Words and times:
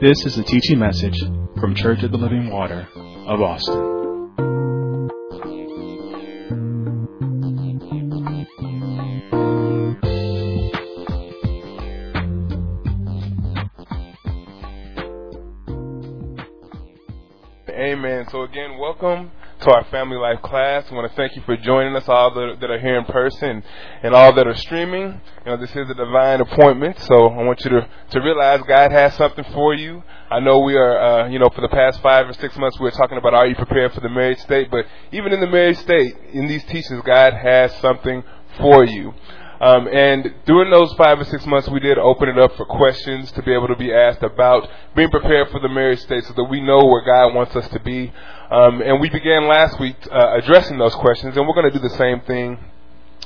This 0.00 0.24
is 0.26 0.38
a 0.38 0.44
teaching 0.44 0.78
message 0.78 1.18
from 1.58 1.74
Church 1.74 2.04
of 2.04 2.12
the 2.12 2.18
Living 2.18 2.50
Water 2.50 2.86
of 3.26 3.40
Austin. 3.40 3.98
Amen. 17.68 18.26
So 18.30 18.42
again, 18.42 18.78
welcome 18.78 19.32
to 19.68 19.74
our 19.74 19.84
family 19.90 20.16
life 20.16 20.40
class. 20.40 20.86
I 20.90 20.94
want 20.94 21.10
to 21.10 21.16
thank 21.16 21.36
you 21.36 21.42
for 21.42 21.54
joining 21.56 21.94
us, 21.94 22.08
all 22.08 22.32
that, 22.32 22.70
are 22.70 22.78
here 22.78 22.98
in 22.98 23.04
person 23.04 23.62
and 24.02 24.14
all 24.14 24.32
that 24.34 24.46
are 24.46 24.54
streaming. 24.54 25.20
You 25.44 25.50
know, 25.50 25.56
this 25.58 25.70
is 25.70 25.90
a 25.90 25.94
divine 25.94 26.40
appointment, 26.40 26.98
so 27.00 27.26
I 27.26 27.44
want 27.44 27.62
you 27.64 27.70
to, 27.72 27.88
to 28.12 28.20
realize 28.20 28.62
God 28.66 28.92
has 28.92 29.14
something 29.16 29.44
for 29.52 29.74
you. 29.74 30.02
I 30.30 30.40
know 30.40 30.60
we 30.60 30.74
are, 30.74 30.98
uh, 30.98 31.28
you 31.28 31.38
know, 31.38 31.50
for 31.50 31.60
the 31.60 31.68
past 31.68 32.00
five 32.00 32.26
or 32.28 32.32
six 32.34 32.56
months 32.56 32.78
we 32.78 32.84
were 32.84 32.92
talking 32.92 33.18
about 33.18 33.34
are 33.34 33.46
you 33.46 33.56
prepared 33.56 33.92
for 33.92 34.00
the 34.00 34.08
married 34.08 34.38
state, 34.38 34.70
but 34.70 34.86
even 35.12 35.34
in 35.34 35.40
the 35.40 35.46
married 35.46 35.76
state, 35.76 36.16
in 36.32 36.46
these 36.46 36.64
teachings, 36.64 37.02
God 37.04 37.34
has 37.34 37.74
something 37.80 38.22
for 38.58 38.84
you. 38.84 39.12
Um, 39.60 39.88
and 39.88 40.34
during 40.46 40.70
those 40.70 40.92
five 40.94 41.18
or 41.20 41.24
six 41.24 41.44
months, 41.46 41.68
we 41.68 41.80
did 41.80 41.98
open 41.98 42.28
it 42.28 42.38
up 42.38 42.56
for 42.56 42.64
questions 42.64 43.32
to 43.32 43.42
be 43.42 43.52
able 43.52 43.68
to 43.68 43.76
be 43.76 43.92
asked 43.92 44.22
about 44.22 44.68
being 44.94 45.10
prepared 45.10 45.50
for 45.50 45.58
the 45.60 45.68
marriage 45.68 45.98
state 46.00 46.24
so 46.26 46.32
that 46.34 46.44
we 46.44 46.60
know 46.60 46.78
where 46.78 47.04
God 47.04 47.34
wants 47.34 47.56
us 47.56 47.68
to 47.70 47.80
be. 47.80 48.12
Um, 48.50 48.80
and 48.80 49.00
we 49.00 49.10
began 49.10 49.48
last 49.48 49.80
week 49.80 49.96
uh, 50.12 50.36
addressing 50.38 50.78
those 50.78 50.94
questions, 50.94 51.36
and 51.36 51.46
we're 51.46 51.54
going 51.54 51.70
to 51.70 51.76
do 51.76 51.86
the 51.86 51.96
same 51.96 52.20
thing 52.20 52.58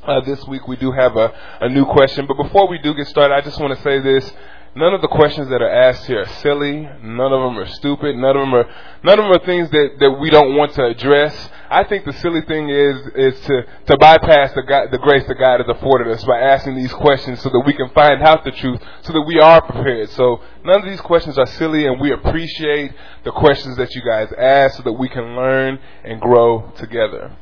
uh, 0.05 0.20
this 0.20 0.42
week. 0.47 0.66
We 0.66 0.77
do 0.77 0.91
have 0.92 1.16
a, 1.16 1.33
a 1.61 1.69
new 1.69 1.84
question, 1.84 2.27
but 2.27 2.36
before 2.36 2.67
we 2.67 2.78
do 2.78 2.94
get 2.94 3.08
started, 3.08 3.34
I 3.34 3.42
just 3.42 3.61
want 3.61 3.77
to 3.77 3.83
say 3.83 4.00
this. 4.00 4.33
None 4.74 4.94
of 4.94 5.02
the 5.02 5.08
questions 5.08 5.50
that 5.50 5.61
are 5.61 5.70
asked 5.70 6.06
here 6.06 6.22
are 6.22 6.28
silly. 6.41 6.80
None 7.02 7.33
of 7.33 7.42
them 7.42 7.58
are 7.58 7.67
stupid. 7.67 8.17
None 8.17 8.36
of 8.36 8.41
them 8.41 8.55
are 8.55 8.64
none 9.05 9.19
of 9.19 9.24
them 9.27 9.33
are 9.33 9.44
things 9.44 9.69
that, 9.69 9.96
that 10.00 10.11
we 10.12 10.30
don't 10.30 10.56
want 10.56 10.72
to 10.74 10.84
address. 10.86 11.50
I 11.73 11.84
think 11.84 12.05
the 12.05 12.12
silly 12.15 12.42
thing 12.42 12.69
is 12.69 12.97
is 13.15 13.41
to, 13.47 13.62
to 13.87 13.97
bypass 13.98 14.53
the 14.53 14.62
God, 14.62 14.89
the 14.91 14.98
grace 14.98 15.25
that 15.27 15.39
God 15.39 15.61
has 15.61 15.69
afforded 15.69 16.09
us 16.09 16.23
by 16.25 16.39
asking 16.39 16.77
these 16.77 16.92
questions 16.92 17.41
so 17.41 17.48
that 17.48 17.62
we 17.67 17.73
can 17.73 17.89
find 17.91 18.23
out 18.23 18.45
the 18.45 18.51
truth, 18.53 18.81
so 19.03 19.12
that 19.14 19.23
we 19.23 19.41
are 19.41 19.62
prepared. 19.62 20.11
So 20.11 20.41
none 20.64 20.81
of 20.81 20.84
these 20.84 21.01
questions 21.01 21.39
are 21.39 21.47
silly, 21.47 21.87
and 21.87 22.01
we 22.01 22.12
appreciate 22.12 22.92
the 23.25 23.33
questions 23.33 23.77
that 23.79 23.95
you 23.95 24.03
guys 24.03 24.33
ask 24.37 24.77
so 24.77 24.83
that 24.83 24.92
we 24.92 25.09
can 25.09 25.34
learn 25.34 25.79
and 26.05 26.20
grow 26.20 26.70
together. 26.77 27.34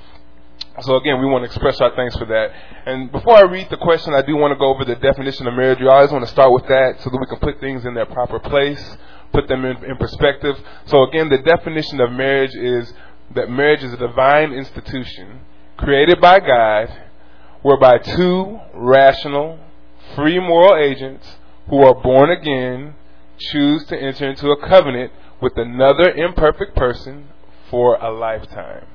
So 0.83 0.94
again, 0.97 1.20
we 1.20 1.27
want 1.27 1.42
to 1.42 1.47
express 1.47 1.81
our 1.81 1.94
thanks 1.97 2.17
for 2.17 2.25
that. 2.27 2.53
And 2.87 3.11
before 3.12 3.37
I 3.37 3.42
read 3.42 3.69
the 3.69 3.77
question, 3.77 4.15
I 4.15 4.22
do 4.22 4.37
want 4.37 4.53
to 4.53 4.59
go 4.59 4.72
over 4.72 4.84
the 4.84 4.94
definition 4.94 5.47
of 5.47 5.55
marriage. 5.55 5.81
We 5.81 5.89
always 5.89 6.11
want 6.11 6.25
to 6.25 6.31
start 6.31 6.53
with 6.53 6.67
that 6.69 7.00
so 7.00 7.11
that 7.11 7.19
we 7.19 7.27
can 7.27 7.39
put 7.39 7.61
things 7.61 7.84
in 7.84 7.94
their 7.94 8.06
proper 8.06 8.39
place, 8.39 8.97
put 9.33 9.48
them 9.48 9.65
in, 9.65 9.84
in 9.84 9.97
perspective. 9.97 10.56
So 10.87 11.03
again, 11.09 11.28
the 11.28 11.39
definition 11.39 12.00
of 12.00 12.12
marriage 12.12 12.55
is 12.55 12.94
that 13.34 13.50
marriage 13.50 13.83
is 13.83 13.92
a 13.92 13.97
divine 13.97 14.53
institution 14.53 15.41
created 15.77 16.20
by 16.20 16.41
God 16.41 16.92
whereby 17.62 17.98
two 17.98 18.61
rational, 18.75 19.59
free 20.14 20.39
moral 20.39 20.77
agents 20.77 21.27
who 21.69 21.83
are 21.83 21.95
born 21.95 22.31
again 22.31 22.95
choose 23.39 23.84
to 23.87 23.97
enter 23.97 24.28
into 24.28 24.50
a 24.50 24.69
covenant 24.69 25.12
with 25.41 25.56
another 25.56 26.11
imperfect 26.11 26.75
person 26.75 27.28
for 27.70 27.97
a 27.97 28.11
lifetime. 28.12 28.87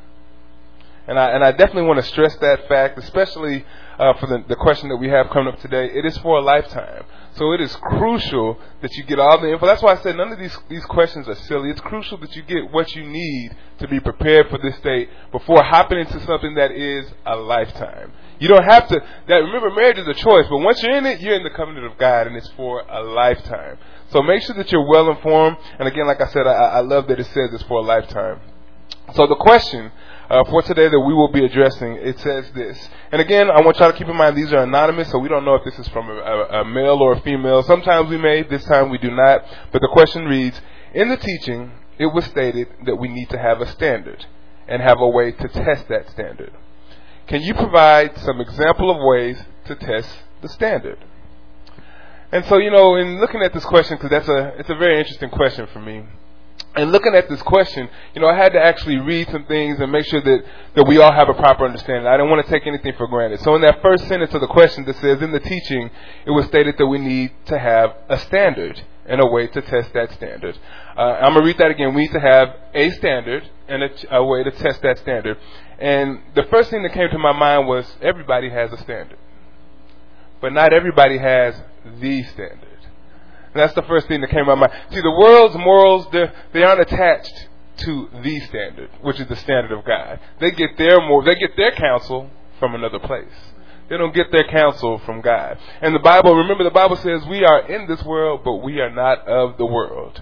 And 1.07 1.19
I, 1.19 1.29
and 1.31 1.43
I 1.43 1.51
definitely 1.51 1.83
want 1.83 1.99
to 1.99 2.09
stress 2.09 2.35
that 2.37 2.67
fact, 2.67 2.97
especially 2.97 3.63
uh, 3.99 4.13
for 4.19 4.27
the, 4.27 4.43
the 4.47 4.55
question 4.55 4.89
that 4.89 4.97
we 4.97 5.07
have 5.09 5.29
coming 5.29 5.53
up 5.53 5.59
today. 5.59 5.89
It 5.93 6.05
is 6.05 6.17
for 6.17 6.37
a 6.37 6.41
lifetime. 6.41 7.05
So 7.35 7.51
it 7.51 7.59
is 7.59 7.75
crucial 7.75 8.57
that 8.81 8.93
you 8.95 9.03
get 9.03 9.19
all 9.19 9.39
the 9.41 9.51
info. 9.51 9.65
That's 9.65 9.83
why 9.83 9.93
I 9.93 10.01
said 10.01 10.15
none 10.15 10.31
of 10.31 10.39
these, 10.39 10.57
these 10.69 10.85
questions 10.85 11.27
are 11.27 11.35
silly. 11.35 11.69
It's 11.69 11.81
crucial 11.81 12.17
that 12.19 12.33
you 12.33 12.41
get 12.43 12.71
what 12.71 12.95
you 12.95 13.03
need 13.03 13.55
to 13.79 13.87
be 13.89 13.99
prepared 13.99 14.49
for 14.49 14.57
this 14.57 14.75
state 14.77 15.09
before 15.33 15.61
hopping 15.61 15.99
into 15.99 16.19
something 16.25 16.55
that 16.55 16.71
is 16.71 17.05
a 17.25 17.35
lifetime. 17.35 18.13
You 18.39 18.47
don't 18.47 18.63
have 18.63 18.87
to, 18.87 19.01
that, 19.27 19.35
remember 19.35 19.69
marriage 19.69 19.97
is 19.97 20.07
a 20.07 20.13
choice, 20.13 20.45
but 20.49 20.59
once 20.59 20.81
you're 20.81 20.95
in 20.95 21.05
it, 21.05 21.19
you're 21.19 21.35
in 21.35 21.43
the 21.43 21.49
covenant 21.49 21.85
of 21.85 21.97
God 21.97 22.27
and 22.27 22.37
it's 22.37 22.49
for 22.51 22.83
a 22.87 23.03
lifetime. 23.03 23.79
So 24.11 24.21
make 24.21 24.41
sure 24.43 24.55
that 24.55 24.71
you're 24.71 24.87
well 24.87 25.09
informed. 25.09 25.57
And 25.77 25.89
again, 25.89 26.07
like 26.07 26.21
I 26.21 26.27
said, 26.27 26.47
I, 26.47 26.53
I 26.53 26.79
love 26.81 27.07
that 27.07 27.19
it 27.19 27.25
says 27.25 27.49
it's 27.53 27.63
for 27.63 27.79
a 27.79 27.85
lifetime. 27.85 28.39
So 29.13 29.27
the 29.27 29.35
question 29.35 29.91
uh, 30.29 30.43
for 30.45 30.61
today 30.61 30.87
that 30.87 30.99
we 30.99 31.13
will 31.13 31.31
be 31.31 31.45
addressing, 31.45 31.97
it 31.97 32.19
says 32.19 32.49
this. 32.55 32.89
And 33.11 33.21
again, 33.21 33.49
I 33.49 33.61
want 33.61 33.77
y'all 33.77 33.91
to 33.91 33.97
keep 33.97 34.07
in 34.07 34.15
mind 34.15 34.35
these 34.35 34.51
are 34.53 34.63
anonymous, 34.63 35.09
so 35.11 35.19
we 35.19 35.29
don't 35.29 35.45
know 35.45 35.55
if 35.55 35.63
this 35.63 35.77
is 35.77 35.87
from 35.89 36.09
a, 36.09 36.13
a, 36.13 36.61
a 36.61 36.65
male 36.65 37.01
or 37.01 37.13
a 37.13 37.21
female. 37.21 37.63
Sometimes 37.63 38.09
we 38.09 38.17
may, 38.17 38.43
this 38.43 38.65
time 38.65 38.89
we 38.89 38.97
do 38.97 39.11
not. 39.11 39.45
But 39.71 39.81
the 39.81 39.89
question 39.91 40.25
reads, 40.25 40.59
in 40.93 41.09
the 41.09 41.17
teaching, 41.17 41.71
it 41.99 42.07
was 42.07 42.25
stated 42.25 42.67
that 42.85 42.95
we 42.95 43.07
need 43.07 43.29
to 43.29 43.37
have 43.37 43.61
a 43.61 43.71
standard 43.71 44.25
and 44.67 44.81
have 44.81 44.99
a 44.99 45.07
way 45.07 45.31
to 45.31 45.47
test 45.47 45.87
that 45.89 46.09
standard. 46.09 46.51
Can 47.27 47.41
you 47.41 47.53
provide 47.53 48.17
some 48.19 48.41
example 48.41 48.89
of 48.89 48.97
ways 48.99 49.41
to 49.65 49.75
test 49.75 50.09
the 50.41 50.49
standard? 50.49 51.03
And 52.31 52.43
so, 52.45 52.57
you 52.57 52.71
know, 52.71 52.95
in 52.95 53.19
looking 53.19 53.41
at 53.41 53.53
this 53.53 53.65
question, 53.65 53.97
because 53.97 54.09
that's 54.09 54.27
a, 54.27 54.59
it's 54.59 54.69
a 54.69 54.75
very 54.75 54.99
interesting 54.99 55.29
question 55.29 55.67
for 55.71 55.79
me 55.79 56.03
and 56.75 56.91
looking 56.91 57.15
at 57.15 57.29
this 57.29 57.41
question, 57.41 57.89
you 58.13 58.21
know, 58.21 58.27
I 58.27 58.35
had 58.35 58.53
to 58.53 58.59
actually 58.61 58.97
read 58.97 59.29
some 59.29 59.45
things 59.45 59.79
and 59.79 59.91
make 59.91 60.05
sure 60.05 60.21
that, 60.21 60.43
that 60.75 60.87
we 60.87 60.97
all 60.97 61.11
have 61.11 61.29
a 61.29 61.33
proper 61.33 61.65
understanding. 61.65 62.05
I 62.05 62.17
didn't 62.17 62.29
want 62.29 62.45
to 62.45 62.51
take 62.51 62.67
anything 62.67 62.93
for 62.97 63.07
granted. 63.07 63.39
So 63.41 63.55
in 63.55 63.61
that 63.61 63.81
first 63.81 64.07
sentence 64.07 64.33
of 64.33 64.41
the 64.41 64.47
question 64.47 64.83
that 64.85 64.95
says, 64.97 65.21
in 65.21 65.31
the 65.31 65.39
teaching, 65.39 65.89
it 66.25 66.31
was 66.31 66.45
stated 66.47 66.75
that 66.77 66.87
we 66.87 66.97
need 66.99 67.31
to 67.45 67.57
have 67.57 67.95
a 68.09 68.19
standard 68.19 68.81
and 69.05 69.21
a 69.21 69.25
way 69.27 69.47
to 69.47 69.61
test 69.61 69.93
that 69.93 70.11
standard. 70.13 70.57
Uh, 70.97 71.01
I'm 71.01 71.33
going 71.33 71.41
to 71.41 71.45
read 71.45 71.57
that 71.59 71.71
again. 71.71 71.93
We 71.93 72.01
need 72.01 72.13
to 72.13 72.19
have 72.19 72.55
a 72.73 72.89
standard 72.91 73.49
and 73.67 73.83
a, 73.83 74.17
a 74.17 74.25
way 74.25 74.43
to 74.43 74.51
test 74.51 74.81
that 74.81 74.97
standard. 74.99 75.37
And 75.79 76.19
the 76.35 76.43
first 76.49 76.69
thing 76.69 76.83
that 76.83 76.93
came 76.93 77.09
to 77.09 77.19
my 77.19 77.33
mind 77.33 77.67
was 77.67 77.85
everybody 78.01 78.49
has 78.49 78.71
a 78.73 78.77
standard. 78.77 79.17
But 80.41 80.53
not 80.53 80.73
everybody 80.73 81.17
has 81.17 81.55
the 81.99 82.23
standard. 82.23 82.74
And 83.55 83.61
that's 83.61 83.73
the 83.73 83.83
first 83.83 84.09
thing 84.09 84.19
that 84.19 84.29
came 84.29 84.43
to 84.43 84.53
my 84.53 84.55
mind. 84.55 84.73
See, 84.91 84.99
the 84.99 85.15
world's 85.17 85.55
morals, 85.55 86.07
they 86.51 86.61
aren't 86.61 86.81
attached 86.81 87.47
to 87.77 88.09
the 88.21 88.39
standard, 88.41 88.89
which 89.01 89.17
is 89.17 89.29
the 89.29 89.37
standard 89.37 89.71
of 89.71 89.85
God. 89.85 90.19
They 90.41 90.51
get 90.51 90.77
their 90.77 90.99
more, 90.99 91.23
they 91.23 91.35
get 91.35 91.55
their 91.55 91.71
counsel 91.71 92.29
from 92.59 92.75
another 92.75 92.99
place. 92.99 93.31
They 93.89 93.95
don't 93.95 94.13
get 94.13 94.29
their 94.33 94.43
counsel 94.49 94.99
from 95.05 95.21
God. 95.21 95.57
And 95.79 95.95
the 95.95 95.99
Bible, 95.99 96.35
remember 96.35 96.65
the 96.65 96.69
Bible 96.69 96.97
says 96.97 97.25
we 97.29 97.45
are 97.45 97.65
in 97.71 97.87
this 97.87 98.03
world, 98.03 98.41
but 98.43 98.55
we 98.55 98.81
are 98.81 98.89
not 98.89 99.25
of 99.25 99.57
the 99.57 99.65
world. 99.65 100.21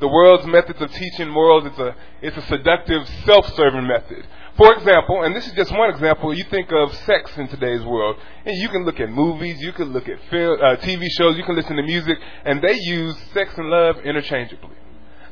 The 0.00 0.08
world's 0.08 0.46
methods 0.46 0.82
of 0.82 0.90
teaching 0.90 1.28
morals, 1.28 1.66
it's 1.66 1.78
a, 1.78 1.94
it's 2.20 2.36
a 2.36 2.42
seductive, 2.48 3.08
self-serving 3.26 3.86
method. 3.86 4.26
For 4.56 4.72
example, 4.72 5.22
and 5.22 5.36
this 5.36 5.46
is 5.46 5.52
just 5.52 5.70
one 5.70 5.90
example, 5.90 6.32
you 6.32 6.44
think 6.44 6.72
of 6.72 6.94
sex 7.04 7.36
in 7.36 7.46
today's 7.48 7.84
world, 7.84 8.16
and 8.46 8.56
you 8.56 8.70
can 8.70 8.86
look 8.86 8.98
at 8.98 9.10
movies, 9.10 9.60
you 9.60 9.72
can 9.72 9.92
look 9.92 10.08
at 10.08 10.18
film, 10.30 10.58
uh, 10.62 10.76
TV 10.76 11.08
shows, 11.10 11.36
you 11.36 11.44
can 11.44 11.56
listen 11.56 11.76
to 11.76 11.82
music, 11.82 12.16
and 12.42 12.62
they 12.62 12.72
use 12.72 13.14
sex 13.34 13.52
and 13.58 13.68
love 13.68 13.98
interchangeably. 13.98 14.76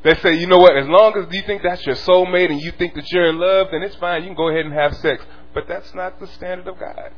They 0.03 0.15
say, 0.17 0.35
you 0.35 0.47
know 0.47 0.59
what, 0.59 0.77
as 0.77 0.87
long 0.87 1.17
as 1.17 1.35
you 1.35 1.41
think 1.43 1.63
that's 1.63 1.87
your 1.87 1.95
soulmate 1.95 2.51
and 2.51 2.61
you 2.61 2.71
think 2.73 2.95
that 2.97 3.11
you're 3.11 3.31
in 3.31 3.39
love, 3.39 3.69
then 3.73 3.83
it's 3.83 3.97
fine, 3.97 4.25
you 4.25 4.29
can 4.29 4.37
go 4.37 4.51
ahead 4.51 4.67
and 4.67 4.75
have 4.75 4.95
sex. 4.97 5.25
But 5.55 5.69
that's 5.69 5.95
not 5.95 6.21
the 6.21 6.27
standard 6.27 6.69
of 6.69 6.79
God. 6.79 7.13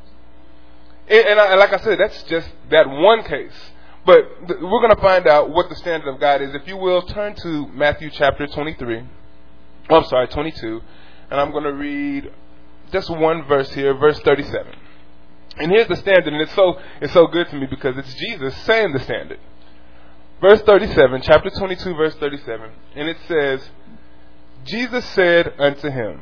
And, 1.09 1.27
and, 1.27 1.39
I, 1.41 1.55
like 1.55 1.73
I 1.73 1.77
said, 1.79 1.99
that's 1.99 2.23
just 2.23 2.49
that 2.69 2.87
one 2.87 3.23
case. 3.23 3.51
But 4.05 4.47
th- 4.47 4.59
we're 4.61 4.79
going 4.79 4.95
to 4.95 5.01
find 5.01 5.27
out 5.27 5.49
what 5.49 5.67
the 5.67 5.75
standard 5.75 6.13
of 6.13 6.21
God 6.21 6.41
is. 6.41 6.55
If 6.55 6.65
you 6.67 6.77
will, 6.77 7.01
turn 7.01 7.35
to 7.35 7.67
Matthew 7.67 8.09
chapter 8.11 8.47
23. 8.47 9.03
Oh, 9.89 9.95
I'm 9.97 10.05
sorry, 10.05 10.27
22 10.27 10.81
and 11.29 11.39
I'm 11.39 11.51
going 11.51 11.63
to 11.63 11.73
read 11.73 12.31
just 12.91 13.09
one 13.09 13.45
verse 13.47 13.71
here, 13.73 13.93
verse 13.95 14.19
37. 14.19 14.73
And 15.59 15.71
here's 15.71 15.87
the 15.87 15.95
standard, 15.95 16.33
and 16.33 16.41
it's 16.41 16.53
so 16.53 16.79
it's 17.01 17.13
so 17.13 17.27
good 17.27 17.49
to 17.49 17.55
me 17.55 17.65
because 17.69 17.97
it's 17.97 18.13
Jesus 18.15 18.55
saying 18.63 18.93
the 18.93 18.99
standard. 18.99 19.39
Verse 20.39 20.61
37, 20.61 21.21
chapter 21.23 21.49
22, 21.49 21.95
verse 21.95 22.15
37, 22.15 22.69
and 22.95 23.09
it 23.09 23.17
says, 23.27 23.67
Jesus 24.65 25.03
said 25.09 25.51
unto 25.57 25.89
him, 25.89 26.21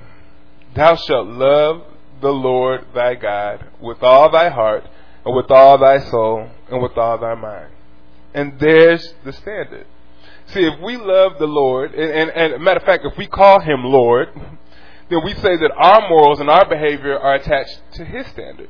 Thou 0.73 0.95
shalt 0.95 1.27
love 1.27 1.83
the 2.21 2.31
Lord 2.31 2.85
thy 2.93 3.15
God 3.15 3.65
with 3.81 4.01
all 4.01 4.31
thy 4.31 4.47
heart, 4.47 4.87
and 5.25 5.35
with 5.35 5.51
all 5.51 5.77
thy 5.77 5.99
soul, 5.99 6.49
and 6.69 6.81
with 6.81 6.97
all 6.97 7.17
thy 7.17 7.35
mind. 7.35 7.71
And 8.33 8.57
there's 8.57 9.13
the 9.25 9.33
standard. 9.33 9.85
See, 10.47 10.65
if 10.65 10.79
we 10.81 10.95
love 10.95 11.33
the 11.39 11.47
Lord, 11.47 11.93
and, 11.93 12.29
and, 12.29 12.53
and 12.53 12.63
matter 12.63 12.79
of 12.79 12.85
fact, 12.85 13.05
if 13.05 13.17
we 13.17 13.27
call 13.27 13.59
him 13.59 13.83
Lord, 13.83 14.29
then 15.09 15.23
we 15.23 15.33
say 15.35 15.55
that 15.57 15.71
our 15.75 16.09
morals 16.09 16.39
and 16.39 16.49
our 16.49 16.67
behavior 16.67 17.17
are 17.17 17.35
attached 17.35 17.81
to 17.93 18.05
His 18.05 18.25
standard. 18.27 18.69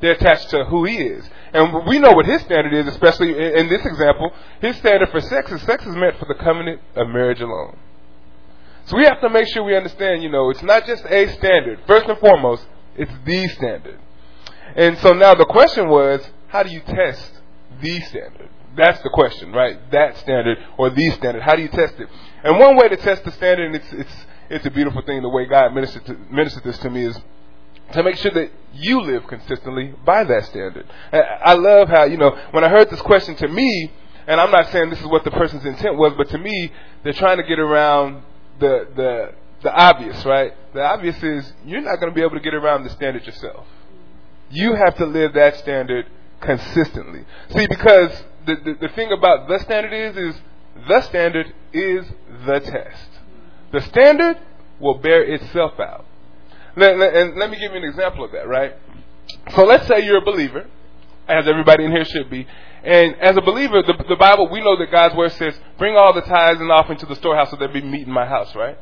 They're 0.00 0.12
attached 0.12 0.50
to 0.50 0.64
who 0.64 0.84
He 0.84 0.96
is. 0.98 1.28
And 1.52 1.86
we 1.86 1.98
know 1.98 2.12
what 2.12 2.26
His 2.26 2.42
standard 2.42 2.72
is, 2.72 2.86
especially 2.86 3.30
in 3.30 3.68
this 3.68 3.84
example. 3.84 4.32
His 4.60 4.76
standard 4.76 5.10
for 5.10 5.20
sex 5.20 5.50
is 5.50 5.62
sex 5.62 5.84
is 5.86 5.96
meant 5.96 6.18
for 6.18 6.26
the 6.26 6.34
covenant 6.34 6.80
of 6.94 7.08
marriage 7.08 7.40
alone. 7.40 7.76
So 8.86 8.98
we 8.98 9.04
have 9.04 9.20
to 9.22 9.30
make 9.30 9.48
sure 9.48 9.64
we 9.64 9.76
understand, 9.76 10.22
you 10.22 10.28
know, 10.28 10.50
it's 10.50 10.62
not 10.62 10.86
just 10.86 11.04
a 11.06 11.28
standard. 11.34 11.80
First 11.86 12.06
and 12.06 12.18
foremost, 12.18 12.66
it's 12.96 13.12
the 13.24 13.48
standard. 13.48 13.98
And 14.76 14.98
so 14.98 15.12
now 15.12 15.34
the 15.34 15.46
question 15.46 15.88
was, 15.88 16.28
how 16.48 16.62
do 16.62 16.70
you 16.70 16.80
test 16.80 17.32
the 17.80 18.00
standard? 18.00 18.50
That's 18.76 19.00
the 19.02 19.10
question, 19.10 19.52
right? 19.52 19.78
That 19.90 20.16
standard 20.18 20.58
or 20.76 20.90
the 20.90 21.10
standard. 21.10 21.42
How 21.42 21.54
do 21.54 21.62
you 21.62 21.68
test 21.68 21.94
it? 21.98 22.08
And 22.42 22.58
one 22.58 22.76
way 22.76 22.88
to 22.88 22.96
test 22.96 23.24
the 23.24 23.30
standard, 23.30 23.66
and 23.66 23.76
it's 23.76 23.92
it's 23.92 24.26
it's 24.50 24.66
a 24.66 24.70
beautiful 24.70 25.02
thing. 25.02 25.22
The 25.22 25.28
way 25.28 25.46
God 25.46 25.74
ministered 25.74 26.04
to, 26.06 26.16
ministered 26.30 26.64
this 26.64 26.78
to 26.78 26.90
me 26.90 27.06
is 27.06 27.20
to 27.92 28.02
make 28.02 28.16
sure 28.16 28.30
that 28.32 28.50
you 28.72 29.00
live 29.02 29.26
consistently 29.26 29.94
by 30.04 30.24
that 30.24 30.44
standard. 30.46 30.86
I 31.12 31.54
love 31.54 31.88
how 31.88 32.04
you 32.04 32.16
know 32.16 32.36
when 32.50 32.64
I 32.64 32.68
heard 32.68 32.90
this 32.90 33.02
question 33.02 33.36
to 33.36 33.48
me, 33.48 33.90
and 34.26 34.40
I'm 34.40 34.50
not 34.50 34.70
saying 34.70 34.90
this 34.90 35.00
is 35.00 35.06
what 35.06 35.24
the 35.24 35.30
person's 35.30 35.64
intent 35.64 35.96
was, 35.96 36.14
but 36.16 36.28
to 36.30 36.38
me, 36.38 36.72
they're 37.02 37.12
trying 37.12 37.36
to 37.36 37.44
get 37.44 37.58
around 37.58 38.22
the 38.58 38.88
the 38.94 39.34
the 39.62 39.72
obvious, 39.74 40.24
right? 40.24 40.52
The 40.74 40.82
obvious 40.82 41.20
is 41.22 41.52
you're 41.64 41.80
not 41.80 41.96
going 42.00 42.10
to 42.10 42.14
be 42.14 42.22
able 42.22 42.36
to 42.36 42.40
get 42.40 42.54
around 42.54 42.84
the 42.84 42.90
standard 42.90 43.26
yourself. 43.26 43.66
You 44.50 44.74
have 44.74 44.96
to 44.96 45.06
live 45.06 45.34
that 45.34 45.56
standard 45.56 46.06
consistently. 46.40 47.24
See, 47.50 47.66
because 47.66 48.10
the, 48.46 48.56
the, 48.56 48.88
the 48.88 48.88
thing 48.94 49.10
about 49.10 49.48
the 49.48 49.58
standard 49.60 49.92
is, 49.92 50.16
is 50.16 50.40
the 50.86 51.00
standard 51.02 51.52
is 51.72 52.06
the 52.46 52.60
test. 52.60 53.08
The 53.74 53.80
standard 53.82 54.38
will 54.78 54.98
bear 54.98 55.22
itself 55.24 55.80
out. 55.80 56.06
And 56.76 57.36
let 57.36 57.50
me 57.50 57.58
give 57.58 57.72
you 57.72 57.78
an 57.78 57.84
example 57.84 58.24
of 58.24 58.30
that, 58.32 58.46
right? 58.46 58.74
So 59.54 59.64
let's 59.64 59.86
say 59.88 60.04
you're 60.04 60.18
a 60.18 60.24
believer, 60.24 60.66
as 61.26 61.48
everybody 61.48 61.84
in 61.84 61.90
here 61.90 62.04
should 62.04 62.30
be. 62.30 62.46
And 62.84 63.16
as 63.16 63.36
a 63.36 63.40
believer, 63.40 63.82
the, 63.82 63.94
the 64.08 64.16
Bible, 64.16 64.48
we 64.48 64.60
know 64.60 64.76
that 64.78 64.92
God's 64.92 65.16
word 65.16 65.32
says, 65.32 65.58
bring 65.78 65.96
all 65.96 66.12
the 66.12 66.20
tithes 66.20 66.60
and 66.60 66.70
offering 66.70 66.98
to 66.98 67.06
the 67.06 67.16
storehouse 67.16 67.50
so 67.50 67.56
there 67.56 67.68
be 67.68 67.80
meat 67.80 68.06
in 68.06 68.12
my 68.12 68.26
house, 68.26 68.54
right? 68.54 68.78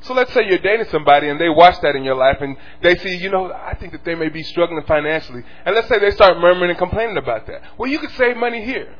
So 0.00 0.14
let's 0.14 0.32
say 0.32 0.40
you're 0.48 0.58
dating 0.58 0.86
somebody 0.90 1.28
and 1.28 1.40
they 1.40 1.48
watch 1.48 1.80
that 1.82 1.94
in 1.94 2.02
your 2.02 2.16
life 2.16 2.38
and 2.40 2.56
they 2.82 2.96
see, 2.96 3.14
you 3.16 3.30
know, 3.30 3.52
I 3.52 3.74
think 3.74 3.92
that 3.92 4.04
they 4.04 4.16
may 4.16 4.28
be 4.28 4.42
struggling 4.42 4.82
financially. 4.86 5.44
And 5.64 5.76
let's 5.76 5.88
say 5.88 6.00
they 6.00 6.10
start 6.10 6.38
murmuring 6.38 6.70
and 6.70 6.78
complaining 6.78 7.16
about 7.16 7.46
that. 7.46 7.62
Well, 7.78 7.88
you 7.88 8.00
could 8.00 8.10
save 8.12 8.36
money 8.36 8.64
here. 8.64 8.92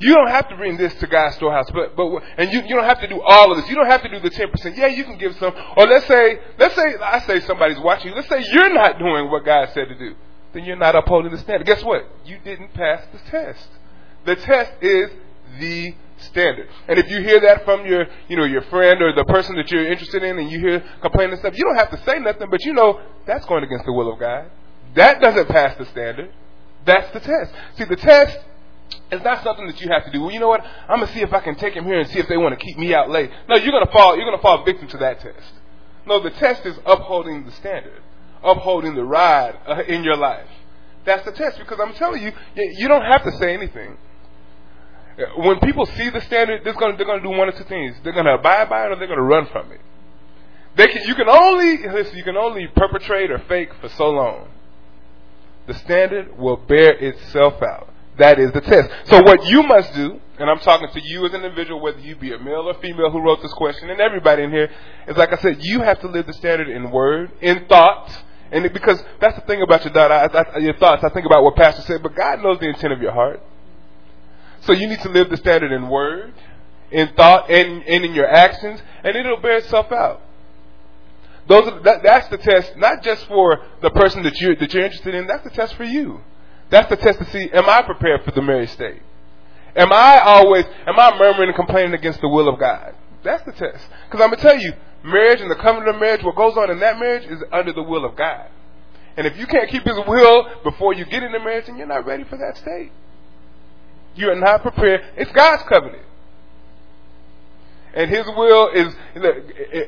You 0.00 0.14
don't 0.14 0.28
have 0.28 0.48
to 0.48 0.56
bring 0.56 0.76
this 0.76 0.94
to 0.96 1.06
God's 1.06 1.36
storehouse, 1.36 1.68
but 1.72 1.96
but 1.96 2.22
and 2.36 2.52
you 2.52 2.62
you 2.62 2.76
don't 2.76 2.84
have 2.84 3.00
to 3.00 3.08
do 3.08 3.20
all 3.20 3.50
of 3.50 3.58
this. 3.58 3.68
You 3.68 3.74
don't 3.74 3.88
have 3.88 4.02
to 4.02 4.08
do 4.08 4.20
the 4.20 4.30
ten 4.30 4.50
percent. 4.50 4.76
Yeah, 4.76 4.86
you 4.86 5.04
can 5.04 5.18
give 5.18 5.36
some. 5.36 5.52
Or 5.76 5.86
let's 5.86 6.06
say 6.06 6.38
let's 6.58 6.74
say 6.74 6.94
I 7.02 7.20
say 7.20 7.40
somebody's 7.40 7.80
watching 7.80 8.10
you. 8.10 8.14
Let's 8.14 8.28
say 8.28 8.44
you're 8.52 8.72
not 8.72 8.98
doing 8.98 9.30
what 9.30 9.44
God 9.44 9.70
said 9.74 9.88
to 9.88 9.98
do. 9.98 10.14
Then 10.52 10.64
you're 10.64 10.76
not 10.76 10.94
upholding 10.94 11.32
the 11.32 11.38
standard. 11.38 11.66
Guess 11.66 11.82
what? 11.82 12.04
You 12.24 12.38
didn't 12.44 12.72
pass 12.74 13.02
the 13.12 13.18
test. 13.30 13.68
The 14.24 14.36
test 14.36 14.72
is 14.80 15.10
the 15.58 15.94
standard. 16.18 16.68
And 16.86 16.98
if 16.98 17.10
you 17.10 17.22
hear 17.22 17.40
that 17.40 17.64
from 17.64 17.86
your, 17.86 18.06
you 18.28 18.36
know, 18.36 18.44
your 18.44 18.62
friend 18.62 19.00
or 19.02 19.14
the 19.14 19.24
person 19.24 19.56
that 19.56 19.70
you're 19.70 19.86
interested 19.86 20.22
in 20.22 20.38
and 20.38 20.50
you 20.50 20.58
hear 20.58 20.84
complaining 21.00 21.32
and 21.32 21.40
stuff, 21.40 21.56
you 21.56 21.64
don't 21.64 21.76
have 21.76 21.90
to 21.90 22.02
say 22.04 22.18
nothing, 22.18 22.48
but 22.50 22.64
you 22.64 22.72
know 22.72 23.00
that's 23.26 23.44
going 23.46 23.64
against 23.64 23.84
the 23.84 23.92
will 23.92 24.12
of 24.12 24.18
God. 24.18 24.50
That 24.94 25.20
doesn't 25.20 25.48
pass 25.48 25.76
the 25.76 25.86
standard. 25.86 26.30
That's 26.84 27.10
the 27.12 27.20
test. 27.20 27.52
See, 27.76 27.84
the 27.84 27.96
test 27.96 28.38
is 29.10 29.22
not 29.22 29.42
something 29.42 29.66
that 29.66 29.80
you 29.80 29.88
have 29.90 30.04
to 30.04 30.10
do. 30.10 30.22
Well, 30.22 30.30
you 30.30 30.40
know 30.40 30.48
what? 30.48 30.64
I'm 30.88 31.00
gonna 31.00 31.12
see 31.12 31.20
if 31.20 31.32
I 31.32 31.40
can 31.40 31.54
take 31.56 31.74
him 31.74 31.84
here 31.84 31.98
and 32.00 32.08
see 32.10 32.18
if 32.18 32.28
they 32.28 32.36
want 32.36 32.58
to 32.58 32.64
keep 32.64 32.78
me 32.78 32.94
out 32.94 33.10
late. 33.10 33.30
No, 33.48 33.56
you're 33.56 33.72
gonna 33.72 33.90
fall. 33.92 34.16
You're 34.16 34.26
gonna 34.26 34.42
fall 34.42 34.64
victim 34.64 34.88
to 34.88 34.98
that 34.98 35.20
test. 35.20 35.52
No, 36.06 36.20
the 36.20 36.30
test 36.30 36.64
is 36.64 36.76
upholding 36.86 37.44
the 37.44 37.52
standard, 37.52 38.02
upholding 38.42 38.94
the 38.94 39.04
ride 39.04 39.58
uh, 39.66 39.82
in 39.86 40.04
your 40.04 40.16
life. 40.16 40.48
That's 41.04 41.24
the 41.24 41.32
test 41.32 41.58
because 41.58 41.78
I'm 41.80 41.94
telling 41.94 42.22
you, 42.22 42.32
you 42.54 42.88
don't 42.88 43.04
have 43.04 43.24
to 43.24 43.32
say 43.32 43.54
anything 43.54 43.96
when 45.36 45.58
people 45.60 45.86
see 45.86 46.10
the 46.10 46.20
standard, 46.22 46.62
they're 46.64 46.74
to, 46.74 46.94
they're 46.96 47.16
to 47.16 47.22
do 47.22 47.30
one 47.30 47.48
of 47.48 47.56
two 47.56 47.64
things. 47.64 47.96
They're 48.04 48.12
to 48.12 48.34
abide 48.34 48.68
by 48.68 48.86
it 48.86 48.92
or 48.92 48.96
they're 48.96 49.08
to 49.08 49.20
run 49.20 49.46
from 49.46 49.72
it. 49.72 49.80
They 50.76 50.86
can, 50.86 51.02
you 51.08 51.14
can 51.16 51.28
only, 51.28 51.88
listen, 51.88 52.16
you 52.16 52.22
can 52.22 52.36
only 52.36 52.68
perpetrate 52.68 53.30
or 53.30 53.38
fake 53.48 53.70
for 53.80 53.88
so 53.88 54.10
long. 54.10 54.48
The 55.66 55.74
standard 55.74 56.38
will 56.38 56.56
bear 56.56 56.92
itself 56.92 57.60
out. 57.62 57.92
That 58.18 58.38
is 58.40 58.50
the 58.52 58.60
test. 58.60 58.90
So 59.04 59.22
what 59.22 59.44
you 59.46 59.62
must 59.62 59.94
do, 59.94 60.20
and 60.38 60.50
I'm 60.50 60.58
talking 60.58 60.88
to 60.92 61.00
you 61.00 61.24
as 61.26 61.34
an 61.34 61.44
individual, 61.44 61.80
whether 61.80 62.00
you 62.00 62.16
be 62.16 62.32
a 62.32 62.38
male 62.38 62.68
or 62.68 62.74
female 62.74 63.10
who 63.10 63.20
wrote 63.20 63.40
this 63.42 63.52
question, 63.52 63.90
and 63.90 64.00
everybody 64.00 64.42
in 64.42 64.50
here, 64.50 64.70
is 65.06 65.16
like 65.16 65.32
I 65.32 65.36
said, 65.36 65.58
you 65.60 65.82
have 65.82 66.00
to 66.00 66.08
live 66.08 66.26
the 66.26 66.32
standard 66.32 66.68
in 66.68 66.90
word, 66.90 67.30
in 67.40 67.66
thought, 67.66 68.24
and 68.50 68.64
it, 68.64 68.72
because 68.72 69.02
that's 69.20 69.36
the 69.36 69.46
thing 69.46 69.62
about 69.62 69.84
your 69.84 69.92
thought, 69.92 70.10
I, 70.10 70.26
I, 70.26 70.58
your 70.58 70.76
thoughts. 70.78 71.04
I 71.04 71.10
think 71.10 71.26
about 71.26 71.44
what 71.44 71.54
Pastor 71.54 71.82
said, 71.82 72.02
but 72.02 72.14
God 72.16 72.42
knows 72.42 72.58
the 72.58 72.68
intent 72.68 72.92
of 72.92 73.00
your 73.00 73.12
heart. 73.12 73.40
So 74.62 74.72
you 74.72 74.88
need 74.88 75.00
to 75.00 75.08
live 75.08 75.30
the 75.30 75.36
standard 75.36 75.70
in 75.70 75.88
word, 75.88 76.34
in 76.90 77.08
thought, 77.14 77.50
and, 77.50 77.82
and 77.84 78.04
in 78.04 78.14
your 78.14 78.28
actions, 78.28 78.82
and 79.04 79.14
it'll 79.16 79.40
bear 79.40 79.58
itself 79.58 79.92
out. 79.92 80.22
Those 81.46 81.68
are, 81.68 81.80
that, 81.82 82.02
that's 82.02 82.28
the 82.28 82.38
test, 82.38 82.76
not 82.76 83.02
just 83.02 83.26
for 83.26 83.64
the 83.80 83.90
person 83.90 84.22
that 84.24 84.38
you 84.40 84.56
that 84.56 84.74
you're 84.74 84.84
interested 84.84 85.14
in. 85.14 85.26
That's 85.26 85.44
the 85.44 85.50
test 85.50 85.74
for 85.74 85.84
you. 85.84 86.20
That's 86.70 86.88
the 86.88 86.96
test 86.96 87.18
to 87.18 87.30
see: 87.30 87.50
Am 87.52 87.68
I 87.68 87.82
prepared 87.82 88.24
for 88.24 88.30
the 88.30 88.42
married 88.42 88.70
state? 88.70 89.02
Am 89.76 89.92
I 89.92 90.20
always 90.20 90.64
am 90.86 90.98
I 90.98 91.16
murmuring 91.18 91.48
and 91.48 91.56
complaining 91.56 91.94
against 91.94 92.20
the 92.20 92.28
will 92.28 92.48
of 92.48 92.58
God? 92.58 92.94
That's 93.22 93.44
the 93.44 93.52
test. 93.52 93.84
Because 94.06 94.20
I'm 94.20 94.30
gonna 94.30 94.36
tell 94.36 94.58
you, 94.58 94.72
marriage 95.02 95.40
and 95.40 95.50
the 95.50 95.56
covenant 95.56 95.88
of 95.94 96.00
marriage, 96.00 96.22
what 96.22 96.36
goes 96.36 96.56
on 96.56 96.70
in 96.70 96.80
that 96.80 96.98
marriage 96.98 97.24
is 97.24 97.42
under 97.52 97.72
the 97.72 97.82
will 97.82 98.04
of 98.04 98.16
God. 98.16 98.48
And 99.16 99.26
if 99.26 99.36
you 99.36 99.46
can't 99.46 99.68
keep 99.68 99.84
His 99.84 99.98
will 100.06 100.46
before 100.62 100.94
you 100.94 101.04
get 101.04 101.22
into 101.22 101.38
marriage, 101.40 101.66
then 101.66 101.76
you're 101.76 101.86
not 101.86 102.06
ready 102.06 102.24
for 102.24 102.38
that 102.38 102.56
state. 102.56 102.92
You 104.14 104.30
are 104.30 104.36
not 104.36 104.62
prepared. 104.62 105.02
It's 105.16 105.30
God's 105.32 105.62
covenant. 105.64 106.04
And 107.94 108.10
His 108.10 108.26
will 108.26 108.68
is, 108.68 108.94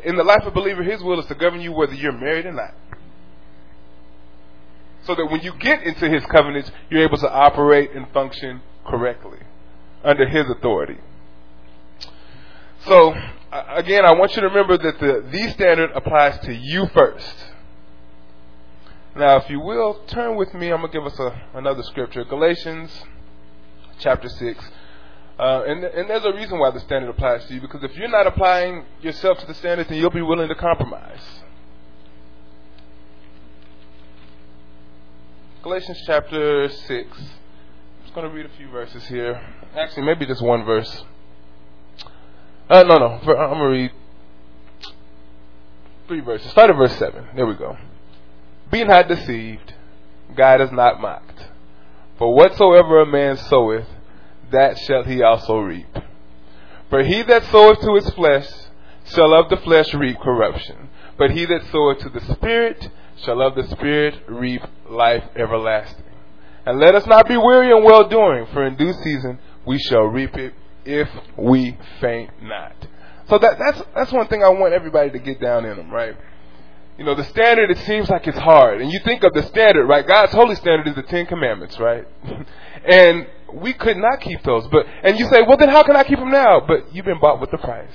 in 0.05 0.17
the 0.17 0.25
life 0.25 0.43
of 0.43 0.49
a 0.49 0.51
believer, 0.51 0.83
His 0.83 1.03
will 1.03 1.21
is 1.21 1.27
to 1.27 1.35
govern 1.35 1.61
you 1.61 1.73
whether 1.73 1.95
you're 1.95 2.13
married 2.13 2.47
or 2.47 2.53
not. 2.53 2.75
So 5.11 5.17
that 5.17 5.27
when 5.27 5.41
you 5.41 5.53
get 5.59 5.83
into 5.83 6.09
His 6.09 6.25
covenants, 6.27 6.71
you're 6.89 7.03
able 7.03 7.17
to 7.17 7.29
operate 7.29 7.91
and 7.97 8.09
function 8.13 8.63
correctly 8.87 9.41
under 10.05 10.29
His 10.29 10.49
authority. 10.49 10.99
So, 12.87 13.13
again, 13.51 14.05
I 14.05 14.13
want 14.13 14.37
you 14.37 14.43
to 14.43 14.47
remember 14.47 14.79
that 14.79 15.01
the, 15.01 15.29
the 15.29 15.51
standard 15.51 15.91
applies 15.97 16.39
to 16.45 16.55
you 16.55 16.87
first. 16.95 17.35
Now, 19.17 19.39
if 19.39 19.51
you 19.51 19.59
will, 19.59 19.95
turn 20.07 20.37
with 20.37 20.55
me. 20.55 20.71
I'm 20.71 20.79
going 20.79 20.93
to 20.93 20.99
give 20.99 21.05
us 21.05 21.19
a, 21.19 21.43
another 21.55 21.83
scripture. 21.83 22.25
Galatians 22.25 22.93
chapter 23.99 24.29
6. 24.29 24.65
Uh, 25.41 25.65
and, 25.67 25.83
and 25.83 26.09
there's 26.09 26.25
a 26.25 26.33
reason 26.35 26.61
why 26.61 26.71
the 26.71 26.79
standard 26.79 27.11
applies 27.11 27.45
to 27.47 27.55
you, 27.55 27.61
because 27.61 27.83
if 27.83 27.97
you're 27.97 28.07
not 28.07 28.29
applying 28.29 28.85
yourself 29.01 29.41
to 29.41 29.47
the 29.47 29.55
standard, 29.55 29.89
then 29.89 29.99
you'll 29.99 30.11
be 30.11 30.23
willing 30.23 30.47
to 30.47 30.55
compromise. 30.55 31.43
Galatians 35.63 36.03
chapter 36.07 36.71
6. 36.71 36.89
I'm 36.89 37.27
just 38.03 38.15
going 38.15 38.27
to 38.27 38.35
read 38.35 38.47
a 38.47 38.57
few 38.57 38.71
verses 38.71 39.05
here. 39.05 39.47
Actually, 39.77 40.05
maybe 40.05 40.25
just 40.25 40.41
one 40.41 40.65
verse. 40.65 41.05
Uh, 42.71 42.83
no, 42.85 42.97
no. 42.97 43.07
I'm 43.07 43.27
going 43.27 43.59
to 43.59 43.67
read 43.67 43.91
three 46.09 46.21
verses. 46.21 46.51
Start 46.53 46.71
at 46.71 46.77
verse 46.77 46.97
7. 46.97 47.27
There 47.37 47.45
we 47.45 47.57
go. 47.57 47.77
Be 48.73 48.85
not 48.85 49.07
deceived. 49.07 49.75
God 50.35 50.63
is 50.63 50.73
not 50.73 50.99
mocked. 50.99 51.49
For 52.17 52.35
whatsoever 52.35 53.03
a 53.03 53.07
man 53.07 53.37
soweth, 53.37 53.87
that 54.51 54.79
shall 54.79 55.05
he 55.05 55.23
also 55.23 55.59
reap. 55.59 55.95
For 56.89 57.03
he 57.03 57.21
that 57.21 57.45
soweth 57.51 57.81
to 57.83 57.97
his 57.97 58.09
flesh 58.15 58.49
shall 59.05 59.35
of 59.35 59.51
the 59.51 59.59
flesh 59.59 59.93
reap 59.93 60.21
corruption. 60.21 60.89
But 61.19 61.33
he 61.33 61.45
that 61.45 61.65
soweth 61.71 61.99
to 61.99 62.09
the 62.09 62.33
Spirit 62.33 62.89
shall 63.25 63.41
of 63.43 63.55
the 63.55 63.67
Spirit 63.69 64.23
reap 64.29 64.63
life 64.89 65.25
everlasting. 65.37 66.05
And 66.67 66.79
let 66.79 66.95
us 66.95 67.07
not 67.07 67.29
be 67.29 67.37
weary 67.37 67.71
in 67.71 67.85
well 67.85 68.09
doing, 68.09 68.47
for 68.53 68.67
in 68.67 68.77
due 68.77 68.93
season 68.93 69.39
we 69.67 69.79
shall 69.79 70.03
reap 70.03 70.35
it 70.37 70.55
if 70.85 71.09
we 71.37 71.77
faint 72.01 72.31
not. 72.43 72.75
So 73.29 73.39
that, 73.39 73.59
that's 73.59 73.83
that's 73.95 74.13
one 74.13 74.27
thing 74.29 74.43
I 74.43 74.49
want 74.49 74.75
everybody 74.75 75.11
to 75.11 75.19
get 75.19 75.41
down 75.41 75.65
in 75.65 75.77
them, 75.77 75.91
right? 75.91 76.17
you 77.01 77.07
know, 77.07 77.15
the 77.15 77.25
standard, 77.25 77.71
it 77.71 77.79
seems 77.87 78.11
like 78.11 78.27
it's 78.27 78.37
hard. 78.37 78.83
And 78.83 78.93
you 78.93 79.01
think 79.07 79.25
of 79.25 79.33
the 79.33 79.43
standard, 79.45 79.87
right? 79.87 80.07
God's 80.07 80.33
holy 80.33 80.55
standard 80.55 80.87
is 80.87 80.95
the 80.95 81.03
Ten 81.03 81.25
Commandments, 81.25 81.81
right? 81.81 82.07
and 82.85 83.27
we 83.55 83.73
could 83.73 83.97
not 83.97 84.21
keep 84.21 84.43
those. 84.43 84.69
But, 84.69 84.85
and 85.03 85.19
you 85.19 85.25
say, 85.31 85.41
well, 85.41 85.57
then 85.57 85.71
how 85.71 85.83
can 85.83 85.97
I 85.97 86.05
keep 86.05 86.19
them 86.19 86.31
now? 86.31 86.61
But 86.61 86.95
you've 86.95 87.07
been 87.07 87.19
bought 87.19 87.41
with 87.41 87.53
the 87.53 87.57
price. 87.57 87.89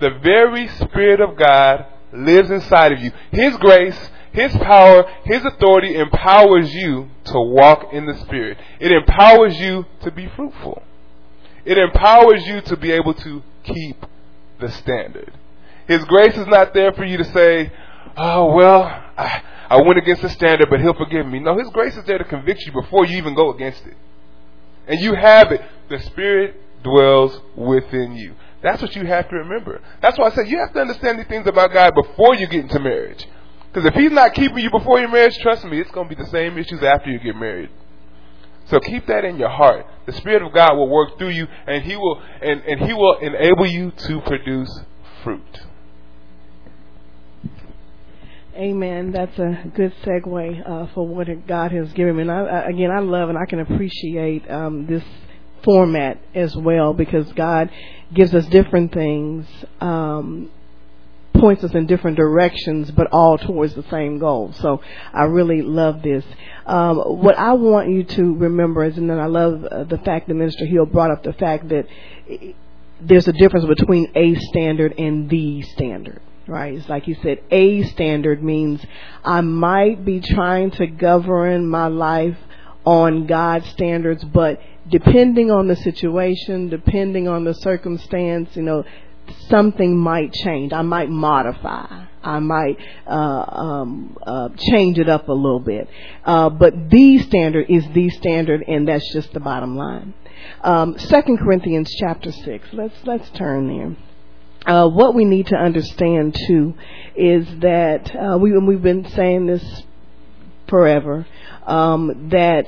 The 0.00 0.10
very 0.20 0.66
Spirit 0.66 1.20
of 1.20 1.36
God 1.36 1.86
lives 2.16 2.50
inside 2.50 2.92
of 2.92 3.00
you. 3.00 3.12
His 3.30 3.56
grace, 3.58 3.98
His 4.32 4.52
power, 4.56 5.04
His 5.24 5.44
authority 5.44 5.96
empowers 5.96 6.74
you 6.74 7.10
to 7.24 7.40
walk 7.40 7.92
in 7.92 8.06
the 8.06 8.16
Spirit. 8.18 8.58
It 8.80 8.92
empowers 8.92 9.58
you 9.58 9.86
to 10.02 10.10
be 10.10 10.28
fruitful. 10.28 10.82
It 11.64 11.78
empowers 11.78 12.46
you 12.46 12.60
to 12.62 12.76
be 12.76 12.92
able 12.92 13.14
to 13.14 13.42
keep 13.64 14.06
the 14.60 14.70
standard. 14.70 15.32
His 15.88 16.04
grace 16.04 16.36
is 16.36 16.46
not 16.46 16.74
there 16.74 16.92
for 16.92 17.04
you 17.04 17.16
to 17.18 17.24
say, 17.24 17.72
oh, 18.16 18.54
well, 18.54 18.82
I, 18.82 19.42
I 19.68 19.82
went 19.82 19.98
against 19.98 20.22
the 20.22 20.28
standard, 20.30 20.68
but 20.70 20.80
he'll 20.80 20.94
forgive 20.94 21.26
me. 21.26 21.40
No, 21.40 21.58
His 21.58 21.68
grace 21.70 21.96
is 21.96 22.04
there 22.04 22.18
to 22.18 22.24
convict 22.24 22.62
you 22.66 22.72
before 22.72 23.04
you 23.06 23.16
even 23.16 23.34
go 23.34 23.52
against 23.52 23.84
it. 23.86 23.96
And 24.86 25.00
you 25.00 25.14
have 25.14 25.50
it. 25.52 25.60
The 25.88 25.98
Spirit 26.00 26.60
dwells 26.82 27.40
within 27.56 28.14
you. 28.14 28.34
That's 28.66 28.82
what 28.82 28.96
you 28.96 29.06
have 29.06 29.28
to 29.28 29.36
remember. 29.36 29.80
That's 30.02 30.18
why 30.18 30.26
I 30.26 30.30
said 30.30 30.48
you 30.48 30.58
have 30.58 30.72
to 30.72 30.80
understand 30.80 31.20
these 31.20 31.28
things 31.28 31.46
about 31.46 31.72
God 31.72 31.94
before 31.94 32.34
you 32.34 32.48
get 32.48 32.62
into 32.62 32.80
marriage. 32.80 33.24
Because 33.68 33.86
if 33.86 33.94
He's 33.94 34.10
not 34.10 34.34
keeping 34.34 34.58
you 34.58 34.72
before 34.72 34.98
your 34.98 35.08
marriage, 35.08 35.38
trust 35.38 35.64
me, 35.66 35.80
it's 35.80 35.90
going 35.92 36.08
to 36.08 36.16
be 36.16 36.20
the 36.20 36.28
same 36.30 36.58
issues 36.58 36.82
after 36.82 37.08
you 37.08 37.20
get 37.20 37.36
married. 37.36 37.70
So 38.64 38.80
keep 38.80 39.06
that 39.06 39.24
in 39.24 39.36
your 39.36 39.50
heart. 39.50 39.86
The 40.06 40.12
Spirit 40.14 40.42
of 40.42 40.52
God 40.52 40.74
will 40.74 40.88
work 40.88 41.16
through 41.16 41.28
you 41.28 41.46
and 41.68 41.84
He 41.84 41.94
will 41.94 42.20
and, 42.42 42.60
and 42.62 42.80
He 42.80 42.92
will 42.92 43.18
enable 43.18 43.66
you 43.66 43.92
to 43.92 44.20
produce 44.22 44.80
fruit. 45.22 45.60
Amen. 48.56 49.12
That's 49.12 49.38
a 49.38 49.70
good 49.76 49.94
segue 50.02 50.68
uh, 50.68 50.92
for 50.92 51.06
what 51.06 51.28
God 51.46 51.70
has 51.70 51.92
given 51.92 52.16
me. 52.16 52.22
And 52.22 52.32
I, 52.32 52.40
I, 52.40 52.68
again, 52.70 52.90
I 52.90 52.98
love 52.98 53.28
and 53.28 53.38
I 53.38 53.46
can 53.46 53.60
appreciate 53.60 54.50
um, 54.50 54.86
this 54.86 55.04
format 55.62 56.18
as 56.34 56.56
well 56.56 56.92
because 56.92 57.30
God 57.32 57.70
gives 58.12 58.34
us 58.34 58.46
different 58.46 58.92
things, 58.92 59.46
um, 59.80 60.50
points 61.34 61.62
us 61.64 61.74
in 61.74 61.86
different 61.86 62.16
directions, 62.16 62.90
but 62.90 63.08
all 63.12 63.36
towards 63.36 63.74
the 63.74 63.84
same 63.90 64.18
goal. 64.18 64.52
So 64.54 64.80
I 65.12 65.24
really 65.24 65.62
love 65.62 66.02
this. 66.02 66.24
Um, 66.64 66.98
what 66.98 67.38
I 67.38 67.52
want 67.52 67.90
you 67.90 68.04
to 68.04 68.34
remember 68.34 68.84
is, 68.84 68.96
and 68.96 69.08
then 69.08 69.18
I 69.18 69.26
love 69.26 69.64
uh, 69.64 69.84
the 69.84 69.98
fact 69.98 70.28
that 70.28 70.34
Minister 70.34 70.66
Hill 70.66 70.86
brought 70.86 71.10
up 71.10 71.22
the 71.22 71.34
fact 71.34 71.68
that 71.68 71.86
there's 73.00 73.28
a 73.28 73.32
difference 73.32 73.66
between 73.66 74.10
a 74.14 74.34
standard 74.36 74.94
and 74.98 75.28
the 75.28 75.62
standard 75.62 76.20
right? 76.48 76.74
It's 76.74 76.88
like 76.88 77.08
you 77.08 77.16
said, 77.22 77.42
a 77.50 77.82
standard 77.84 78.42
means 78.42 78.80
I 79.24 79.40
might 79.40 80.04
be 80.04 80.20
trying 80.20 80.70
to 80.72 80.86
govern 80.86 81.68
my 81.68 81.88
life 81.88 82.36
on 82.86 83.26
God's 83.26 83.68
standards, 83.70 84.24
but 84.24 84.60
depending 84.88 85.50
on 85.50 85.66
the 85.66 85.76
situation, 85.76 86.68
depending 86.68 87.26
on 87.26 87.44
the 87.44 87.52
circumstance, 87.52 88.54
you 88.54 88.62
know, 88.62 88.84
something 89.48 89.98
might 89.98 90.32
change. 90.32 90.72
I 90.72 90.82
might 90.82 91.10
modify. 91.10 92.06
I 92.22 92.38
might 92.38 92.78
uh, 93.06 93.10
um, 93.10 94.16
uh, 94.24 94.50
change 94.56 94.98
it 94.98 95.08
up 95.08 95.28
a 95.28 95.32
little 95.32 95.60
bit. 95.60 95.88
Uh, 96.24 96.48
but 96.50 96.90
the 96.90 97.18
standard 97.18 97.66
is 97.68 97.84
the 97.92 98.08
standard, 98.10 98.62
and 98.66 98.86
that's 98.86 99.12
just 99.12 99.32
the 99.32 99.40
bottom 99.40 99.76
line. 99.76 100.14
Um, 100.62 100.98
Second 100.98 101.38
Corinthians 101.38 101.90
chapter 101.98 102.30
six. 102.30 102.68
Let's 102.72 102.94
let's 103.04 103.28
turn 103.30 103.66
there. 103.68 103.96
Uh, 104.66 104.88
what 104.88 105.14
we 105.14 105.24
need 105.24 105.46
to 105.46 105.56
understand 105.56 106.36
too 106.46 106.74
is 107.14 107.46
that 107.60 108.14
uh, 108.14 108.38
we 108.38 108.56
we've 108.58 108.82
been 108.82 109.08
saying 109.10 109.46
this 109.46 109.82
forever 110.68 111.26
um, 111.66 112.28
that 112.30 112.66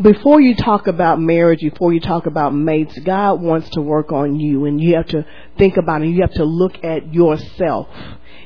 before 0.00 0.40
you 0.40 0.54
talk 0.54 0.88
about 0.88 1.18
marriage, 1.18 1.60
before 1.60 1.92
you 1.92 2.00
talk 2.00 2.26
about 2.26 2.54
mates, 2.54 2.98
God 2.98 3.40
wants 3.40 3.70
to 3.70 3.80
work 3.80 4.12
on 4.12 4.38
you, 4.38 4.66
and 4.66 4.80
you 4.80 4.96
have 4.96 5.06
to 5.08 5.24
think 5.56 5.78
about 5.78 6.02
it. 6.02 6.08
You 6.08 6.20
have 6.20 6.34
to 6.34 6.44
look 6.44 6.84
at 6.84 7.14
yourself 7.14 7.88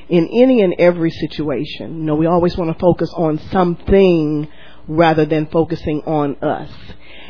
in 0.07 0.29
any 0.31 0.61
and 0.61 0.73
every 0.79 1.11
situation. 1.11 1.97
You 1.97 2.03
know, 2.03 2.15
we 2.15 2.25
always 2.25 2.55
want 2.55 2.71
to 2.71 2.79
focus 2.79 3.11
on 3.13 3.39
something 3.51 4.47
rather 4.87 5.25
than 5.25 5.47
focusing 5.47 6.01
on 6.03 6.37
us. 6.41 6.71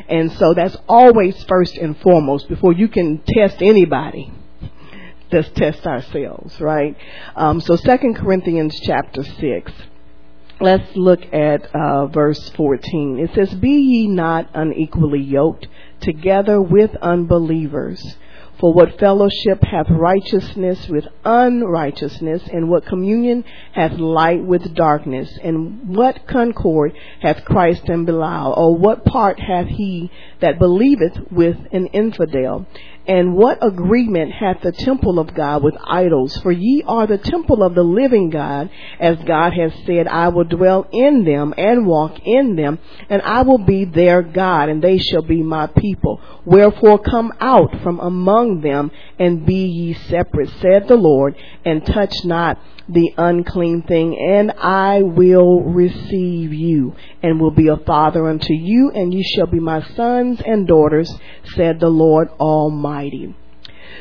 And 0.08 0.32
so 0.32 0.54
that's 0.54 0.76
always 0.88 1.42
first 1.44 1.76
and 1.76 1.98
foremost 2.00 2.48
before 2.48 2.72
you 2.72 2.88
can 2.88 3.22
test 3.26 3.60
anybody 3.60 4.32
let's 5.32 5.48
test 5.50 5.86
ourselves, 5.86 6.60
right? 6.60 6.96
Um, 7.34 7.60
so 7.60 7.76
Second 7.76 8.16
Corinthians 8.16 8.78
chapter 8.80 9.24
six. 9.24 9.72
Let's 10.62 10.94
look 10.94 11.22
at 11.34 11.74
uh, 11.74 12.06
verse 12.06 12.50
14. 12.50 13.18
It 13.18 13.34
says, 13.34 13.52
Be 13.52 13.80
ye 13.80 14.06
not 14.06 14.48
unequally 14.54 15.18
yoked 15.18 15.66
together 15.98 16.62
with 16.62 16.94
unbelievers. 17.02 18.16
For 18.60 18.72
what 18.72 18.96
fellowship 19.00 19.60
hath 19.64 19.90
righteousness 19.90 20.86
with 20.88 21.08
unrighteousness, 21.24 22.44
and 22.46 22.68
what 22.68 22.86
communion 22.86 23.44
hath 23.72 23.98
light 23.98 24.44
with 24.44 24.72
darkness, 24.72 25.36
and 25.42 25.96
what 25.96 26.28
concord 26.28 26.92
hath 27.20 27.44
Christ 27.44 27.88
and 27.88 28.06
Belial, 28.06 28.54
or 28.56 28.76
what 28.76 29.04
part 29.04 29.40
hath 29.40 29.66
he 29.66 30.12
that 30.38 30.60
believeth 30.60 31.32
with 31.32 31.56
an 31.72 31.88
infidel? 31.88 32.66
And 33.06 33.34
what 33.34 33.58
agreement 33.60 34.30
hath 34.32 34.60
the 34.62 34.70
temple 34.70 35.18
of 35.18 35.34
God 35.34 35.64
with 35.64 35.74
idols? 35.84 36.36
For 36.38 36.52
ye 36.52 36.84
are 36.86 37.06
the 37.06 37.18
temple 37.18 37.64
of 37.64 37.74
the 37.74 37.82
living 37.82 38.30
God, 38.30 38.70
as 39.00 39.16
God 39.26 39.52
has 39.54 39.72
said, 39.86 40.06
I 40.06 40.28
will 40.28 40.44
dwell 40.44 40.86
in 40.92 41.24
them 41.24 41.52
and 41.58 41.86
walk 41.86 42.20
in 42.24 42.54
them, 42.54 42.78
and 43.10 43.20
I 43.22 43.42
will 43.42 43.58
be 43.58 43.84
their 43.84 44.22
God, 44.22 44.68
and 44.68 44.80
they 44.82 44.98
shall 44.98 45.22
be 45.22 45.42
my 45.42 45.66
people. 45.66 46.20
Wherefore 46.44 47.00
come 47.00 47.32
out 47.40 47.82
from 47.82 47.98
among 47.98 48.60
them, 48.60 48.92
and 49.18 49.44
be 49.44 49.66
ye 49.66 49.94
separate, 49.94 50.50
said 50.60 50.86
the 50.86 50.96
Lord, 50.96 51.34
and 51.64 51.84
touch 51.84 52.24
not 52.24 52.58
the 52.88 53.12
unclean 53.16 53.82
thing, 53.82 54.16
and 54.18 54.52
I 54.52 55.02
will 55.02 55.62
receive 55.62 56.52
you, 56.52 56.94
and 57.22 57.40
will 57.40 57.50
be 57.50 57.68
a 57.68 57.76
father 57.76 58.28
unto 58.28 58.52
you, 58.52 58.90
and 58.94 59.12
you 59.12 59.22
shall 59.22 59.46
be 59.46 59.60
my 59.60 59.82
sons 59.94 60.40
and 60.44 60.66
daughters, 60.66 61.12
said 61.54 61.80
the 61.80 61.88
Lord 61.88 62.28
Almighty. 62.40 63.34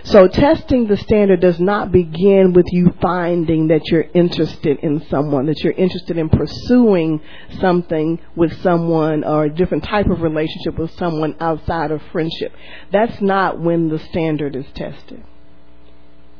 So 0.03 0.27
testing 0.27 0.87
the 0.87 0.97
standard 0.97 1.41
does 1.41 1.59
not 1.59 1.91
begin 1.91 2.53
with 2.53 2.65
you 2.71 2.93
finding 3.01 3.67
that 3.67 3.81
you're 3.85 4.07
interested 4.13 4.79
in 4.79 5.05
someone, 5.09 5.45
that 5.45 5.63
you're 5.63 5.73
interested 5.73 6.17
in 6.17 6.29
pursuing 6.29 7.21
something 7.59 8.19
with 8.35 8.61
someone 8.61 9.23
or 9.23 9.45
a 9.45 9.53
different 9.53 9.83
type 9.83 10.07
of 10.07 10.21
relationship 10.21 10.79
with 10.79 10.91
someone 10.97 11.35
outside 11.39 11.91
of 11.91 12.01
friendship. 12.11 12.51
That's 12.91 13.21
not 13.21 13.59
when 13.59 13.89
the 13.89 13.99
standard 13.99 14.55
is 14.55 14.65
tested. 14.73 15.23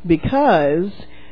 Because 0.06 0.92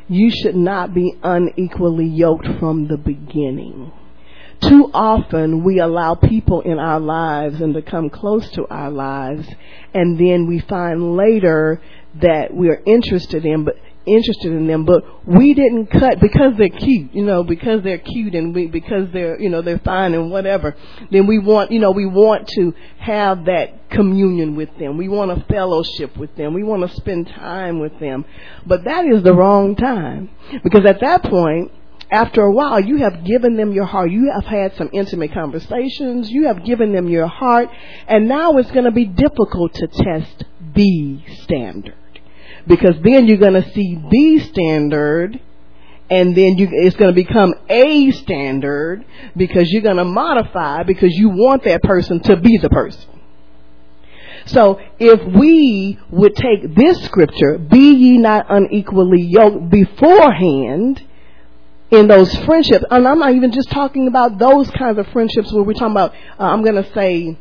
you 0.09 0.31
should 0.31 0.55
not 0.55 0.93
be 0.93 1.15
unequally 1.23 2.07
yoked 2.07 2.47
from 2.59 2.87
the 2.87 2.97
beginning. 2.97 3.91
Too 4.61 4.89
often 4.93 5.63
we 5.63 5.79
allow 5.79 6.15
people 6.15 6.61
in 6.61 6.79
our 6.79 6.99
lives 6.99 7.61
and 7.61 7.73
to 7.75 7.81
come 7.81 8.09
close 8.09 8.49
to 8.51 8.67
our 8.67 8.91
lives 8.91 9.47
and 9.93 10.19
then 10.19 10.47
we 10.47 10.59
find 10.59 11.15
later 11.15 11.81
that 12.21 12.53
we're 12.53 12.81
interested 12.85 13.45
in 13.45 13.63
but 13.63 13.75
interested 14.09 14.51
in 14.51 14.67
them, 14.67 14.85
but 14.85 15.03
we 15.27 15.53
didn't 15.53 15.87
cut 15.87 16.19
because 16.19 16.53
they're 16.57 16.69
cute, 16.69 17.13
you 17.13 17.23
know, 17.23 17.43
because 17.43 17.83
they're 17.83 17.97
cute 17.97 18.35
and 18.35 18.53
we, 18.53 18.67
because 18.67 19.11
they're, 19.13 19.39
you 19.39 19.49
know, 19.49 19.61
they're 19.61 19.79
fine 19.79 20.13
and 20.13 20.31
whatever. 20.31 20.75
Then 21.11 21.27
we 21.27 21.39
want, 21.39 21.71
you 21.71 21.79
know, 21.79 21.91
we 21.91 22.05
want 22.05 22.47
to 22.49 22.73
have 22.99 23.45
that 23.45 23.89
communion 23.89 24.55
with 24.55 24.69
them. 24.77 24.97
We 24.97 25.07
want 25.07 25.31
a 25.31 25.43
fellowship 25.45 26.17
with 26.17 26.35
them. 26.35 26.53
We 26.53 26.63
want 26.63 26.89
to 26.89 26.95
spend 26.95 27.27
time 27.27 27.79
with 27.79 27.99
them. 27.99 28.25
But 28.65 28.83
that 28.85 29.05
is 29.05 29.23
the 29.23 29.33
wrong 29.33 29.75
time 29.75 30.29
because 30.63 30.85
at 30.85 30.99
that 31.01 31.23
point, 31.23 31.71
after 32.11 32.41
a 32.41 32.51
while, 32.51 32.79
you 32.79 32.97
have 32.97 33.23
given 33.23 33.55
them 33.55 33.71
your 33.71 33.85
heart. 33.85 34.09
You 34.09 34.31
have 34.33 34.45
had 34.45 34.75
some 34.75 34.89
intimate 34.93 35.31
conversations. 35.31 36.29
You 36.29 36.47
have 36.47 36.65
given 36.65 36.91
them 36.91 37.07
your 37.07 37.27
heart. 37.27 37.69
And 38.07 38.27
now 38.27 38.57
it's 38.57 38.71
going 38.71 38.85
to 38.85 38.91
be 38.91 39.05
difficult 39.05 39.75
to 39.75 39.87
test 39.87 40.43
the 40.73 41.21
standard 41.43 41.93
because 42.69 42.95
then 43.03 43.27
you're 43.27 43.37
going 43.37 43.61
to 43.61 43.69
see 43.71 43.99
the 44.09 44.39
standard 44.51 45.41
and 46.09 46.35
then 46.35 46.57
you, 46.57 46.69
it's 46.71 46.95
going 46.95 47.13
to 47.13 47.15
become 47.15 47.53
a 47.67 48.11
standard 48.11 49.03
because 49.35 49.69
you're 49.69 49.81
going 49.81 49.97
to 49.97 50.05
modify 50.05 50.83
because 50.83 51.13
you 51.13 51.29
want 51.29 51.63
that 51.63 51.83
person 51.83 52.19
to 52.21 52.37
be 52.37 52.57
the 52.57 52.69
person. 52.69 53.09
So 54.45 54.79
if 54.99 55.21
we 55.35 55.99
would 56.09 56.35
take 56.35 56.75
this 56.75 57.03
scripture, 57.05 57.57
be 57.57 57.93
ye 57.93 58.17
not 58.17 58.47
unequally 58.49 59.21
yoked 59.21 59.69
beforehand 59.69 61.03
in 61.91 62.07
those 62.07 62.35
friendships, 62.45 62.85
and 62.89 63.07
I'm 63.07 63.19
not 63.19 63.33
even 63.33 63.51
just 63.51 63.69
talking 63.69 64.07
about 64.07 64.37
those 64.39 64.69
kinds 64.71 64.97
of 64.97 65.07
friendships 65.07 65.51
where 65.51 65.63
we're 65.63 65.73
talking 65.73 65.91
about, 65.91 66.13
uh, 66.39 66.43
I'm 66.43 66.63
going 66.63 66.83
to 66.83 66.93
say, 66.93 67.37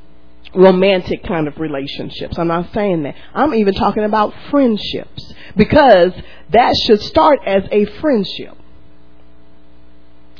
romantic 0.54 1.24
kind 1.24 1.46
of 1.48 1.58
relationships. 1.58 2.38
I'm 2.38 2.48
not 2.48 2.72
saying 2.72 3.02
that. 3.02 3.14
I'm 3.34 3.54
even 3.54 3.74
talking 3.74 4.04
about 4.04 4.34
friendships 4.50 5.32
because 5.56 6.12
that 6.50 6.74
should 6.86 7.00
start 7.02 7.40
as 7.46 7.64
a 7.70 7.84
friendship. 8.00 8.56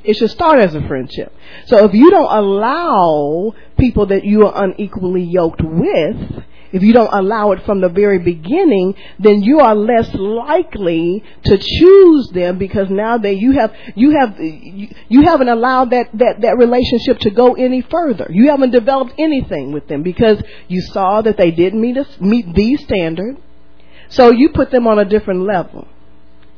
It 0.05 0.17
should 0.17 0.31
start 0.31 0.61
as 0.61 0.75
a 0.75 0.87
friendship. 0.87 1.35
So 1.67 1.85
if 1.85 1.93
you 1.93 2.11
don't 2.11 2.33
allow 2.33 3.55
people 3.79 4.07
that 4.07 4.25
you 4.25 4.47
are 4.47 4.65
unequally 4.65 5.25
yoked 5.25 5.61
with 5.63 6.45
if 6.73 6.83
you 6.83 6.93
don't 6.93 7.13
allow 7.13 7.53
it 7.53 7.65
from 7.65 7.81
the 7.81 7.89
very 7.89 8.19
beginning, 8.19 8.95
then 9.19 9.43
you 9.43 9.61
are 9.61 9.75
less 9.75 10.13
likely 10.15 11.23
to 11.45 11.59
choose 11.59 12.31
them 12.33 12.59
because 12.59 12.89
now 12.91 13.19
that 13.19 13.37
you 13.37 13.53
have 13.53 13.75
you 13.95 14.11
have 14.19 14.37
you 14.39 15.23
haven't 15.23 15.49
allowed 15.49 15.91
that 15.91 16.11
that 16.15 16.41
that 16.43 16.59
relationship 16.59 17.19
to 17.21 17.31
go 17.31 17.55
any 17.55 17.81
further. 17.83 18.27
You 18.31 18.51
haven't 18.51 18.71
developed 18.71 19.15
anything 19.19 19.73
with 19.73 19.89
them 19.89 20.03
because 20.03 20.43
you 20.69 20.81
saw 20.81 21.23
that 21.23 21.37
they 21.37 21.51
didn't 21.51 21.81
meet 21.81 21.97
us 21.97 22.09
meet 22.21 22.55
the 22.55 22.77
standard. 22.77 23.39
So 24.11 24.31
you 24.31 24.51
put 24.51 24.71
them 24.71 24.87
on 24.87 24.99
a 24.99 25.05
different 25.05 25.41
level. 25.41 25.87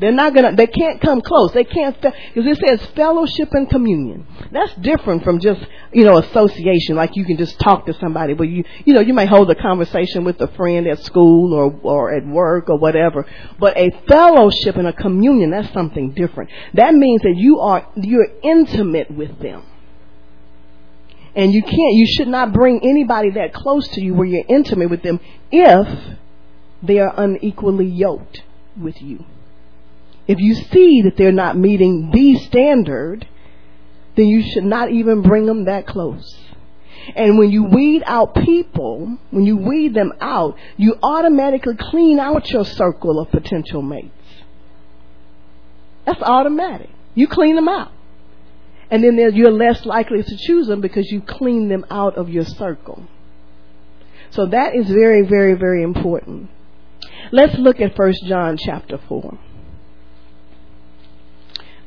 They're 0.00 0.12
not 0.12 0.34
gonna, 0.34 0.56
they 0.56 0.66
can't 0.66 0.98
come 0.98 1.20
close. 1.20 1.52
They 1.52 1.64
can't, 1.64 1.94
because 2.00 2.14
it 2.34 2.58
says 2.66 2.86
fellowship 2.96 3.52
and 3.52 3.68
communion. 3.68 4.26
That's 4.50 4.74
different 4.76 5.22
from 5.24 5.40
just, 5.40 5.60
you 5.92 6.04
know, 6.04 6.16
association, 6.16 6.96
like 6.96 7.16
you 7.16 7.26
can 7.26 7.36
just 7.36 7.58
talk 7.60 7.84
to 7.84 7.92
somebody, 8.00 8.32
but 8.32 8.44
you, 8.44 8.64
you 8.86 8.94
know, 8.94 9.02
you 9.02 9.12
may 9.12 9.26
hold 9.26 9.50
a 9.50 9.54
conversation 9.54 10.24
with 10.24 10.40
a 10.40 10.48
friend 10.56 10.86
at 10.86 11.00
school 11.00 11.52
or, 11.52 11.78
or 11.82 12.14
at 12.14 12.26
work 12.26 12.70
or 12.70 12.78
whatever. 12.78 13.26
But 13.58 13.76
a 13.76 13.90
fellowship 14.08 14.76
and 14.76 14.86
a 14.86 14.94
communion, 14.94 15.50
that's 15.50 15.72
something 15.74 16.12
different. 16.12 16.48
That 16.72 16.94
means 16.94 17.20
that 17.20 17.34
you 17.36 17.60
are, 17.60 17.86
you're 17.94 18.28
intimate 18.42 19.10
with 19.10 19.38
them. 19.38 19.64
And 21.36 21.52
you 21.52 21.62
can't, 21.62 21.94
you 21.94 22.06
should 22.06 22.28
not 22.28 22.54
bring 22.54 22.80
anybody 22.82 23.32
that 23.32 23.52
close 23.52 23.86
to 23.88 24.00
you 24.00 24.14
where 24.14 24.26
you're 24.26 24.46
intimate 24.48 24.88
with 24.88 25.02
them 25.02 25.20
if 25.52 26.16
they 26.82 26.98
are 27.00 27.12
unequally 27.18 27.86
yoked 27.86 28.42
with 28.76 29.00
you. 29.02 29.26
If 30.30 30.38
you 30.38 30.54
see 30.54 31.02
that 31.02 31.16
they're 31.16 31.32
not 31.32 31.56
meeting 31.56 32.12
the 32.12 32.36
standard, 32.36 33.26
then 34.14 34.26
you 34.26 34.42
should 34.42 34.62
not 34.62 34.92
even 34.92 35.22
bring 35.22 35.44
them 35.44 35.64
that 35.64 35.88
close. 35.88 36.38
And 37.16 37.36
when 37.36 37.50
you 37.50 37.64
weed 37.64 38.04
out 38.06 38.36
people, 38.36 39.18
when 39.32 39.44
you 39.44 39.56
weed 39.56 39.92
them 39.92 40.12
out, 40.20 40.56
you 40.76 40.94
automatically 41.02 41.74
clean 41.76 42.20
out 42.20 42.48
your 42.48 42.64
circle 42.64 43.18
of 43.18 43.32
potential 43.32 43.82
mates. 43.82 44.14
That's 46.06 46.22
automatic. 46.22 46.90
You 47.16 47.26
clean 47.26 47.56
them 47.56 47.68
out. 47.68 47.90
And 48.88 49.02
then 49.02 49.18
you're 49.34 49.50
less 49.50 49.84
likely 49.84 50.22
to 50.22 50.36
choose 50.36 50.68
them 50.68 50.80
because 50.80 51.10
you 51.10 51.22
clean 51.22 51.68
them 51.68 51.84
out 51.90 52.16
of 52.16 52.28
your 52.28 52.44
circle. 52.44 53.02
So 54.30 54.46
that 54.46 54.76
is 54.76 54.86
very, 54.86 55.22
very, 55.22 55.54
very 55.54 55.82
important. 55.82 56.50
Let's 57.32 57.58
look 57.58 57.80
at 57.80 57.98
1 57.98 58.12
John 58.28 58.56
chapter 58.56 59.00
4. 59.08 59.36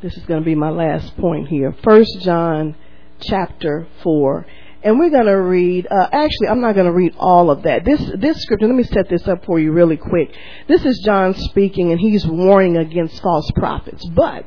This 0.04 0.18
is 0.18 0.26
going 0.26 0.42
to 0.42 0.46
be 0.46 0.54
my 0.54 0.70
last 0.70 1.16
point 1.16 1.48
here. 1.48 1.74
1 1.82 2.06
John 2.20 2.76
chapter 3.22 3.88
4. 4.04 4.46
And 4.84 5.00
we're 5.00 5.10
going 5.10 5.28
to 5.28 5.40
read, 5.40 5.88
uh, 5.90 6.10
actually, 6.12 6.50
I'm 6.50 6.60
not 6.60 6.76
going 6.76 6.88
to 6.88 6.92
read 6.92 7.16
all 7.18 7.50
of 7.50 7.64
that. 7.64 7.86
This, 7.86 8.02
this 8.18 8.42
scripture, 8.42 8.68
let 8.68 8.76
me 8.76 8.84
set 8.84 9.08
this 9.08 9.26
up 9.30 9.46
for 9.46 9.62
you 9.62 9.72
really 9.72 9.96
quick. 9.96 10.36
This 10.68 10.84
is 10.84 11.02
John 11.06 11.34
speaking, 11.36 11.92
and 11.92 12.02
he's 12.02 12.28
warning 12.28 12.76
against 12.76 13.22
false 13.22 13.50
prophets. 13.52 14.06
But 14.10 14.46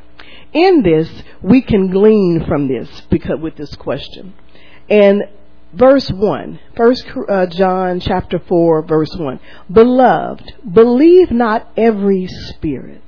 in 0.53 0.83
this, 0.83 1.09
we 1.41 1.63
can 1.63 1.91
glean 1.91 2.45
from 2.47 2.69
this 2.69 2.91
because 3.11 3.41
with 3.41 3.57
this 3.57 3.75
question. 3.77 4.35
And 4.91 5.23
verse 5.73 6.11
1, 6.11 6.61
First 6.77 7.07
uh, 7.31 7.47
John 7.47 8.01
chapter 8.01 8.41
4, 8.41 8.83
verse 8.83 9.17
1. 9.17 9.41
Beloved, 9.73 10.53
believe 10.71 11.31
not 11.31 11.67
every 11.79 12.27
spirit, 12.27 13.01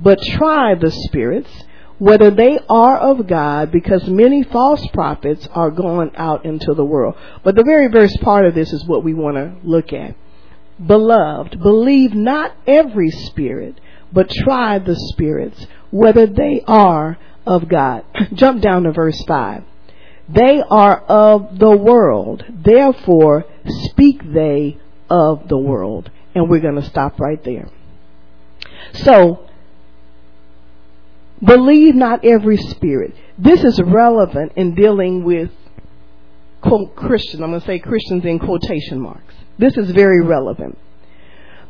but 0.00 0.20
try 0.20 0.74
the 0.74 0.90
spirits 0.90 1.66
whether 1.98 2.30
they 2.30 2.58
are 2.68 2.96
of 2.96 3.26
God, 3.26 3.72
because 3.72 4.08
many 4.08 4.42
false 4.44 4.86
prophets 4.92 5.48
are 5.52 5.70
going 5.70 6.14
out 6.16 6.44
into 6.44 6.74
the 6.74 6.84
world. 6.84 7.16
But 7.42 7.56
the 7.56 7.64
very 7.64 7.90
first 7.90 8.20
part 8.20 8.46
of 8.46 8.54
this 8.54 8.72
is 8.72 8.84
what 8.86 9.04
we 9.04 9.14
want 9.14 9.36
to 9.36 9.56
look 9.66 9.92
at. 9.92 10.14
Beloved, 10.84 11.60
believe 11.60 12.14
not 12.14 12.54
every 12.66 13.10
spirit, 13.10 13.80
but 14.12 14.30
try 14.30 14.78
the 14.78 14.94
spirits, 15.12 15.66
whether 15.90 16.26
they 16.26 16.62
are 16.66 17.18
of 17.44 17.68
God. 17.68 18.04
Jump 18.34 18.62
down 18.62 18.84
to 18.84 18.92
verse 18.92 19.20
5. 19.26 19.64
They 20.28 20.62
are 20.62 20.98
of 21.00 21.58
the 21.58 21.76
world, 21.76 22.44
therefore 22.48 23.46
speak 23.66 24.22
they 24.32 24.78
of 25.10 25.48
the 25.48 25.58
world. 25.58 26.10
And 26.34 26.48
we're 26.48 26.60
going 26.60 26.80
to 26.80 26.88
stop 26.88 27.18
right 27.18 27.42
there. 27.42 27.70
So, 28.92 29.47
Believe 31.44 31.94
not 31.94 32.24
every 32.24 32.56
spirit. 32.56 33.14
This 33.38 33.62
is 33.64 33.80
relevant 33.84 34.52
in 34.56 34.74
dealing 34.74 35.24
with 35.24 35.50
quote 36.60 36.96
Christians. 36.96 37.42
I'm 37.42 37.50
going 37.50 37.60
to 37.60 37.66
say 37.66 37.78
Christians 37.78 38.24
in 38.24 38.38
quotation 38.38 39.00
marks. 39.00 39.34
This 39.58 39.76
is 39.76 39.90
very 39.92 40.20
relevant 40.20 40.76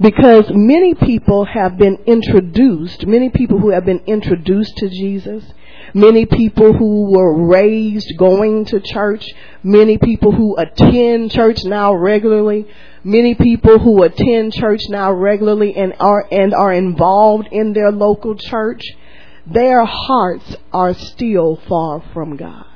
because 0.01 0.45
many 0.51 0.95
people 0.95 1.45
have 1.45 1.77
been 1.77 1.97
introduced, 2.07 3.07
many 3.07 3.31
people 3.31 3.59
who 3.59 3.71
have 3.71 3.85
been 3.85 4.03
introduced 4.07 4.77
to 4.77 4.89
Jesus, 4.89 5.45
many 5.93 6.25
people 6.25 6.73
who 6.73 7.11
were 7.11 7.47
raised 7.49 8.07
going 8.17 8.65
to 8.67 8.81
church, 8.81 9.25
many 9.63 9.99
people 9.99 10.33
who 10.33 10.57
attend 10.57 11.33
church 11.33 11.65
now 11.65 11.95
regularly, 11.95 12.67
many 13.02 13.35
people 13.35 13.78
who 13.78 14.02
attend 14.04 14.52
church 14.52 14.83
now 14.89 15.13
regularly 15.13 15.75
and 15.75 15.95
are 15.99 16.26
and 16.31 16.54
are 16.54 16.73
involved 16.73 17.49
in 17.50 17.73
their 17.73 17.91
local 17.91 18.37
church 18.37 18.83
their 19.50 19.84
hearts 19.84 20.56
are 20.73 20.95
still 20.95 21.61
far 21.69 22.02
from 22.13 22.37
God. 22.37 22.67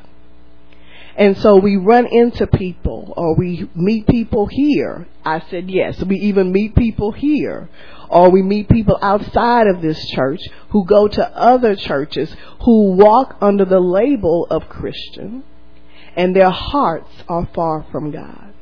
And 1.15 1.37
so 1.39 1.57
we 1.57 1.77
run 1.77 2.07
into 2.07 2.47
people 2.47 3.13
or 3.17 3.37
we 3.37 3.69
meet 3.75 4.07
people 4.07 4.47
here. 4.47 5.07
I 5.25 5.43
said 5.51 5.71
yes. 5.71 6.03
We 6.03 6.17
even 6.17 6.53
meet 6.53 6.75
people 6.75 7.13
here 7.13 7.69
or 8.09 8.31
we 8.31 8.43
meet 8.43 8.69
people 8.69 8.99
outside 9.01 9.67
of 9.67 9.83
this 9.83 10.03
church 10.11 10.41
who 10.71 10.87
go 10.87 11.09
to 11.09 11.37
other 11.37 11.77
churches 11.77 12.35
who 12.65 12.93
walk 12.93 13.37
under 13.43 13.67
the 13.67 13.81
label 13.81 14.47
of 14.51 14.69
Christian 14.69 15.45
and 16.17 16.35
their 16.35 16.51
hearts 16.51 17.11
are 17.29 17.49
far 17.55 17.87
from 17.93 18.11
God. 18.11 18.53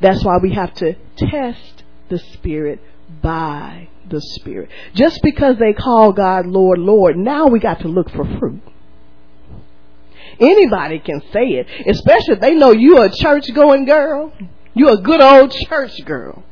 That's 0.00 0.24
why 0.24 0.38
we 0.42 0.52
have 0.52 0.74
to 0.74 0.94
test 1.16 1.73
the 2.08 2.18
spirit 2.18 2.80
by 3.22 3.88
the 4.08 4.20
Spirit. 4.20 4.70
Just 4.94 5.20
because 5.22 5.56
they 5.58 5.72
call 5.72 6.12
God 6.12 6.46
Lord, 6.46 6.78
Lord, 6.78 7.16
now 7.16 7.46
we 7.46 7.58
got 7.58 7.80
to 7.80 7.88
look 7.88 8.10
for 8.10 8.24
fruit. 8.38 8.62
Anybody 10.40 10.98
can 10.98 11.20
say 11.32 11.46
it, 11.46 11.66
especially 11.88 12.34
if 12.34 12.40
they 12.40 12.54
know 12.54 12.72
you're 12.72 13.04
a 13.04 13.14
church 13.14 13.52
going 13.54 13.84
girl. 13.84 14.32
You're 14.74 14.94
a 14.94 15.02
good 15.02 15.20
old 15.20 15.52
church 15.52 16.04
girl. 16.04 16.42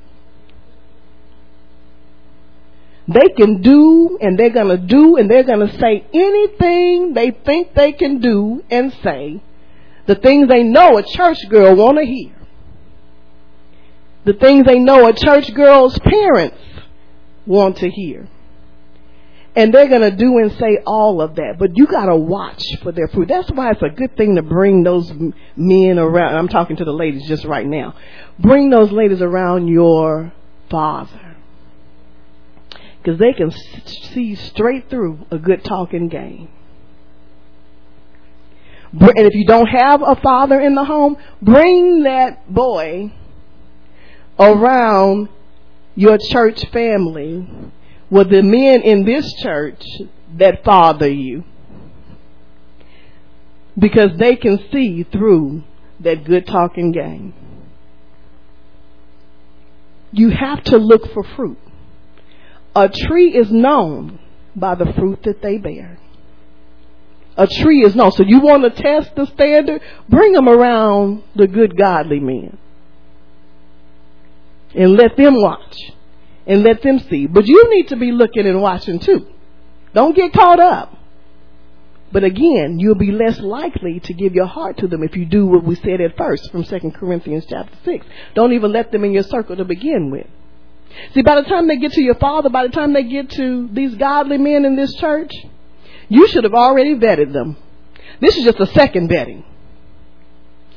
They 3.08 3.34
can 3.36 3.60
do 3.60 4.16
and 4.20 4.38
they're 4.38 4.50
going 4.50 4.68
to 4.68 4.78
do 4.78 5.16
and 5.16 5.28
they're 5.28 5.42
going 5.42 5.66
to 5.66 5.78
say 5.78 6.06
anything 6.14 7.14
they 7.14 7.32
think 7.32 7.74
they 7.74 7.92
can 7.92 8.20
do 8.20 8.62
and 8.70 8.92
say. 9.02 9.42
The 10.06 10.14
things 10.14 10.48
they 10.48 10.62
know 10.62 10.98
a 10.98 11.02
church 11.02 11.38
girl 11.48 11.74
want 11.74 11.98
to 11.98 12.04
hear. 12.04 12.32
The 14.24 14.34
things 14.34 14.66
they 14.66 14.78
know 14.78 15.08
a 15.08 15.12
church 15.12 15.52
girl's 15.54 15.98
parents 15.98 16.56
want 17.46 17.78
to 17.78 17.90
hear. 17.90 18.28
And 19.54 19.74
they're 19.74 19.88
going 19.88 20.02
to 20.02 20.16
do 20.16 20.38
and 20.38 20.52
say 20.52 20.78
all 20.86 21.20
of 21.20 21.34
that, 21.34 21.56
but 21.58 21.76
you 21.76 21.86
got 21.86 22.06
to 22.06 22.16
watch 22.16 22.64
for 22.82 22.90
their 22.90 23.08
fruit. 23.08 23.28
That's 23.28 23.50
why 23.50 23.70
it's 23.72 23.82
a 23.82 23.90
good 23.90 24.16
thing 24.16 24.36
to 24.36 24.42
bring 24.42 24.82
those 24.82 25.12
men 25.56 25.98
around. 25.98 26.36
I'm 26.36 26.48
talking 26.48 26.76
to 26.76 26.84
the 26.84 26.92
ladies 26.92 27.26
just 27.28 27.44
right 27.44 27.66
now. 27.66 27.94
Bring 28.38 28.70
those 28.70 28.90
ladies 28.90 29.20
around 29.20 29.68
your 29.68 30.32
father. 30.70 31.36
Because 33.02 33.18
they 33.18 33.34
can 33.34 33.50
see 34.14 34.36
straight 34.36 34.88
through 34.88 35.26
a 35.30 35.36
good 35.36 35.64
talking 35.64 36.08
game. 36.08 36.48
And 38.92 39.26
if 39.26 39.34
you 39.34 39.46
don't 39.46 39.66
have 39.66 40.00
a 40.02 40.16
father 40.16 40.60
in 40.60 40.74
the 40.74 40.84
home, 40.84 41.16
bring 41.42 42.04
that 42.04 42.52
boy 42.52 43.12
around 44.42 45.28
your 45.94 46.18
church 46.18 46.64
family 46.70 47.46
with 48.10 48.30
the 48.30 48.42
men 48.42 48.82
in 48.82 49.04
this 49.04 49.30
church 49.42 49.82
that 50.36 50.64
father 50.64 51.08
you. 51.08 51.44
Because 53.78 54.18
they 54.18 54.36
can 54.36 54.58
see 54.70 55.02
through 55.04 55.64
that 56.00 56.24
good 56.24 56.46
talking 56.46 56.92
game. 56.92 57.34
You 60.12 60.30
have 60.30 60.62
to 60.64 60.76
look 60.76 61.12
for 61.14 61.24
fruit. 61.36 61.58
A 62.74 62.88
tree 62.88 63.34
is 63.34 63.50
known 63.50 64.18
by 64.54 64.74
the 64.74 64.92
fruit 64.92 65.22
that 65.24 65.40
they 65.40 65.56
bear. 65.56 65.98
A 67.36 67.46
tree 67.46 67.82
is 67.82 67.96
known. 67.96 68.12
So 68.12 68.24
you 68.26 68.40
want 68.40 68.62
to 68.64 68.82
test 68.82 69.14
the 69.16 69.26
standard? 69.26 69.80
Bring 70.08 70.32
them 70.32 70.48
around 70.48 71.22
the 71.34 71.46
good 71.46 71.78
godly 71.78 72.20
men 72.20 72.58
and 74.74 74.94
let 74.94 75.16
them 75.16 75.40
watch 75.40 75.76
and 76.46 76.62
let 76.62 76.82
them 76.82 76.98
see. 77.10 77.26
But 77.26 77.46
you 77.46 77.70
need 77.70 77.88
to 77.88 77.96
be 77.96 78.12
looking 78.12 78.46
and 78.46 78.60
watching 78.60 78.98
too. 78.98 79.26
Don't 79.94 80.16
get 80.16 80.32
caught 80.32 80.60
up. 80.60 80.96
But 82.12 82.24
again, 82.24 82.78
you'll 82.78 82.94
be 82.94 83.10
less 83.10 83.40
likely 83.40 84.00
to 84.00 84.12
give 84.12 84.34
your 84.34 84.46
heart 84.46 84.76
to 84.78 84.86
them 84.86 85.02
if 85.02 85.16
you 85.16 85.24
do 85.24 85.46
what 85.46 85.64
we 85.64 85.76
said 85.76 86.00
at 86.02 86.16
first 86.16 86.50
from 86.50 86.62
2 86.62 86.90
Corinthians 86.92 87.46
chapter 87.48 87.74
6. 87.84 88.06
Don't 88.34 88.52
even 88.52 88.70
let 88.70 88.92
them 88.92 89.04
in 89.04 89.12
your 89.12 89.22
circle 89.22 89.56
to 89.56 89.64
begin 89.64 90.10
with. 90.10 90.26
See, 91.14 91.22
by 91.22 91.36
the 91.36 91.48
time 91.48 91.68
they 91.68 91.78
get 91.78 91.92
to 91.92 92.02
your 92.02 92.16
father, 92.16 92.50
by 92.50 92.66
the 92.66 92.72
time 92.72 92.92
they 92.92 93.04
get 93.04 93.30
to 93.30 93.68
these 93.72 93.94
godly 93.94 94.36
men 94.36 94.66
in 94.66 94.76
this 94.76 94.94
church, 94.96 95.32
you 96.10 96.28
should 96.28 96.44
have 96.44 96.52
already 96.52 96.96
vetted 96.96 97.32
them. 97.32 97.56
This 98.20 98.36
is 98.36 98.44
just 98.44 98.60
a 98.60 98.66
second 98.66 99.08
vetting. 99.08 99.42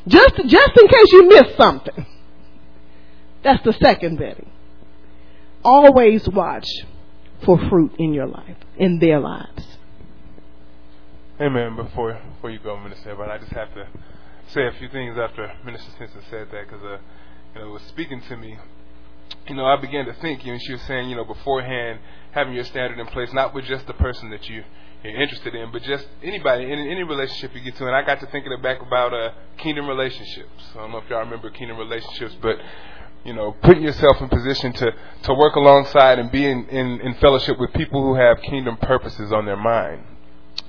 Just, 0.07 0.35
just 0.37 0.77
in 0.77 0.87
case 0.87 1.11
you 1.11 1.27
missed 1.27 1.57
something. 1.57 2.05
That's 3.45 3.63
the 3.63 3.73
second 3.73 4.17
vetting. 4.17 4.47
Always 5.63 6.27
watch 6.27 6.67
for 7.45 7.59
fruit 7.69 7.93
in 7.99 8.11
your 8.11 8.25
life, 8.25 8.57
in 8.75 8.97
their 8.97 9.19
lives. 9.19 9.77
Amen. 11.39 11.75
Before 11.75 12.19
before 12.33 12.49
you 12.49 12.57
go, 12.57 12.75
Minister 12.77 13.15
but 13.15 13.29
I 13.29 13.37
just 13.37 13.51
have 13.51 13.71
to 13.75 13.87
say 14.47 14.65
a 14.65 14.71
few 14.79 14.89
things 14.89 15.15
after 15.17 15.53
Minister 15.63 15.91
Simpson 15.99 16.21
said 16.31 16.47
that 16.51 16.67
because 16.67 16.83
uh, 16.83 16.97
you 17.53 17.61
know 17.61 17.69
it 17.69 17.71
was 17.73 17.83
speaking 17.83 18.19
to 18.29 18.35
me 18.35 18.57
you 19.47 19.55
know, 19.55 19.65
I 19.65 19.79
began 19.79 20.05
to 20.05 20.13
think, 20.13 20.45
you 20.45 20.53
know, 20.53 20.59
she 20.59 20.73
was 20.73 20.81
saying, 20.83 21.09
you 21.09 21.15
know, 21.15 21.23
beforehand, 21.23 21.99
having 22.31 22.53
your 22.53 22.63
standard 22.63 22.99
in 22.99 23.05
place, 23.07 23.31
not 23.33 23.53
with 23.53 23.65
just 23.65 23.85
the 23.85 23.93
person 23.93 24.29
that 24.31 24.47
you, 24.49 24.63
you're 25.03 25.21
interested 25.21 25.53
in, 25.53 25.71
but 25.71 25.83
just 25.83 26.07
anybody, 26.23 26.63
in 26.63 26.79
any 26.79 27.03
relationship 27.03 27.53
you 27.53 27.61
get 27.61 27.75
to. 27.77 27.85
And 27.85 27.95
I 27.95 28.03
got 28.03 28.19
to 28.21 28.25
thinking 28.27 28.51
it 28.51 28.63
back 28.63 28.81
about 28.81 29.13
uh, 29.13 29.31
kingdom 29.57 29.87
relationships. 29.87 30.63
I 30.73 30.77
don't 30.79 30.91
know 30.91 30.97
if 30.97 31.09
y'all 31.09 31.19
remember 31.19 31.49
kingdom 31.51 31.77
relationships, 31.77 32.35
but 32.41 32.57
you 33.25 33.33
know, 33.33 33.53
putting 33.63 33.81
yourself 33.81 34.21
in 34.21 34.29
position 34.29 34.71
to, 34.71 34.93
to 35.23 35.33
work 35.33 35.55
alongside 35.55 36.19
and 36.19 36.31
be 36.31 36.45
in, 36.45 36.69
in, 36.69 37.01
in 37.01 37.15
fellowship 37.15 37.59
with 37.59 37.73
people 37.73 38.03
who 38.03 38.13
have 38.13 38.39
kingdom 38.41 38.77
purposes 38.77 39.33
on 39.33 39.45
their 39.45 39.57
mind. 39.57 40.03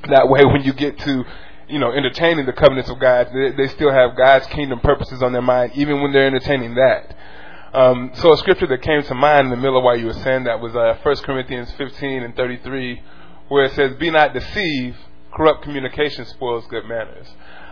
That 0.08 0.28
way, 0.28 0.42
when 0.44 0.62
you 0.62 0.72
get 0.72 0.98
to, 1.00 1.24
you 1.68 1.78
know, 1.78 1.92
entertaining 1.92 2.46
the 2.46 2.54
covenants 2.54 2.88
of 2.88 2.98
God, 2.98 3.28
they, 3.34 3.50
they 3.52 3.68
still 3.68 3.92
have 3.92 4.16
God's 4.16 4.46
kingdom 4.46 4.80
purposes 4.80 5.22
on 5.22 5.32
their 5.32 5.42
mind, 5.42 5.72
even 5.74 6.00
when 6.00 6.12
they're 6.12 6.26
entertaining 6.26 6.74
that. 6.76 7.14
Um, 7.74 8.12
so 8.14 8.32
a 8.32 8.38
scripture 8.38 8.66
that 8.68 8.80
came 8.80 9.02
to 9.02 9.14
mind 9.14 9.44
in 9.44 9.50
the 9.50 9.56
middle 9.56 9.76
of 9.76 9.84
while 9.84 9.96
you 9.96 10.06
were 10.06 10.14
saying 10.14 10.44
that 10.44 10.58
was 10.58 10.74
uh, 10.74 10.96
1 11.02 11.16
Corinthians 11.16 11.70
15 11.72 12.22
and 12.22 12.34
33, 12.34 13.02
where 13.48 13.64
it 13.64 13.72
says, 13.72 13.96
"Be 13.98 14.10
not 14.10 14.32
deceived; 14.32 14.96
corrupt 15.34 15.62
communication 15.62 16.24
spoils 16.24 16.66
good 16.68 16.86
manners." 16.86 17.26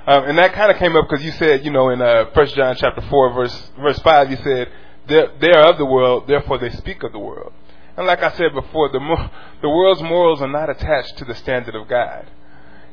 Um, 0.06 0.24
and 0.24 0.38
that 0.38 0.52
kind 0.52 0.70
of 0.70 0.76
came 0.78 0.96
up 0.96 1.06
because 1.08 1.24
you 1.24 1.32
said, 1.32 1.64
you 1.64 1.70
know, 1.70 1.88
in 1.88 2.02
uh, 2.02 2.24
John 2.46 2.76
chapter 2.76 3.00
4, 3.00 3.32
verse, 3.32 3.70
verse 3.80 3.98
5, 4.00 4.30
you 4.30 4.36
said, 4.36 4.70
they 5.06 5.50
are 5.52 5.70
of 5.70 5.78
the 5.78 5.86
world, 5.86 6.24
therefore 6.26 6.58
they 6.58 6.70
speak 6.70 7.02
of 7.02 7.12
the 7.12 7.18
world. 7.18 7.52
And 7.96 8.06
like 8.06 8.22
I 8.22 8.32
said 8.32 8.52
before, 8.52 8.90
the, 8.90 9.00
mo- 9.00 9.30
the 9.62 9.68
world's 9.68 10.02
morals 10.02 10.42
are 10.42 10.48
not 10.48 10.68
attached 10.68 11.16
to 11.18 11.24
the 11.24 11.34
standard 11.34 11.74
of 11.74 11.88
God. 11.88 12.26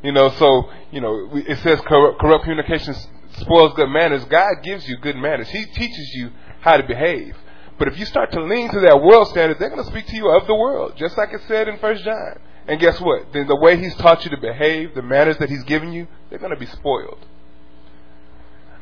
You 0.04 0.12
know, 0.12 0.30
so, 0.30 0.70
you 0.92 1.02
know, 1.02 1.30
it 1.34 1.58
says 1.60 1.82
corrupt, 1.82 2.20
corrupt 2.20 2.44
communication 2.44 2.96
spoils 3.38 3.74
good 3.76 3.90
manners. 3.90 4.24
God 4.26 4.64
gives 4.64 4.88
you 4.88 4.98
good 4.98 5.16
manners. 5.16 5.50
He 5.50 5.66
teaches 5.66 6.14
you 6.16 6.32
how 6.62 6.78
to 6.78 6.84
behave. 6.84 7.36
But 7.78 7.88
if 7.88 7.98
you 8.00 8.06
start 8.06 8.32
to 8.32 8.44
lean 8.44 8.72
to 8.72 8.80
that 8.82 9.02
world 9.02 9.28
standard, 9.30 9.58
they're 9.60 9.70
going 9.70 9.84
to 9.84 9.90
speak 9.90 10.08
to 10.08 10.16
you 10.16 10.30
of 10.30 10.48
the 10.48 10.56
world, 10.56 10.94
just 10.98 11.18
like 11.18 11.34
it 11.34 11.42
said 11.48 11.68
in 11.68 11.78
First 11.80 12.04
John. 12.04 12.40
And 12.68 12.80
guess 12.80 13.00
what? 13.00 13.34
Then 13.34 13.48
the 13.48 13.56
way 13.56 13.78
He's 13.78 13.96
taught 13.96 14.24
you 14.24 14.32
to 14.32 14.38
behave, 14.38 14.94
the 14.94 15.02
manners 15.02 15.38
that 15.38 15.50
He's 15.50 15.64
given 15.64 15.92
you, 15.92 16.08
they're 16.30 16.40
going 16.40 16.54
to 16.54 16.60
be 16.60 16.68
spoiled. 16.68 17.26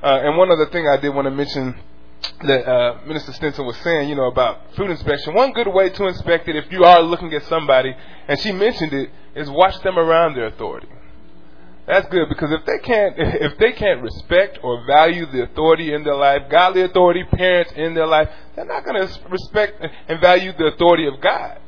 Uh, 0.01 0.19
and 0.23 0.37
one 0.37 0.51
other 0.51 0.67
thing 0.67 0.87
I 0.87 0.97
did 0.97 1.09
want 1.09 1.25
to 1.25 1.31
mention 1.31 1.75
that 2.43 2.69
uh, 2.69 2.99
Minister 3.05 3.33
Stinson 3.33 3.65
was 3.65 3.77
saying, 3.77 4.09
you 4.09 4.15
know, 4.15 4.27
about 4.27 4.75
food 4.75 4.91
inspection. 4.91 5.33
One 5.33 5.53
good 5.53 5.67
way 5.67 5.89
to 5.89 6.07
inspect 6.07 6.47
it, 6.47 6.55
if 6.55 6.71
you 6.71 6.83
are 6.83 7.01
looking 7.01 7.33
at 7.33 7.43
somebody, 7.43 7.93
and 8.27 8.39
she 8.39 8.51
mentioned 8.51 8.93
it, 8.93 9.09
is 9.35 9.49
watch 9.49 9.79
them 9.81 9.97
around 9.97 10.35
their 10.35 10.47
authority. 10.47 10.87
That's 11.85 12.07
good 12.09 12.29
because 12.29 12.51
if 12.51 12.65
they 12.65 12.77
can't, 12.79 13.15
if 13.17 13.57
they 13.57 13.71
can't 13.71 14.01
respect 14.01 14.59
or 14.61 14.85
value 14.85 15.25
the 15.25 15.43
authority 15.43 15.93
in 15.93 16.03
their 16.03 16.15
life, 16.15 16.43
godly 16.49 16.81
authority, 16.83 17.23
parents 17.23 17.73
in 17.75 17.93
their 17.93 18.07
life, 18.07 18.29
they're 18.55 18.65
not 18.65 18.85
going 18.85 19.07
to 19.07 19.19
respect 19.29 19.83
and 20.07 20.21
value 20.21 20.51
the 20.57 20.67
authority 20.67 21.07
of 21.07 21.19
God 21.19 21.59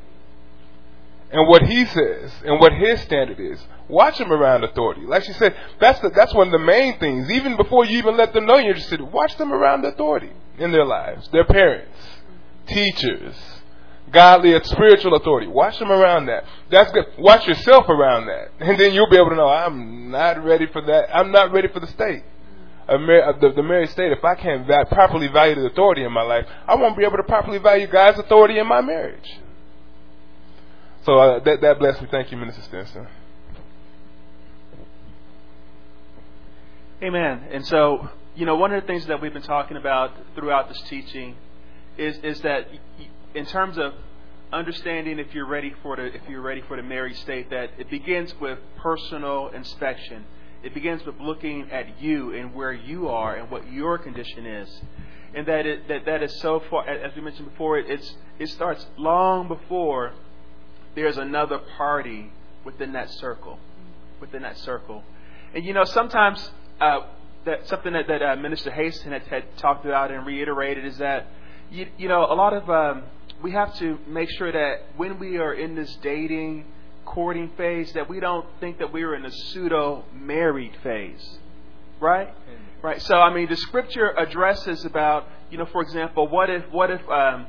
and 1.32 1.48
what 1.48 1.64
He 1.64 1.86
says 1.86 2.32
and 2.46 2.60
what 2.60 2.74
His 2.74 3.02
standard 3.02 3.40
is. 3.40 3.60
Watch 3.88 4.18
them 4.18 4.32
around 4.32 4.64
authority. 4.64 5.02
Like 5.02 5.24
she 5.24 5.34
said, 5.34 5.56
that's 5.80 6.00
the, 6.00 6.10
that's 6.10 6.34
one 6.34 6.48
of 6.48 6.52
the 6.54 6.66
main 6.66 6.98
things. 7.00 7.30
Even 7.30 7.58
before 7.58 7.86
you 7.86 7.98
even 7.98 8.18
let 8.18 8.34
them 8.34 8.46
know 8.46 8.58
you're 8.58 8.70
interested, 8.70 9.02
watch 9.02 9.38
them 9.38 9.52
around 9.52 9.84
authority 9.86 10.32
in 10.58 10.72
their 10.72 10.86
lives, 10.86 11.28
their 11.32 11.46
parents, 11.46 11.98
teachers, 12.68 13.36
godly 14.12 14.54
and 14.54 14.66
spiritual 14.66 15.16
authority. 15.16 15.48
Watch 15.48 15.80
them 15.80 15.92
around 15.92 16.28
that. 16.28 16.46
That's 16.70 16.92
good. 16.92 17.06
Watch 17.18 17.48
yourself 17.48 17.88
around 17.90 18.28
that, 18.28 18.52
and 18.60 18.80
then 18.80 18.94
you'll 18.94 19.10
be 19.10 19.18
able 19.18 19.30
to 19.30 19.36
know 19.36 19.50
I'm 19.50 20.12
not 20.12 20.44
ready 20.44 20.68
for 20.68 20.82
that. 20.82 21.16
I'm 21.16 21.32
not 21.32 21.52
ready 21.52 21.68
for 21.70 21.80
the 21.80 21.88
state. 21.88 22.24
Mar- 22.90 23.24
uh, 23.24 23.40
the, 23.40 23.52
the 23.52 23.64
married 23.64 23.90
state, 23.90 24.12
if 24.12 24.24
I 24.24 24.36
can't 24.36 24.68
va- 24.68 24.86
properly 24.92 25.28
value 25.28 25.56
the 25.56 25.68
authority 25.68 26.04
in 26.04 26.12
my 26.12 26.24
life, 26.24 26.46
I 26.68 26.76
won't 26.76 26.98
be 26.98 27.06
able 27.06 27.18
to 27.18 27.24
properly 27.24 27.58
value 27.58 27.88
God's 27.88 28.20
authority 28.20 28.60
in 28.60 28.68
my 28.68 28.82
marriage. 28.82 29.40
So 31.04 31.18
uh, 31.18 31.40
that 31.40 31.62
that 31.62 31.80
blessed 31.80 32.02
me. 32.02 32.08
Thank 32.12 32.32
you, 32.32 32.38
Minister 32.38 32.62
Stinson. 32.62 33.08
Amen. 37.02 37.48
And 37.52 37.66
so, 37.66 38.10
you 38.36 38.46
know, 38.46 38.56
one 38.56 38.72
of 38.72 38.84
the 38.84 38.88
things 38.88 39.08
that 39.08 39.20
we've 39.20 39.34
been 39.34 39.42
talking 39.42 39.78
about 39.78 40.12
throughout 40.36 40.68
this 40.70 40.80
teaching 40.84 41.36
is 41.98 42.18
is 42.24 42.42
that 42.42 42.68
in 43.34 43.48
terms 43.48 43.80
of 43.80 43.94
understanding 44.54 45.18
if 45.18 45.34
you're 45.34 45.48
ready 45.48 45.74
for 45.82 45.96
the 45.96 46.06
if 46.06 46.22
you're 46.30 46.42
ready 46.42 46.62
for 46.68 46.78
the 46.78 46.84
married 46.84 47.18
state, 47.18 47.50
that 47.50 47.72
it 47.80 47.90
begins 47.90 48.36
with 48.40 48.60
personal 48.78 49.48
inspection. 49.50 50.26
It 50.62 50.76
begins 50.76 51.04
with 51.04 51.20
looking 51.20 51.72
at 51.72 52.00
you 52.00 52.36
and 52.36 52.54
where 52.54 52.74
you 52.74 53.08
are 53.08 53.36
and 53.36 53.50
what 53.50 53.72
your 53.72 53.98
condition 53.98 54.46
is, 54.46 54.82
and 55.34 55.48
that 55.48 55.66
it, 55.66 55.88
that 55.88 56.06
that 56.06 56.22
is 56.22 56.40
so 56.42 56.62
far. 56.70 56.88
As 56.88 57.16
we 57.16 57.24
mentioned 57.24 57.50
before, 57.50 57.80
it, 57.80 57.90
it's 57.90 58.16
it 58.38 58.50
starts 58.50 58.86
long 58.98 59.48
before 59.48 60.14
there's 60.96 61.18
another 61.18 61.60
party 61.78 62.32
within 62.64 62.94
that 62.94 63.10
circle, 63.10 63.60
within 64.20 64.42
that 64.44 64.58
circle. 64.58 65.04
And 65.54 65.66
you 65.66 65.74
know, 65.74 65.84
sometimes 65.84 66.52
uh, 66.80 67.02
that 67.46 67.68
something 67.68 67.94
that, 67.94 68.08
that 68.08 68.22
uh, 68.22 68.36
Minister 68.36 68.72
Haston 68.72 69.12
had, 69.12 69.24
had, 69.24 69.58
talked 69.58 69.86
about 69.86 70.12
and 70.12 70.26
reiterated 70.26 70.86
is 70.86 70.98
that 70.98 71.28
you, 71.72 71.88
you 71.98 72.08
know 72.08 72.26
a 72.26 72.36
lot 72.36 72.54
of 72.54 72.70
um, 72.70 73.04
we 73.42 73.52
have 73.52 73.76
to 73.78 73.98
make 74.08 74.30
sure 74.38 74.52
that 74.52 74.86
when 74.98 75.20
we 75.20 75.38
are 75.38 75.54
in 75.54 75.76
this 75.76 75.96
dating, 76.02 76.66
courting 77.06 77.50
phase, 77.58 77.92
that 77.94 78.10
we 78.10 78.20
don't 78.20 78.46
think 78.60 78.78
that 78.80 78.94
we're 78.94 79.16
in 79.16 79.26
a 79.26 79.32
pseudo 79.32 80.06
married 80.14 80.74
phase, 80.84 81.40
right? 82.00 82.34
Right. 82.82 83.02
So 83.02 83.16
I 83.16 83.34
mean, 83.34 83.48
the 83.48 83.56
Scripture 83.56 84.12
addresses 84.18 84.86
about 84.86 85.28
you 85.50 85.58
know, 85.58 85.66
for 85.66 85.82
example, 85.82 86.28
what 86.28 86.50
if 86.50 86.64
what 86.72 86.90
if 86.90 87.08
um, 87.10 87.48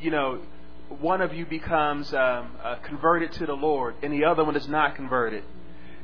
you 0.00 0.10
know 0.10 0.40
one 0.88 1.20
of 1.20 1.34
you 1.34 1.46
becomes 1.46 2.12
um, 2.14 2.52
uh, 2.62 2.76
converted 2.82 3.32
to 3.32 3.46
the 3.46 3.54
Lord 3.54 3.94
and 4.02 4.12
the 4.12 4.24
other 4.24 4.44
one 4.44 4.56
is 4.56 4.68
not 4.68 4.96
converted 4.96 5.44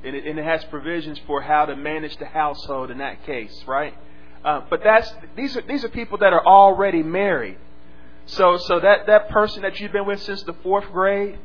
and 0.03 0.17
it, 0.17 0.27
and 0.27 0.39
it 0.39 0.45
has 0.45 0.65
provisions 0.65 1.19
for 1.27 1.43
how 1.43 1.67
to 1.67 1.77
manage 1.77 2.17
the 2.19 2.27
household 2.27 2.91
in 2.91 2.99
that 2.99 3.25
case, 3.25 3.65
right? 3.67 3.95
Uh, 4.45 4.63
but 4.71 4.83
that's 4.83 5.13
these 5.37 5.57
are 5.57 5.63
these 5.63 5.85
are 5.85 5.89
people 5.89 6.19
that 6.19 6.33
are 6.33 6.45
already 6.45 7.03
married. 7.03 7.59
So 8.27 8.57
so 8.57 8.81
that 8.81 9.07
that 9.07 9.29
person 9.29 9.63
that 9.63 9.79
you've 9.81 9.93
been 9.93 10.07
with 10.07 10.23
since 10.23 10.43
the 10.45 10.55
fourth 10.63 10.91
grade, 10.93 11.39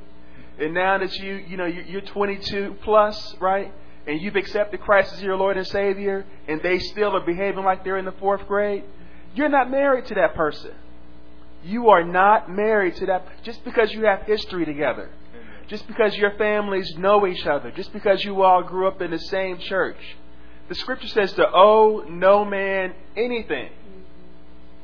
and 0.60 0.74
now 0.74 0.98
that 0.98 1.14
you 1.18 1.36
you 1.36 1.58
know 1.58 1.66
you're 1.66 2.02
22 2.02 2.78
plus, 2.84 3.36
right? 3.40 3.74
And 4.08 4.22
you've 4.22 4.36
accepted 4.36 4.82
Christ 4.82 5.14
as 5.14 5.22
your 5.22 5.36
Lord 5.36 5.58
and 5.58 5.66
Savior, 5.66 6.26
and 6.48 6.62
they 6.62 6.78
still 6.78 7.16
are 7.16 7.26
behaving 7.26 7.66
like 7.66 7.84
they're 7.84 7.98
in 7.98 8.06
the 8.06 8.12
fourth 8.14 8.48
grade. 8.48 8.84
You're 9.34 9.50
not 9.50 9.70
married 9.70 10.06
to 10.06 10.14
that 10.14 10.36
person. 10.36 10.72
You 11.66 11.90
are 11.90 12.04
not 12.04 12.50
married 12.50 12.96
to 12.98 13.08
that 13.08 13.26
just 13.44 13.66
because 13.66 13.92
you 13.92 14.06
have 14.06 14.22
history 14.22 14.66
together 14.66 15.10
just 15.68 15.88
because 15.88 16.16
your 16.16 16.32
families 16.38 16.94
know 16.98 17.26
each 17.26 17.46
other, 17.46 17.72
just 17.72 17.92
because 17.92 18.24
you 18.24 18.44
all 18.44 18.62
grew 18.62 18.88
up 18.88 19.02
in 19.02 19.12
the 19.12 19.20
same 19.20 19.58
church. 19.58 19.98
The 20.70 20.76
scripture 20.76 21.08
says 21.08 21.34
to 21.34 21.48
owe 21.48 22.06
no 22.10 22.46
man 22.46 22.94
anything. 23.16 23.70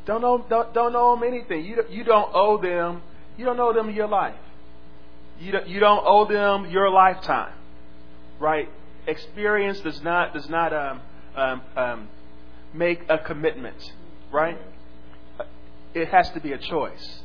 Don't 0.05 0.23
owe, 0.23 0.43
don't, 0.49 0.73
don't 0.73 0.95
owe 0.95 1.15
them 1.15 1.27
anything. 1.27 1.65
You, 1.65 1.83
you 1.89 2.03
don't 2.03 2.31
owe 2.33 2.59
them, 2.59 3.01
you 3.37 3.45
don't 3.45 3.59
owe 3.59 3.73
them 3.73 3.91
your 3.91 4.07
life. 4.07 4.35
You 5.39 5.51
don't, 5.51 5.67
you 5.67 5.79
don't 5.79 6.03
owe 6.05 6.25
them 6.25 6.69
your 6.71 6.89
lifetime. 6.89 7.53
Right? 8.39 8.69
Experience 9.07 9.79
does 9.81 10.01
not, 10.01 10.33
does 10.33 10.49
not 10.49 10.73
um, 10.73 11.01
um, 11.35 11.61
um, 11.75 12.09
make 12.73 13.01
a 13.09 13.17
commitment. 13.17 13.93
Right? 14.31 14.57
It 15.93 16.09
has 16.09 16.29
to 16.31 16.39
be 16.39 16.53
a 16.53 16.57
choice. 16.57 17.21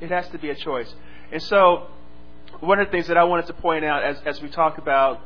It 0.00 0.10
has 0.10 0.28
to 0.28 0.38
be 0.38 0.50
a 0.50 0.54
choice. 0.54 0.92
And 1.32 1.42
so, 1.42 1.88
one 2.60 2.78
of 2.78 2.86
the 2.86 2.92
things 2.92 3.08
that 3.08 3.16
I 3.16 3.24
wanted 3.24 3.46
to 3.46 3.54
point 3.54 3.84
out 3.84 4.02
as, 4.04 4.18
as 4.24 4.40
we 4.40 4.48
talk 4.48 4.78
about, 4.78 5.20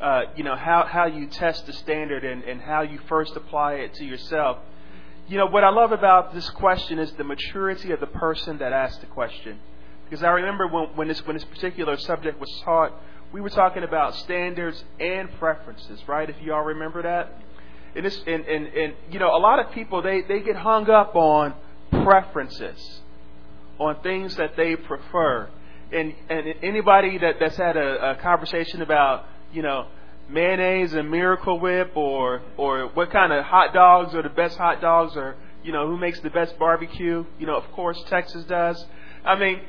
uh, 0.00 0.22
you 0.36 0.44
know, 0.44 0.56
how, 0.56 0.86
how 0.90 1.06
you 1.06 1.26
test 1.26 1.66
the 1.66 1.72
standard 1.72 2.24
and, 2.24 2.42
and 2.44 2.60
how 2.60 2.82
you 2.82 2.98
first 3.08 3.36
apply 3.36 3.74
it 3.74 3.94
to 3.94 4.04
yourself. 4.04 4.58
You 5.28 5.36
know, 5.36 5.46
what 5.46 5.62
I 5.62 5.70
love 5.70 5.92
about 5.92 6.34
this 6.34 6.48
question 6.50 6.98
is 6.98 7.12
the 7.12 7.24
maturity 7.24 7.92
of 7.92 8.00
the 8.00 8.06
person 8.06 8.58
that 8.58 8.72
asked 8.72 9.00
the 9.00 9.06
question. 9.06 9.58
Because 10.04 10.24
I 10.24 10.30
remember 10.30 10.66
when, 10.66 10.88
when, 10.96 11.08
this, 11.08 11.24
when 11.26 11.36
this 11.36 11.44
particular 11.44 11.96
subject 11.98 12.40
was 12.40 12.50
taught, 12.64 12.92
we 13.30 13.42
were 13.42 13.50
talking 13.50 13.82
about 13.82 14.14
standards 14.16 14.82
and 14.98 15.30
preferences, 15.38 16.00
right? 16.08 16.28
If 16.30 16.36
you 16.40 16.54
all 16.54 16.64
remember 16.64 17.02
that. 17.02 17.42
And, 17.94 18.06
this, 18.06 18.18
and, 18.26 18.44
and, 18.46 18.66
and 18.68 18.94
you 19.10 19.18
know, 19.18 19.36
a 19.36 19.38
lot 19.38 19.58
of 19.58 19.72
people, 19.72 20.00
they, 20.00 20.22
they 20.22 20.40
get 20.40 20.56
hung 20.56 20.88
up 20.88 21.14
on 21.14 21.54
preferences, 21.90 23.00
on 23.78 24.00
things 24.02 24.36
that 24.36 24.56
they 24.56 24.76
prefer. 24.76 25.48
And 25.92 26.14
and 26.28 26.54
anybody 26.62 27.18
that 27.18 27.36
that's 27.40 27.56
had 27.56 27.76
a, 27.76 28.10
a 28.10 28.14
conversation 28.16 28.82
about 28.82 29.24
you 29.52 29.62
know 29.62 29.86
mayonnaise 30.28 30.92
and 30.92 31.10
Miracle 31.10 31.58
Whip 31.58 31.96
or 31.96 32.42
or 32.56 32.88
what 32.88 33.10
kind 33.10 33.32
of 33.32 33.44
hot 33.44 33.72
dogs 33.72 34.14
are 34.14 34.22
the 34.22 34.28
best 34.28 34.58
hot 34.58 34.80
dogs 34.80 35.16
or 35.16 35.36
you 35.64 35.72
know 35.72 35.86
who 35.86 35.96
makes 35.96 36.20
the 36.20 36.30
best 36.30 36.58
barbecue 36.58 37.24
you 37.38 37.46
know 37.46 37.56
of 37.56 37.70
course 37.72 38.02
Texas 38.08 38.44
does. 38.44 38.84
I 39.24 39.38
mean 39.38 39.60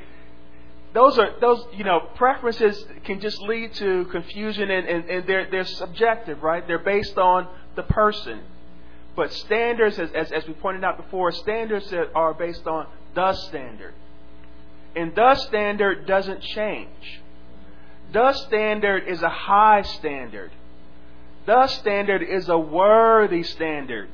those 0.92 1.18
are 1.18 1.34
those 1.40 1.64
you 1.72 1.84
know 1.84 2.00
preferences 2.16 2.84
can 3.04 3.20
just 3.20 3.40
lead 3.40 3.74
to 3.74 4.04
confusion 4.06 4.70
and, 4.70 4.86
and, 4.86 5.08
and 5.08 5.26
they're 5.26 5.50
they're 5.50 5.64
subjective 5.64 6.42
right? 6.42 6.66
They're 6.66 6.78
based 6.78 7.16
on 7.16 7.48
the 7.76 7.82
person 7.82 8.40
but 9.16 9.32
standards 9.32 9.98
as, 9.98 10.10
as 10.12 10.32
as 10.32 10.46
we 10.46 10.54
pointed 10.54 10.84
out 10.84 10.96
before 10.96 11.32
standards 11.32 11.90
that 11.90 12.10
are 12.14 12.34
based 12.34 12.66
on 12.66 12.86
the 13.14 13.32
standard. 13.48 13.94
And 14.96 15.14
the 15.14 15.34
standard 15.36 16.06
doesn't 16.06 16.42
change. 16.42 17.20
The 18.12 18.32
standard 18.32 19.06
is 19.06 19.22
a 19.22 19.28
high 19.28 19.82
standard. 19.82 20.50
The 21.46 21.66
standard 21.68 22.22
is 22.22 22.48
a 22.48 22.58
worthy 22.58 23.42
standard. 23.44 24.08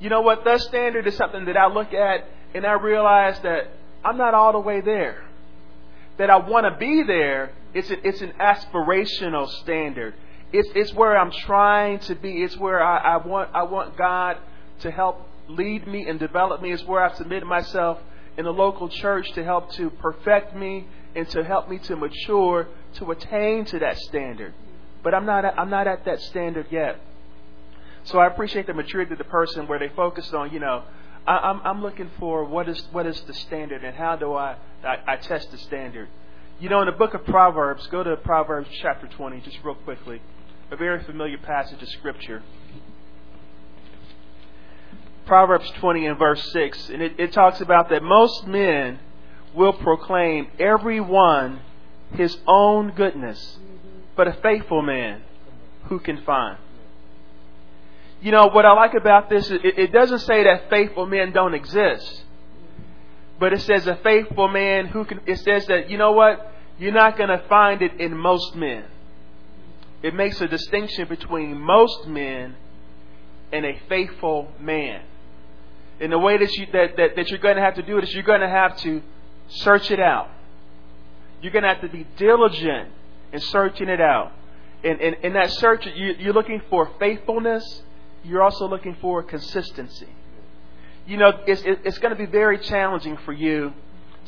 You 0.00 0.10
know 0.10 0.20
what? 0.20 0.44
The 0.44 0.58
standard 0.58 1.06
is 1.06 1.16
something 1.16 1.46
that 1.46 1.56
I 1.56 1.68
look 1.68 1.92
at 1.94 2.26
and 2.54 2.66
I 2.66 2.72
realize 2.72 3.38
that 3.42 3.68
I'm 4.04 4.18
not 4.18 4.34
all 4.34 4.52
the 4.52 4.58
way 4.58 4.80
there. 4.80 5.24
That 6.18 6.28
I 6.28 6.36
want 6.36 6.66
to 6.66 6.76
be 6.76 7.02
there. 7.04 7.52
It's, 7.72 7.90
a, 7.90 8.06
it's 8.06 8.20
an 8.20 8.32
aspirational 8.38 9.48
standard. 9.62 10.14
It's, 10.52 10.68
it's 10.74 10.92
where 10.92 11.16
I'm 11.16 11.30
trying 11.30 12.00
to 12.00 12.14
be. 12.14 12.42
It's 12.42 12.56
where 12.56 12.82
I, 12.82 12.98
I, 12.98 13.16
want, 13.26 13.50
I 13.54 13.62
want 13.62 13.96
God 13.96 14.36
to 14.80 14.90
help 14.90 15.26
lead 15.48 15.86
me 15.86 16.06
and 16.08 16.18
develop 16.18 16.60
me. 16.60 16.72
It's 16.72 16.84
where 16.84 17.02
I've 17.02 17.16
submitted 17.16 17.46
myself 17.46 17.98
in 18.36 18.44
the 18.44 18.52
local 18.52 18.88
church 18.88 19.30
to 19.32 19.44
help 19.44 19.72
to 19.72 19.90
perfect 19.90 20.54
me 20.54 20.86
and 21.14 21.28
to 21.30 21.44
help 21.44 21.68
me 21.68 21.78
to 21.78 21.96
mature 21.96 22.68
to 22.94 23.10
attain 23.10 23.64
to 23.66 23.78
that 23.78 23.98
standard. 23.98 24.54
But 25.02 25.14
I'm 25.14 25.26
not, 25.26 25.44
I'm 25.44 25.70
not 25.70 25.86
at 25.86 26.04
that 26.04 26.20
standard 26.20 26.66
yet. 26.70 27.00
So 28.04 28.18
I 28.18 28.26
appreciate 28.26 28.66
the 28.66 28.74
maturity 28.74 29.12
of 29.12 29.18
the 29.18 29.24
person 29.24 29.66
where 29.66 29.78
they 29.78 29.88
focused 29.88 30.34
on, 30.34 30.52
you 30.52 30.60
know, 30.60 30.84
I, 31.26 31.36
I'm, 31.36 31.60
I'm 31.64 31.82
looking 31.82 32.10
for 32.18 32.44
what 32.44 32.68
is, 32.68 32.82
what 32.92 33.06
is 33.06 33.20
the 33.22 33.34
standard 33.34 33.84
and 33.84 33.94
how 33.94 34.16
do 34.16 34.34
I, 34.34 34.56
I, 34.84 34.98
I 35.06 35.16
test 35.16 35.50
the 35.50 35.58
standard. 35.58 36.08
You 36.60 36.68
know, 36.68 36.80
in 36.80 36.86
the 36.86 36.92
book 36.92 37.14
of 37.14 37.24
Proverbs, 37.24 37.86
go 37.88 38.02
to 38.02 38.16
Proverbs 38.16 38.68
chapter 38.80 39.06
20, 39.06 39.40
just 39.40 39.58
real 39.64 39.74
quickly. 39.74 40.20
A 40.72 40.76
very 40.76 41.04
familiar 41.04 41.36
passage 41.36 41.82
of 41.82 41.88
Scripture. 41.90 42.42
Proverbs 45.26 45.70
20 45.72 46.06
and 46.06 46.18
verse 46.18 46.50
6. 46.50 46.88
And 46.88 47.02
it, 47.02 47.12
it 47.18 47.32
talks 47.34 47.60
about 47.60 47.90
that 47.90 48.02
most 48.02 48.46
men 48.46 48.98
will 49.54 49.74
proclaim 49.74 50.46
every 50.58 50.98
one 50.98 51.60
his 52.14 52.38
own 52.46 52.92
goodness, 52.92 53.58
but 54.16 54.26
a 54.26 54.32
faithful 54.42 54.80
man 54.80 55.20
who 55.88 55.98
can 55.98 56.22
find? 56.22 56.56
You 58.22 58.32
know, 58.32 58.46
what 58.46 58.64
I 58.64 58.72
like 58.72 58.94
about 58.94 59.28
this, 59.28 59.50
it, 59.50 59.60
it 59.62 59.92
doesn't 59.92 60.20
say 60.20 60.44
that 60.44 60.70
faithful 60.70 61.04
men 61.04 61.32
don't 61.32 61.52
exist. 61.52 62.22
But 63.38 63.52
it 63.52 63.60
says 63.60 63.86
a 63.86 63.96
faithful 63.96 64.48
man 64.48 64.86
who 64.86 65.04
can, 65.04 65.20
it 65.26 65.38
says 65.40 65.66
that, 65.66 65.90
you 65.90 65.98
know 65.98 66.12
what? 66.12 66.50
You're 66.78 66.92
not 66.92 67.18
going 67.18 67.28
to 67.28 67.42
find 67.46 67.82
it 67.82 68.00
in 68.00 68.16
most 68.16 68.56
men. 68.56 68.84
It 70.02 70.14
makes 70.14 70.40
a 70.40 70.48
distinction 70.48 71.08
between 71.08 71.60
most 71.60 72.06
men 72.06 72.56
and 73.52 73.64
a 73.64 73.78
faithful 73.88 74.48
man. 74.58 75.02
And 76.00 76.10
the 76.10 76.18
way 76.18 76.38
that, 76.38 76.52
you, 76.52 76.66
that, 76.72 76.96
that, 76.96 77.16
that 77.16 77.30
you're 77.30 77.38
going 77.38 77.56
to 77.56 77.62
have 77.62 77.74
to 77.76 77.82
do 77.82 77.98
it 77.98 78.04
is 78.04 78.12
you're 78.12 78.24
going 78.24 78.40
to 78.40 78.48
have 78.48 78.76
to 78.78 79.02
search 79.48 79.90
it 79.90 80.00
out. 80.00 80.28
You're 81.40 81.52
going 81.52 81.62
to 81.62 81.68
have 81.68 81.82
to 81.82 81.88
be 81.88 82.06
diligent 82.16 82.88
in 83.32 83.40
searching 83.40 83.88
it 83.88 84.00
out. 84.00 84.32
And 84.82 85.00
in, 85.00 85.14
in 85.22 85.32
that 85.34 85.52
search, 85.52 85.86
you, 85.86 86.14
you're 86.18 86.32
looking 86.32 86.60
for 86.68 86.90
faithfulness. 86.98 87.82
You're 88.24 88.42
also 88.42 88.68
looking 88.68 88.96
for 89.00 89.22
consistency. 89.22 90.08
You 91.06 91.16
know, 91.18 91.32
it's, 91.46 91.62
it's 91.64 91.98
going 91.98 92.16
to 92.16 92.18
be 92.18 92.30
very 92.30 92.58
challenging 92.58 93.16
for 93.24 93.32
you 93.32 93.72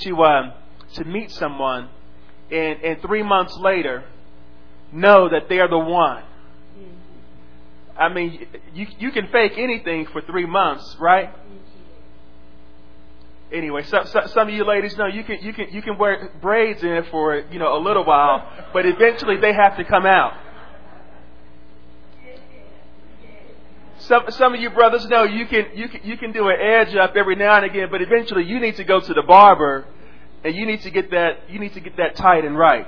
to, 0.00 0.24
um, 0.24 0.52
to 0.94 1.04
meet 1.04 1.30
someone 1.32 1.88
and, 2.50 2.80
and 2.82 3.02
three 3.02 3.22
months 3.22 3.56
later 3.58 4.04
know 4.94 5.28
that 5.28 5.48
they're 5.48 5.68
the 5.68 5.78
one. 5.78 6.22
Mm-hmm. 6.22 7.98
I 7.98 8.08
mean, 8.08 8.46
you, 8.72 8.86
you 8.98 9.10
can 9.10 9.28
fake 9.28 9.54
anything 9.56 10.06
for 10.06 10.20
three 10.22 10.46
months, 10.46 10.96
right? 11.00 11.28
Mm-hmm. 11.28 11.56
anyway, 13.52 13.82
some, 13.84 14.06
some, 14.06 14.28
some 14.28 14.48
of 14.48 14.54
you 14.54 14.64
ladies 14.64 14.96
know 14.96 15.06
you 15.06 15.24
can 15.24 15.38
you 15.42 15.52
can 15.52 15.68
you 15.72 15.82
can 15.82 15.98
wear 15.98 16.30
braids 16.40 16.82
in 16.82 16.90
it 16.90 17.06
for 17.10 17.36
you 17.50 17.58
know 17.58 17.76
a 17.76 17.80
little 17.82 18.04
while, 18.04 18.48
but 18.72 18.86
eventually 18.86 19.36
they 19.38 19.52
have 19.52 19.76
to 19.76 19.84
come 19.84 20.06
out. 20.06 20.34
Some 23.98 24.24
some 24.30 24.54
of 24.54 24.60
you 24.60 24.70
brothers 24.70 25.06
know 25.06 25.24
you 25.24 25.46
can 25.46 25.66
you 25.74 25.88
can 25.88 26.00
you 26.04 26.16
can 26.16 26.32
do 26.32 26.48
an 26.48 26.56
edge 26.60 26.94
up 26.94 27.16
every 27.16 27.36
now 27.36 27.56
and 27.56 27.64
again, 27.64 27.88
but 27.90 28.02
eventually 28.02 28.44
you 28.44 28.60
need 28.60 28.76
to 28.76 28.84
go 28.84 29.00
to 29.00 29.14
the 29.14 29.22
barber 29.22 29.86
and 30.44 30.54
you 30.54 30.66
need 30.66 30.82
to 30.82 30.90
get 30.90 31.10
that 31.10 31.48
you 31.48 31.58
need 31.58 31.72
to 31.72 31.80
get 31.80 31.96
that 31.96 32.14
tight 32.14 32.44
and 32.44 32.58
right. 32.58 32.86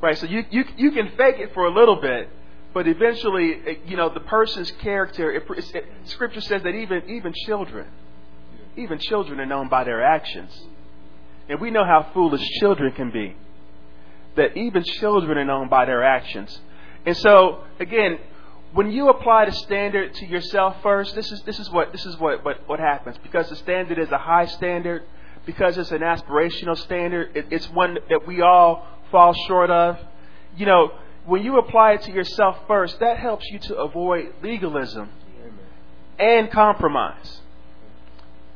Right, 0.00 0.18
so 0.18 0.26
you 0.26 0.44
you 0.50 0.64
you 0.76 0.90
can 0.90 1.08
fake 1.16 1.36
it 1.38 1.54
for 1.54 1.64
a 1.64 1.72
little 1.72 1.96
bit, 1.96 2.28
but 2.74 2.86
eventually, 2.86 3.54
eh, 3.66 3.74
you 3.86 3.96
know, 3.96 4.12
the 4.12 4.20
person's 4.20 4.70
character. 4.82 5.32
It, 5.32 5.44
it, 5.74 5.84
scripture 6.04 6.42
says 6.42 6.62
that 6.62 6.74
even 6.74 7.08
even 7.08 7.32
children, 7.46 7.86
even 8.76 8.98
children 8.98 9.40
are 9.40 9.46
known 9.46 9.68
by 9.68 9.84
their 9.84 10.02
actions. 10.04 10.52
And 11.48 11.60
we 11.60 11.70
know 11.70 11.84
how 11.84 12.10
foolish 12.12 12.42
children 12.60 12.92
can 12.92 13.10
be. 13.10 13.36
That 14.36 14.56
even 14.56 14.82
children 14.82 15.38
are 15.38 15.44
known 15.44 15.68
by 15.68 15.86
their 15.86 16.02
actions. 16.02 16.60
And 17.06 17.16
so, 17.16 17.62
again, 17.80 18.18
when 18.72 18.90
you 18.90 19.08
apply 19.08 19.46
the 19.46 19.52
standard 19.52 20.12
to 20.14 20.26
yourself 20.26 20.76
first, 20.82 21.14
this 21.14 21.30
is 21.32 21.40
this 21.42 21.58
is 21.58 21.70
what 21.70 21.92
this 21.92 22.04
is 22.04 22.18
what, 22.18 22.44
what, 22.44 22.68
what 22.68 22.80
happens. 22.80 23.16
Because 23.22 23.48
the 23.48 23.56
standard 23.56 23.98
is 23.98 24.10
a 24.10 24.18
high 24.18 24.46
standard, 24.46 25.04
because 25.46 25.78
it's 25.78 25.92
an 25.92 26.00
aspirational 26.00 26.76
standard, 26.76 27.34
it, 27.34 27.46
it's 27.50 27.70
one 27.70 27.96
that 28.10 28.26
we 28.26 28.42
all 28.42 28.86
fall 29.10 29.34
short 29.46 29.70
of. 29.70 29.98
You 30.56 30.66
know, 30.66 30.92
when 31.26 31.42
you 31.42 31.58
apply 31.58 31.92
it 31.92 32.02
to 32.02 32.12
yourself 32.12 32.56
first, 32.66 33.00
that 33.00 33.18
helps 33.18 33.44
you 33.50 33.58
to 33.58 33.76
avoid 33.76 34.32
legalism 34.42 35.10
Amen. 35.40 35.52
and 36.18 36.50
compromise. 36.50 37.40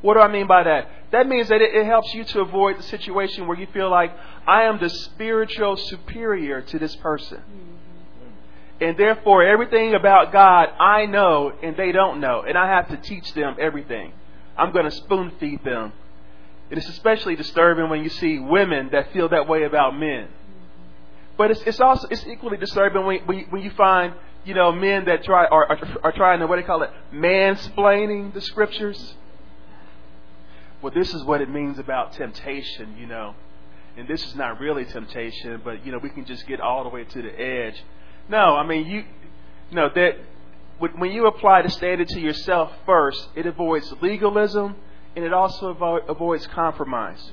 What 0.03 0.15
do 0.15 0.21
I 0.21 0.29
mean 0.29 0.47
by 0.47 0.63
that? 0.63 0.89
That 1.13 1.27
means 1.27 1.49
that 1.49 1.61
it, 1.61 1.75
it, 1.75 1.85
helps 1.85 2.15
you 2.15 2.25
to 2.25 2.41
avoid 2.41 2.79
the 2.79 2.83
situation 2.85 3.47
where 3.47 3.59
you 3.59 3.67
feel 3.73 3.91
like 3.91 4.13
I 4.47 4.63
am 4.63 4.79
the 4.79 4.89
spiritual 4.89 5.77
superior 5.77 6.63
to 6.63 6.79
this 6.79 6.95
person. 6.97 7.39
Mm-hmm. 7.39 7.81
And 8.83 8.97
therefore, 8.97 9.43
everything 9.43 9.95
about 9.95 10.33
God 10.33 10.69
I 10.79 11.05
know 11.05 11.53
and 11.63 11.77
they 11.77 11.93
don't 11.93 12.21
know. 12.21 12.45
And 12.47 12.57
I 12.57 12.67
have 12.69 12.89
to 12.89 12.97
teach 12.97 13.35
them 13.35 13.57
everything. 13.61 14.13
I'm 14.57 14.73
going 14.73 14.87
to 14.87 14.91
spoon 14.91 15.33
feed 15.39 15.63
them. 15.65 15.93
It 16.71 16.79
is 16.79 16.89
especially 16.89 17.37
disturbing 17.37 17.91
when 17.91 18.03
you 18.03 18.09
see 18.09 18.39
women 18.39 18.91
that 18.93 19.13
feel 19.13 19.29
that 19.31 19.49
way 19.49 19.65
about 19.65 19.99
men. 19.99 20.29
But 21.41 21.51
it's, 21.53 21.63
it's 21.63 21.81
also 21.81 22.07
it's 22.11 22.27
equally 22.27 22.59
disturbing 22.59 23.07
when, 23.07 23.21
when, 23.27 23.39
you, 23.39 23.47
when 23.49 23.63
you 23.63 23.71
find 23.71 24.13
you 24.45 24.55
know 24.55 24.73
men 24.73 25.07
that 25.07 25.25
try 25.25 25.47
are, 25.47 25.67
are, 25.71 25.79
are 26.05 26.13
trying 26.13 26.41
to 26.41 26.47
what 26.47 26.57
do 26.57 26.63
they 26.63 26.67
call 26.67 26.83
it 26.83 26.91
mansplaining 27.13 28.35
the 28.35 28.41
scriptures 28.41 29.15
well, 30.83 30.93
this 30.95 31.13
is 31.13 31.23
what 31.25 31.41
it 31.43 31.51
means 31.51 31.79
about 31.79 32.15
temptation, 32.15 32.97
you 32.99 33.07
know. 33.07 33.35
And 33.97 34.09
this 34.09 34.25
is 34.25 34.35
not 34.35 34.61
really 34.61 34.87
temptation, 34.87 35.61
but, 35.63 35.85
you 35.85 35.93
know, 35.93 35.99
we 35.99 36.09
can 36.09 36.25
just 36.25 36.47
get 36.47 36.61
all 36.61 36.85
the 36.85 36.89
way 36.89 37.05
to 37.05 37.23
the 37.23 37.39
edge. 37.39 37.83
No, 38.29 38.57
I 38.57 38.67
mean, 38.67 38.87
you, 38.87 39.05
know, 39.73 39.91
that 39.95 40.17
when 40.79 41.11
you 41.11 41.27
apply 41.27 41.63
the 41.63 41.69
standard 41.69 42.09
to 42.09 42.21
yourself 42.21 42.73
first, 42.87 43.29
it 43.35 43.45
avoids 43.45 43.93
legalism 44.01 44.77
and 45.15 45.25
it 45.25 45.35
also 45.35 45.75
avo- 45.75 46.09
avoids 46.09 46.47
compromise. 46.47 47.31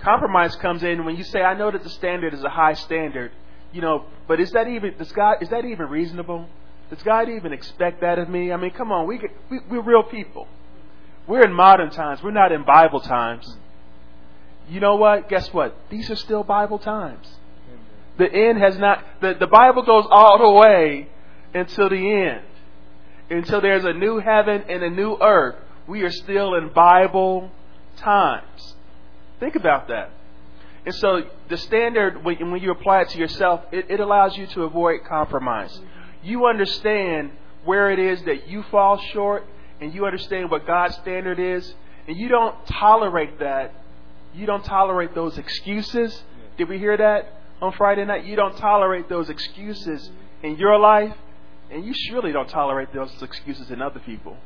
Compromise 0.00 0.54
comes 0.56 0.82
in 0.82 1.04
when 1.04 1.16
you 1.16 1.24
say, 1.24 1.42
I 1.42 1.54
know 1.54 1.70
that 1.70 1.82
the 1.82 1.90
standard 1.90 2.32
is 2.32 2.44
a 2.44 2.48
high 2.48 2.74
standard, 2.74 3.32
you 3.72 3.80
know, 3.80 4.04
but 4.26 4.40
is 4.40 4.52
that 4.52 4.68
even, 4.68 4.96
does 4.96 5.10
God, 5.12 5.42
is 5.42 5.48
that 5.48 5.64
even 5.64 5.88
reasonable? 5.88 6.46
Does 6.90 7.02
God 7.02 7.28
even 7.28 7.52
expect 7.52 8.00
that 8.00 8.18
of 8.18 8.28
me? 8.28 8.52
I 8.52 8.56
mean, 8.56 8.70
come 8.70 8.92
on, 8.92 9.06
we, 9.06 9.18
get, 9.18 9.30
we 9.50 9.58
we're 9.68 9.82
real 9.82 10.04
people. 10.04 10.46
We're 11.26 11.44
in 11.44 11.52
modern 11.52 11.90
times. 11.90 12.22
We're 12.22 12.30
not 12.30 12.52
in 12.52 12.64
Bible 12.64 13.00
times. 13.00 13.56
You 14.70 14.80
know 14.80 14.96
what? 14.96 15.28
Guess 15.28 15.52
what? 15.52 15.76
These 15.90 16.10
are 16.10 16.16
still 16.16 16.42
Bible 16.42 16.78
times. 16.78 17.26
The 18.18 18.32
end 18.32 18.58
has 18.58 18.78
not, 18.78 19.04
the, 19.20 19.34
the 19.38 19.46
Bible 19.46 19.82
goes 19.82 20.06
all 20.10 20.38
the 20.38 20.50
way 20.50 21.08
until 21.54 21.88
the 21.88 21.96
end. 21.96 22.44
Until 23.30 23.60
there's 23.60 23.84
a 23.84 23.92
new 23.92 24.18
heaven 24.18 24.64
and 24.68 24.82
a 24.82 24.90
new 24.90 25.16
earth. 25.20 25.56
We 25.86 26.02
are 26.02 26.10
still 26.10 26.54
in 26.54 26.70
Bible 26.72 27.50
times. 27.96 28.74
Think 29.40 29.56
about 29.56 29.88
that. 29.88 30.10
And 30.84 30.94
so 30.94 31.22
the 31.48 31.56
standard, 31.56 32.24
when, 32.24 32.38
you 32.60 32.70
apply 32.70 33.02
it 33.02 33.10
to 33.10 33.18
yourself, 33.18 33.62
it, 33.72 33.90
it 33.90 34.00
allows 34.00 34.36
you 34.36 34.46
to 34.48 34.62
avoid 34.62 35.04
compromise. 35.04 35.78
You 36.22 36.46
understand 36.46 37.32
where 37.64 37.90
it 37.90 37.98
is 37.98 38.22
that 38.24 38.48
you 38.48 38.62
fall 38.70 38.98
short 39.12 39.44
and 39.80 39.94
you 39.94 40.06
understand 40.06 40.50
what 40.50 40.66
God's 40.66 40.96
standard 40.96 41.38
is, 41.38 41.74
and 42.06 42.16
you 42.16 42.28
don't 42.28 42.54
tolerate 42.66 43.38
that, 43.38 43.72
you 44.34 44.46
don't 44.46 44.64
tolerate 44.64 45.14
those 45.14 45.38
excuses. 45.38 46.22
Did 46.56 46.68
we 46.68 46.78
hear 46.78 46.96
that 46.96 47.32
on 47.60 47.72
Friday 47.72 48.04
night? 48.04 48.24
You 48.24 48.34
don't 48.34 48.56
tolerate 48.56 49.08
those 49.08 49.28
excuses 49.28 50.10
in 50.42 50.56
your 50.56 50.78
life, 50.78 51.14
and 51.70 51.84
you 51.84 51.92
surely 51.94 52.32
don't 52.32 52.48
tolerate 52.48 52.92
those 52.92 53.10
excuses 53.22 53.70
in 53.70 53.82
other 53.82 54.00
people. 54.00 54.36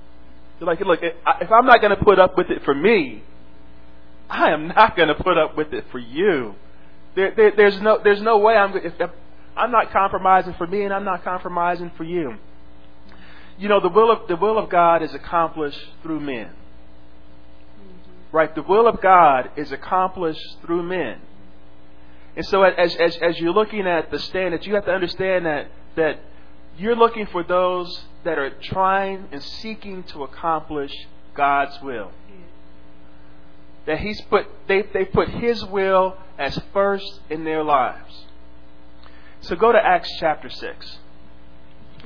You're 0.60 0.66
like, 0.66 0.80
look, 0.80 1.00
if 1.02 1.50
I'm 1.50 1.66
not 1.66 1.80
going 1.80 1.96
to 1.96 2.04
put 2.04 2.18
up 2.18 2.36
with 2.36 2.50
it 2.50 2.64
for 2.64 2.74
me, 2.74 3.22
I 4.32 4.50
am 4.50 4.68
not 4.68 4.96
going 4.96 5.08
to 5.08 5.14
put 5.14 5.38
up 5.38 5.56
with 5.56 5.72
it 5.74 5.84
for 5.92 5.98
you. 5.98 6.54
There, 7.14 7.34
there, 7.36 7.52
there's 7.56 7.80
no, 7.80 8.00
there's 8.02 8.22
no 8.22 8.38
way 8.38 8.54
I'm. 8.54 8.76
If, 8.76 8.94
if 8.98 9.10
I'm 9.56 9.70
not 9.70 9.92
compromising 9.92 10.54
for 10.54 10.66
me, 10.66 10.84
and 10.84 10.94
I'm 10.94 11.04
not 11.04 11.22
compromising 11.22 11.92
for 11.96 12.04
you. 12.04 12.36
You 13.58 13.68
know, 13.68 13.80
the 13.80 13.90
will 13.90 14.10
of, 14.10 14.28
the 14.28 14.36
will 14.36 14.58
of 14.58 14.70
God 14.70 15.02
is 15.02 15.14
accomplished 15.14 15.80
through 16.02 16.20
men. 16.20 16.50
right? 18.32 18.54
The 18.54 18.62
will 18.62 18.88
of 18.88 19.00
God 19.00 19.50
is 19.56 19.70
accomplished 19.72 20.58
through 20.62 20.82
men. 20.82 21.20
And 22.34 22.46
so 22.46 22.62
as, 22.62 22.96
as, 22.96 23.16
as 23.16 23.38
you're 23.38 23.52
looking 23.52 23.86
at 23.86 24.10
the 24.10 24.18
standards, 24.18 24.66
you 24.66 24.74
have 24.74 24.86
to 24.86 24.92
understand 24.92 25.46
that, 25.46 25.68
that 25.96 26.20
you're 26.78 26.96
looking 26.96 27.26
for 27.26 27.42
those 27.42 28.04
that 28.24 28.38
are 28.38 28.50
trying 28.50 29.28
and 29.32 29.42
seeking 29.42 30.02
to 30.04 30.24
accomplish 30.24 30.92
God's 31.34 31.78
will. 31.82 32.10
That 33.86 33.98
He's 33.98 34.20
put, 34.22 34.46
they, 34.68 34.82
they 34.92 35.04
put 35.04 35.28
His 35.28 35.64
will 35.64 36.16
as 36.38 36.58
first 36.72 37.20
in 37.30 37.44
their 37.44 37.64
lives. 37.64 38.26
So 39.40 39.56
go 39.56 39.72
to 39.72 39.78
Acts 39.78 40.10
chapter 40.20 40.48
6. 40.48 40.98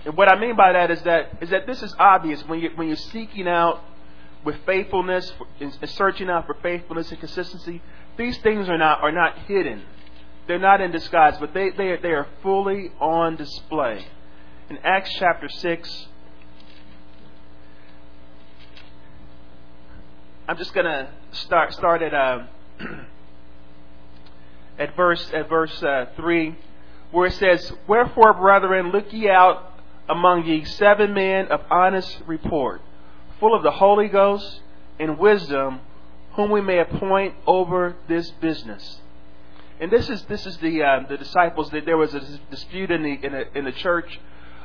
And 0.07 0.17
what 0.17 0.29
I 0.29 0.39
mean 0.39 0.57
by 0.57 0.73
that 0.73 0.91
is 0.91 1.03
that, 1.03 1.39
is 1.41 1.51
that 1.51 1.67
this 1.67 1.83
is 1.83 1.95
obvious 1.99 2.41
when, 2.47 2.61
you, 2.61 2.71
when 2.77 2.89
you're 2.89 2.97
seeking 2.97 3.49
out 3.49 3.83
with 4.47 4.57
faithfulness, 4.65 5.33
and 5.61 5.77
searching 5.91 6.31
out 6.31 6.47
for 6.47 6.55
faithfulness 6.63 7.11
and 7.11 7.19
consistency. 7.19 7.83
These 8.17 8.39
things 8.39 8.69
are 8.69 8.79
not, 8.79 9.03
are 9.03 9.11
not 9.11 9.37
hidden. 9.41 9.83
They're 10.47 10.61
not 10.61 10.81
in 10.81 10.93
disguise, 10.93 11.37
but 11.41 11.53
they, 11.53 11.71
they, 11.71 11.89
are, 11.89 12.01
they 12.01 12.13
are 12.13 12.29
fully 12.43 12.93
on 13.01 13.35
display. 13.35 14.07
In 14.71 14.79
Acts 14.85 15.11
chapter 15.19 15.49
6, 15.49 16.07
I'm 20.49 20.57
just 20.57 20.73
going 20.73 20.87
to 20.87 21.09
start, 21.37 22.03
uh, 22.03 22.45
at 24.79 24.97
verse, 24.97 25.31
at 25.33 25.49
verse 25.49 25.83
uh, 25.83 26.07
3, 26.17 26.57
where 27.11 27.27
it 27.27 27.35
says, 27.35 27.73
Wherefore, 27.87 28.35
brethren, 28.35 28.91
look 28.91 29.13
ye 29.13 29.29
out 29.29 29.81
among 30.09 30.47
ye 30.47 30.65
seven 30.65 31.15
men 31.15 31.47
of 31.49 31.61
honest 31.71 32.23
report, 32.27 32.81
full 33.41 33.55
of 33.55 33.63
the 33.63 33.71
Holy 33.71 34.09
Ghost 34.09 34.61
and 34.99 35.19
wisdom, 35.19 35.81
whom 36.35 36.51
we 36.51 36.61
may 36.61 36.79
appoint 36.79 37.35
over 37.47 37.97
this 38.09 38.31
business. 38.33 39.01
And 39.81 39.91
this 39.91 40.09
is 40.09 40.23
this 40.25 40.47
is 40.47 40.57
the 40.59 40.83
uh, 40.83 41.01
the 41.09 41.19
disciples 41.19 41.71
that 41.71 41.85
there 41.85 41.99
was 41.99 42.15
a 42.15 42.21
dispute 42.51 42.91
in 42.91 43.03
the 43.03 43.13
in, 43.13 43.35
in 43.55 43.65
the 43.65 43.73
church 43.73 44.19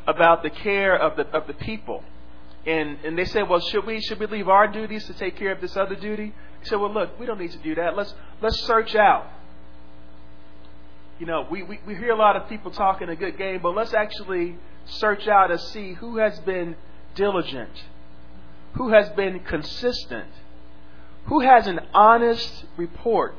about 0.07 0.41
the 0.41 0.49
care 0.49 0.95
of 0.95 1.17
the 1.17 1.27
of 1.36 1.47
the 1.47 1.53
people, 1.53 2.03
and 2.65 2.97
and 3.03 3.17
they 3.17 3.25
said, 3.25 3.49
well, 3.49 3.60
should 3.60 3.86
we 3.86 3.99
should 4.01 4.19
we 4.19 4.27
leave 4.27 4.47
our 4.47 4.67
duties 4.67 5.05
to 5.07 5.13
take 5.13 5.36
care 5.36 5.51
of 5.51 5.60
this 5.60 5.75
other 5.75 5.95
duty? 5.95 6.34
He 6.62 6.69
said, 6.69 6.80
well, 6.80 6.93
look, 6.93 7.19
we 7.19 7.26
don't 7.26 7.39
need 7.39 7.52
to 7.52 7.58
do 7.60 7.76
that. 7.76 7.95
Let's 7.95 8.13
let's 8.41 8.60
search 8.62 8.95
out. 8.95 9.28
You 11.19 11.28
know, 11.28 11.45
we, 11.52 11.62
we, 11.62 11.80
we 11.86 11.95
hear 11.95 12.12
a 12.12 12.17
lot 12.17 12.36
of 12.36 12.50
people 12.50 12.71
talking 12.71 13.08
a 13.10 13.15
good 13.15 13.38
game, 13.38 13.60
but 13.62 13.76
let's 13.76 13.93
actually 13.93 14.56
search 14.86 15.28
out 15.28 15.52
and 15.52 15.60
see 15.60 15.93
who 15.93 16.17
has 16.17 16.39
been 16.39 16.76
diligent, 17.13 17.69
who 18.74 18.89
has 18.89 19.08
been 19.10 19.39
consistent, 19.41 20.30
who 21.26 21.41
has 21.41 21.67
an 21.67 21.80
honest 21.93 22.65
report. 22.76 23.36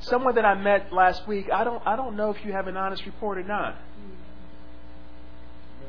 Someone 0.00 0.34
that 0.34 0.44
I 0.44 0.54
met 0.54 0.92
last 0.92 1.26
week, 1.26 1.48
I 1.50 1.64
don't, 1.64 1.82
I 1.86 1.96
don't 1.96 2.16
know 2.16 2.30
if 2.30 2.44
you 2.44 2.52
have 2.52 2.66
an 2.66 2.76
honest 2.76 3.06
report 3.06 3.38
or 3.38 3.42
not. 3.42 3.76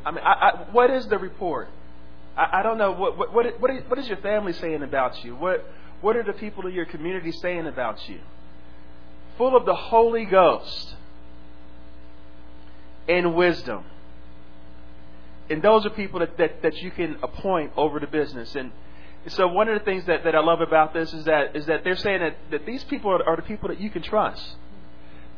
I 0.05 0.11
mean, 0.11 0.23
I, 0.23 0.31
I, 0.31 0.71
what 0.71 0.89
is 0.91 1.07
the 1.07 1.17
report? 1.17 1.67
I, 2.37 2.59
I 2.59 2.63
don't 2.63 2.77
know. 2.77 2.91
What, 2.91 3.17
what, 3.17 3.33
what, 3.61 3.71
is, 3.71 3.83
what 3.87 3.99
is 3.99 4.07
your 4.07 4.17
family 4.17 4.53
saying 4.53 4.83
about 4.83 5.23
you? 5.23 5.35
What, 5.35 5.65
what 6.01 6.15
are 6.15 6.23
the 6.23 6.33
people 6.33 6.65
in 6.67 6.73
your 6.73 6.85
community 6.85 7.31
saying 7.31 7.67
about 7.67 8.07
you? 8.09 8.19
Full 9.37 9.55
of 9.55 9.65
the 9.65 9.75
Holy 9.75 10.25
Ghost 10.25 10.95
and 13.07 13.35
wisdom. 13.35 13.83
And 15.49 15.61
those 15.61 15.85
are 15.85 15.89
people 15.89 16.19
that, 16.19 16.37
that, 16.37 16.61
that 16.61 16.77
you 16.77 16.91
can 16.91 17.17
appoint 17.21 17.73
over 17.75 17.99
the 17.99 18.07
business. 18.07 18.55
And 18.55 18.71
so 19.27 19.47
one 19.47 19.67
of 19.67 19.77
the 19.77 19.85
things 19.85 20.05
that, 20.05 20.23
that 20.23 20.35
I 20.35 20.39
love 20.39 20.61
about 20.61 20.93
this 20.93 21.13
is 21.13 21.25
that 21.25 21.55
is 21.55 21.65
that 21.65 21.83
they're 21.83 21.95
saying 21.95 22.21
that, 22.21 22.37
that 22.51 22.65
these 22.65 22.83
people 22.85 23.11
are, 23.11 23.23
are 23.27 23.35
the 23.35 23.41
people 23.41 23.69
that 23.69 23.79
you 23.79 23.89
can 23.89 24.01
trust. 24.01 24.55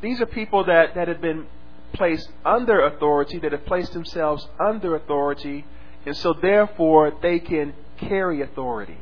These 0.01 0.21
are 0.21 0.25
people 0.25 0.65
that, 0.65 0.95
that 0.95 1.07
have 1.07 1.21
been 1.21 1.47
placed 1.93 2.29
under 2.45 2.85
authority, 2.85 3.39
that 3.39 3.51
have 3.51 3.65
placed 3.65 3.93
themselves 3.93 4.47
under 4.59 4.95
authority, 4.95 5.65
and 6.05 6.15
so 6.17 6.33
therefore 6.33 7.13
they 7.21 7.39
can 7.39 7.73
carry 7.97 8.41
authority. 8.41 8.97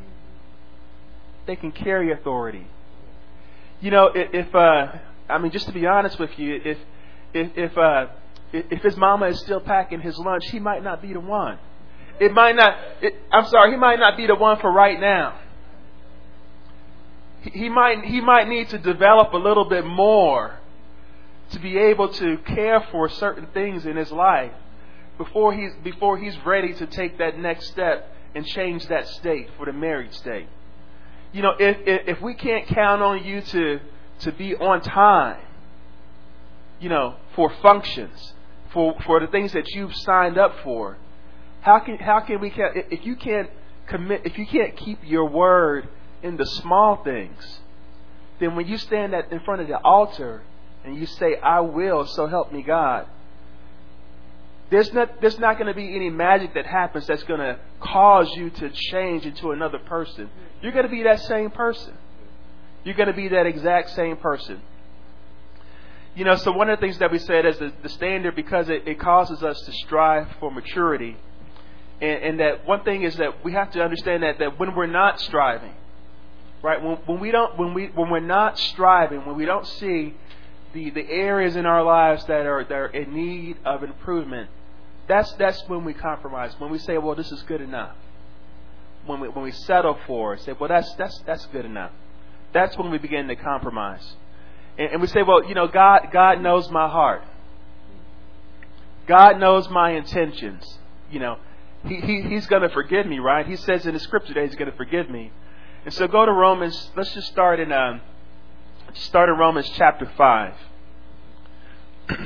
They 1.47 1.55
can 1.55 1.71
carry 1.71 2.11
authority. 2.11 2.67
You 3.79 3.91
know, 3.91 4.11
if, 4.13 4.53
uh, 4.53 4.91
I 5.27 5.37
mean, 5.39 5.51
just 5.51 5.65
to 5.67 5.73
be 5.73 5.87
honest 5.87 6.19
with 6.19 6.37
you, 6.37 6.61
if 6.63 6.77
if 7.33 7.57
if 7.57 7.77
uh, 7.77 8.07
if 8.53 8.83
his 8.83 8.95
mama 8.95 9.27
is 9.27 9.39
still 9.39 9.59
packing 9.59 10.01
his 10.01 10.17
lunch, 10.17 10.43
he 10.51 10.59
might 10.59 10.83
not 10.83 11.01
be 11.01 11.13
the 11.13 11.19
one. 11.19 11.57
It 12.19 12.33
might 12.33 12.55
not. 12.55 12.77
It, 13.01 13.15
I'm 13.31 13.47
sorry, 13.47 13.71
he 13.71 13.77
might 13.77 13.97
not 13.97 14.17
be 14.17 14.27
the 14.27 14.35
one 14.35 14.59
for 14.59 14.71
right 14.71 14.99
now. 14.99 15.39
He 17.41 17.69
might 17.69 18.05
he 18.05 18.21
might 18.21 18.47
need 18.47 18.69
to 18.69 18.77
develop 18.77 19.33
a 19.33 19.37
little 19.37 19.65
bit 19.65 19.85
more 19.85 20.59
to 21.51 21.59
be 21.59 21.77
able 21.77 22.09
to 22.09 22.37
care 22.37 22.85
for 22.91 23.09
certain 23.09 23.47
things 23.47 23.85
in 23.85 23.97
his 23.97 24.11
life 24.11 24.51
before 25.17 25.53
he's 25.53 25.71
before 25.83 26.17
he's 26.17 26.37
ready 26.45 26.73
to 26.73 26.85
take 26.87 27.17
that 27.17 27.37
next 27.37 27.67
step 27.67 28.07
and 28.33 28.45
change 28.45 28.87
that 28.87 29.07
state 29.07 29.49
for 29.57 29.65
the 29.65 29.73
married 29.73 30.13
state. 30.13 30.47
You 31.33 31.41
know, 31.41 31.53
if 31.59 31.77
if, 31.87 32.17
if 32.17 32.21
we 32.21 32.33
can't 32.33 32.67
count 32.67 33.01
on 33.01 33.23
you 33.23 33.41
to 33.41 33.79
to 34.21 34.31
be 34.31 34.55
on 34.55 34.81
time, 34.81 35.41
you 36.79 36.89
know, 36.89 37.15
for 37.35 37.51
functions, 37.61 38.33
for 38.73 38.95
for 39.05 39.19
the 39.19 39.27
things 39.27 39.53
that 39.53 39.67
you've 39.69 39.95
signed 39.95 40.37
up 40.37 40.55
for, 40.63 40.97
how 41.61 41.79
can 41.79 41.97
how 41.97 42.19
can 42.21 42.39
we 42.39 42.51
if 42.55 43.05
you 43.05 43.15
can't 43.15 43.49
commit 43.87 44.21
if 44.25 44.37
you 44.37 44.45
can't 44.45 44.75
keep 44.75 44.99
your 45.03 45.29
word 45.29 45.87
in 46.23 46.37
the 46.37 46.45
small 46.45 47.03
things, 47.03 47.59
then 48.39 48.55
when 48.55 48.67
you 48.67 48.77
stand 48.77 49.13
at 49.13 49.31
in 49.31 49.39
front 49.41 49.61
of 49.61 49.67
the 49.67 49.77
altar 49.79 50.43
and 50.83 50.95
you 50.95 51.05
say, 51.05 51.35
I 51.37 51.61
will, 51.61 52.05
so 52.07 52.27
help 52.27 52.51
me 52.51 52.63
God. 52.63 53.07
There's 54.71 54.91
not, 54.93 55.19
there's 55.19 55.37
not 55.37 55.57
going 55.57 55.67
to 55.67 55.73
be 55.73 55.93
any 55.95 56.09
magic 56.09 56.53
that 56.53 56.65
happens 56.65 57.05
that's 57.05 57.23
going 57.23 57.41
to 57.41 57.59
cause 57.81 58.31
you 58.37 58.49
to 58.49 58.69
change 58.69 59.25
into 59.25 59.51
another 59.51 59.79
person. 59.79 60.29
You're 60.61 60.71
going 60.71 60.85
to 60.85 60.91
be 60.91 61.03
that 61.03 61.19
same 61.19 61.51
person. 61.51 61.93
You're 62.85 62.95
going 62.95 63.09
to 63.09 63.13
be 63.13 63.27
that 63.27 63.45
exact 63.45 63.89
same 63.91 64.15
person. 64.15 64.61
You 66.15 66.23
know, 66.23 66.35
so 66.35 66.53
one 66.53 66.69
of 66.69 66.79
the 66.79 66.85
things 66.85 66.97
that 66.99 67.11
we 67.11 67.19
said 67.19 67.45
is 67.45 67.59
the, 67.59 67.73
the 67.83 67.89
standard 67.89 68.35
because 68.35 68.69
it, 68.69 68.87
it 68.87 68.97
causes 68.97 69.43
us 69.43 69.61
to 69.61 69.73
strive 69.73 70.27
for 70.39 70.49
maturity. 70.49 71.17
And, 71.99 72.23
and 72.23 72.39
that 72.39 72.65
one 72.65 72.83
thing 72.83 73.03
is 73.03 73.17
that 73.17 73.43
we 73.43 73.51
have 73.51 73.71
to 73.71 73.83
understand 73.83 74.23
that, 74.23 74.39
that 74.39 74.57
when 74.57 74.73
we're 74.73 74.87
not 74.87 75.19
striving, 75.19 75.73
right, 76.63 76.81
when, 76.81 76.95
when 77.05 77.19
we 77.19 77.31
don't, 77.31 77.57
when 77.57 77.73
we, 77.73 77.87
when 77.87 78.09
we're 78.09 78.19
not 78.21 78.57
striving, 78.57 79.25
when 79.25 79.35
we 79.35 79.45
don't 79.45 79.67
see 79.67 80.15
the, 80.73 80.89
the 80.91 81.09
areas 81.09 81.57
in 81.57 81.65
our 81.65 81.83
lives 81.83 82.25
that 82.25 82.45
are 82.45 82.63
that 82.63 82.73
are 82.73 82.87
in 82.87 83.13
need 83.13 83.57
of 83.65 83.83
improvement, 83.83 84.49
that's 85.11 85.33
that's 85.33 85.61
when 85.67 85.83
we 85.83 85.93
compromise. 85.93 86.55
When 86.57 86.71
we 86.71 86.79
say, 86.79 86.97
well, 86.97 87.15
this 87.15 87.31
is 87.31 87.41
good 87.43 87.59
enough. 87.59 87.95
When 89.05 89.19
we 89.19 89.27
when 89.27 89.43
we 89.43 89.51
settle 89.51 89.97
for 90.07 90.35
it, 90.35 90.41
say, 90.41 90.53
well, 90.57 90.69
that's 90.69 90.93
that's 90.95 91.19
that's 91.25 91.45
good 91.47 91.65
enough. 91.65 91.91
That's 92.53 92.77
when 92.77 92.91
we 92.91 92.97
begin 92.97 93.27
to 93.27 93.35
compromise. 93.35 94.05
And, 94.77 94.93
and 94.93 95.01
we 95.01 95.07
say, 95.07 95.21
well, 95.23 95.43
you 95.43 95.53
know, 95.53 95.67
God 95.67 96.07
God 96.13 96.41
knows 96.41 96.69
my 96.69 96.87
heart. 96.87 97.23
God 99.05 99.37
knows 99.37 99.67
my 99.69 99.91
intentions. 99.91 100.79
You 101.11 101.19
know, 101.19 101.37
he, 101.85 101.95
he 101.95 102.21
He's 102.21 102.47
going 102.47 102.61
to 102.61 102.69
forgive 102.69 103.05
me, 103.05 103.19
right? 103.19 103.45
He 103.45 103.57
says 103.57 103.85
in 103.85 103.93
the 103.93 103.99
scripture 103.99 104.33
that 104.35 104.45
He's 104.45 104.55
going 104.55 104.71
to 104.71 104.77
forgive 104.77 105.09
me. 105.09 105.31
And 105.83 105.93
so 105.93 106.07
go 106.07 106.25
to 106.25 106.31
Romans. 106.31 106.89
Let's 106.95 107.13
just 107.13 107.27
start 107.27 107.59
in 107.59 107.73
um, 107.73 107.99
start 108.93 109.27
in 109.27 109.35
Romans 109.35 109.69
chapter 109.75 110.09
5. 110.15 110.53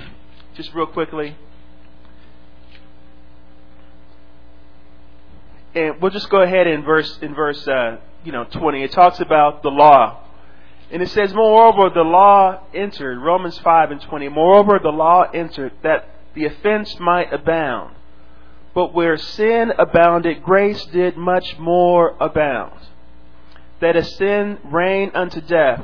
Just 0.55 0.73
real 0.73 0.85
quickly. 0.85 1.35
And 5.75 6.01
we'll 6.01 6.11
just 6.11 6.29
go 6.29 6.41
ahead 6.41 6.67
in 6.67 6.83
verse 6.83 7.19
in 7.21 7.35
verse 7.35 7.67
uh, 7.67 7.97
you 8.23 8.31
know 8.31 8.45
20. 8.45 8.83
It 8.83 8.91
talks 8.91 9.19
about 9.19 9.61
the 9.61 9.69
law. 9.69 10.21
And 10.91 11.01
it 11.01 11.09
says, 11.09 11.33
Moreover, 11.33 11.89
the 11.93 12.03
law 12.03 12.61
entered, 12.73 13.19
Romans 13.19 13.57
5 13.59 13.91
and 13.91 14.01
20. 14.01 14.29
Moreover, 14.29 14.79
the 14.81 14.89
law 14.89 15.23
entered 15.33 15.73
that 15.81 16.07
the 16.35 16.45
offense 16.45 16.99
might 16.99 17.33
abound. 17.33 17.95
But 18.73 18.93
where 18.93 19.17
sin 19.17 19.71
abounded, 19.77 20.43
grace 20.43 20.85
did 20.85 21.17
much 21.17 21.57
more 21.57 22.15
abound. 22.19 22.79
That 23.81 23.95
as 23.95 24.15
sin 24.15 24.59
reigned 24.63 25.15
unto 25.15 25.41
death, 25.41 25.81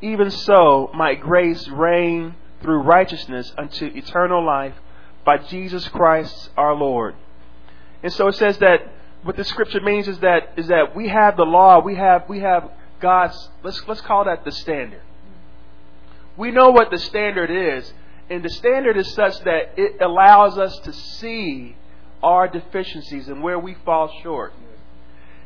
even 0.00 0.30
so 0.30 0.90
might 0.94 1.20
grace 1.20 1.66
reign 1.68 2.36
through 2.60 2.82
righteousness 2.82 3.52
unto 3.58 3.86
eternal 3.86 4.44
life 4.44 4.74
by 5.24 5.38
Jesus 5.38 5.88
Christ 5.88 6.50
our 6.56 6.74
Lord. 6.74 7.14
And 8.02 8.12
so 8.12 8.28
it 8.28 8.34
says 8.34 8.58
that 8.58 8.92
what 9.26 9.36
the 9.36 9.44
scripture 9.44 9.80
means 9.80 10.06
is 10.06 10.20
that 10.20 10.52
is 10.56 10.68
that 10.68 10.94
we 10.94 11.08
have 11.08 11.36
the 11.36 11.44
law, 11.44 11.80
we 11.80 11.96
have 11.96 12.28
we 12.28 12.40
have 12.40 12.70
God's 13.00 13.48
let's 13.64 13.82
let's 13.88 14.00
call 14.00 14.24
that 14.24 14.44
the 14.44 14.52
standard. 14.52 15.02
We 16.36 16.52
know 16.52 16.70
what 16.70 16.90
the 16.90 16.98
standard 16.98 17.50
is, 17.50 17.92
and 18.30 18.44
the 18.44 18.50
standard 18.50 18.96
is 18.96 19.12
such 19.14 19.38
that 19.40 19.72
it 19.76 20.00
allows 20.00 20.58
us 20.58 20.78
to 20.80 20.92
see 20.92 21.74
our 22.22 22.46
deficiencies 22.46 23.26
and 23.26 23.42
where 23.42 23.58
we 23.58 23.74
fall 23.84 24.12
short. 24.22 24.52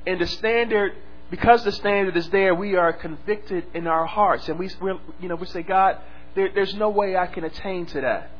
And 0.06 0.20
the 0.20 0.26
standard 0.26 0.92
because 1.30 1.64
the 1.64 1.72
standard 1.72 2.16
is 2.18 2.28
there, 2.30 2.54
we 2.54 2.74
are 2.74 2.92
convicted 2.92 3.64
in 3.72 3.86
our 3.86 4.04
hearts, 4.04 4.48
and 4.48 4.58
we, 4.58 4.68
we 4.82 4.92
you 5.20 5.28
know, 5.28 5.36
we 5.36 5.46
say, 5.46 5.62
God, 5.62 5.98
there, 6.34 6.50
there's 6.54 6.74
no 6.74 6.90
way 6.90 7.16
I 7.16 7.28
can 7.28 7.44
attain 7.44 7.86
to 7.86 8.00
that. 8.00 8.30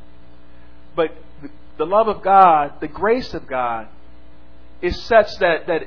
But 0.97 1.15
the 1.79 1.87
love 1.87 2.09
of 2.09 2.23
God, 2.23 2.75
the 2.81 2.89
grace 2.89 3.33
of 3.33 3.47
God, 3.47 3.87
is 4.83 5.01
such 5.05 5.37
that 5.39 5.67
that 5.67 5.83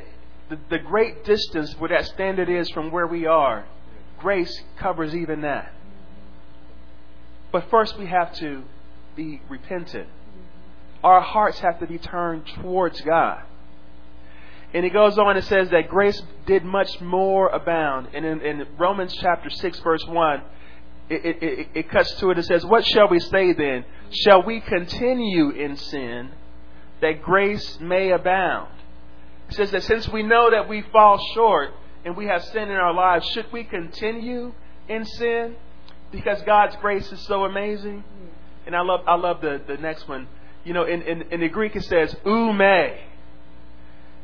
the, 0.69 0.79
great 0.79 1.23
distance 1.25 1.73
where 1.79 1.89
that 1.89 2.05
standard 2.05 2.49
is 2.49 2.69
from 2.71 2.91
where 2.91 3.07
we 3.07 3.25
are, 3.25 3.65
grace 4.19 4.61
covers 4.77 5.15
even 5.15 5.41
that. 5.41 5.73
But 7.51 7.69
first, 7.69 7.97
we 7.97 8.07
have 8.07 8.33
to 8.35 8.63
be 9.15 9.41
repentant. 9.49 10.07
Our 11.03 11.21
hearts 11.21 11.59
have 11.59 11.79
to 11.79 11.87
be 11.87 11.97
turned 11.97 12.45
towards 12.61 12.99
God. 13.01 13.43
And 14.73 14.85
it 14.85 14.93
goes 14.93 15.19
on 15.19 15.35
and 15.35 15.45
says 15.45 15.69
that 15.69 15.87
grace 15.87 16.19
did 16.47 16.65
much 16.65 16.99
more 16.99 17.49
abound. 17.49 18.07
And 18.13 18.25
in, 18.25 18.41
in 18.41 18.67
Romans 18.79 19.15
chapter 19.19 19.49
6, 19.49 19.79
verse 19.81 20.03
1, 20.07 20.41
it, 21.09 21.25
it, 21.25 21.43
it, 21.43 21.67
it 21.75 21.89
cuts 21.89 22.11
to 22.15 22.31
it 22.31 22.37
and 22.37 22.45
says, 22.45 22.65
What 22.65 22.85
shall 22.85 23.07
we 23.07 23.19
say 23.19 23.53
then? 23.53 23.85
Shall 24.23 24.41
we 24.41 24.61
continue 24.61 25.49
in 25.49 25.77
sin 25.77 26.31
that 27.01 27.21
grace 27.21 27.77
may 27.79 28.11
abound? 28.11 28.71
It 29.49 29.55
says 29.55 29.71
that 29.71 29.83
since 29.83 30.07
we 30.07 30.23
know 30.23 30.51
that 30.51 30.67
we 30.67 30.81
fall 30.91 31.19
short 31.33 31.73
and 32.05 32.15
we 32.15 32.25
have 32.25 32.43
sin 32.45 32.63
in 32.63 32.75
our 32.75 32.93
lives, 32.93 33.25
should 33.29 33.51
we 33.51 33.63
continue 33.63 34.53
in 34.87 35.05
sin 35.05 35.55
because 36.11 36.41
God's 36.43 36.75
grace 36.77 37.11
is 37.11 37.19
so 37.21 37.43
amazing? 37.45 38.03
And 38.65 38.75
I 38.75 38.81
love, 38.81 39.01
I 39.07 39.15
love 39.15 39.41
the, 39.41 39.61
the 39.67 39.77
next 39.77 40.07
one. 40.07 40.27
You 40.63 40.73
know, 40.73 40.85
in, 40.85 41.01
in, 41.01 41.21
in 41.31 41.39
the 41.41 41.49
Greek 41.49 41.75
it 41.75 41.83
says, 41.83 42.15
ume. 42.25 42.61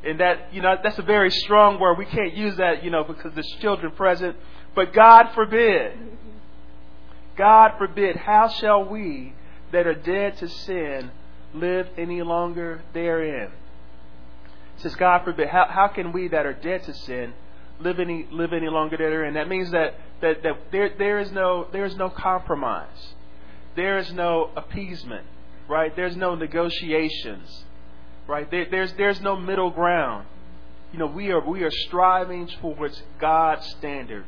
And 0.02 0.20
that, 0.22 0.54
you 0.54 0.62
know, 0.62 0.76
that's 0.82 0.98
a 0.98 1.04
very 1.04 1.30
strong 1.30 1.80
word. 1.80 1.98
We 1.98 2.06
can't 2.06 2.34
use 2.34 2.56
that, 2.58 2.84
you 2.84 2.90
know, 2.90 3.04
because 3.04 3.34
there's 3.34 3.54
children 3.60 3.92
present. 3.92 4.38
But 4.74 4.94
God 4.94 5.32
forbid. 5.36 5.92
God 7.36 7.72
forbid. 7.78 8.16
How 8.16 8.48
shall 8.48 8.86
we 8.86 9.34
that 9.74 9.86
are 9.86 9.96
dead 9.96 10.38
to 10.38 10.48
sin 10.48 11.12
live 11.54 11.88
any 11.98 12.22
longer 12.22 12.82
therein? 12.94 13.52
Says, 14.80 14.96
God 14.96 15.24
forbid. 15.24 15.50
How, 15.50 15.68
how 15.70 15.88
can 15.88 16.12
we 16.12 16.28
that 16.30 16.46
are 16.46 16.54
dead 16.54 16.84
to 16.84 16.94
sin 16.94 17.34
live 17.80 18.00
any 18.00 18.28
live 18.32 18.54
any 18.54 18.70
longer 18.70 18.98
therein? 18.98 19.34
That 19.34 19.48
means 19.48 19.72
that, 19.72 19.96
that, 20.22 20.44
that 20.44 20.72
there 20.72 20.90
there 20.98 21.20
is 21.20 21.32
no 21.32 21.68
there 21.72 21.86
is 21.86 21.96
no 21.96 22.10
compromise. 22.10 23.14
There 23.76 23.98
is 23.98 24.12
no 24.12 24.52
appeasement. 24.56 25.26
Right? 25.68 25.96
There's 25.96 26.16
no 26.16 26.34
negotiations 26.34 27.66
right? 28.30 28.50
There, 28.50 28.68
there's 28.70 28.94
there's 28.94 29.20
no 29.20 29.36
middle 29.36 29.72
ground. 29.72 30.28
You 30.94 31.00
know, 31.00 31.08
we 31.08 31.32
are 31.32 31.46
we 31.46 31.64
are 31.64 31.72
striving 31.72 32.48
towards 32.48 33.02
God's 33.20 33.66
standard 33.72 34.26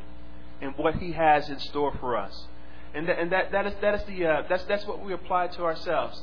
and 0.60 0.76
what 0.76 0.96
He 0.96 1.12
has 1.14 1.48
in 1.50 1.60
store 1.60 1.94
for 2.00 2.18
us, 2.18 2.48
and 2.94 3.08
that, 3.08 3.20
and 3.20 3.32
that 3.32 3.52
that 3.52 3.68
is 3.68 3.74
that 3.82 3.96
is 3.96 4.04
the 4.06 4.26
uh, 4.26 4.44
that's 4.50 4.64
that's 4.66 4.86
what 4.86 5.06
we 5.06 5.14
apply 5.14 5.48
to 5.48 5.64
ourselves. 5.64 6.22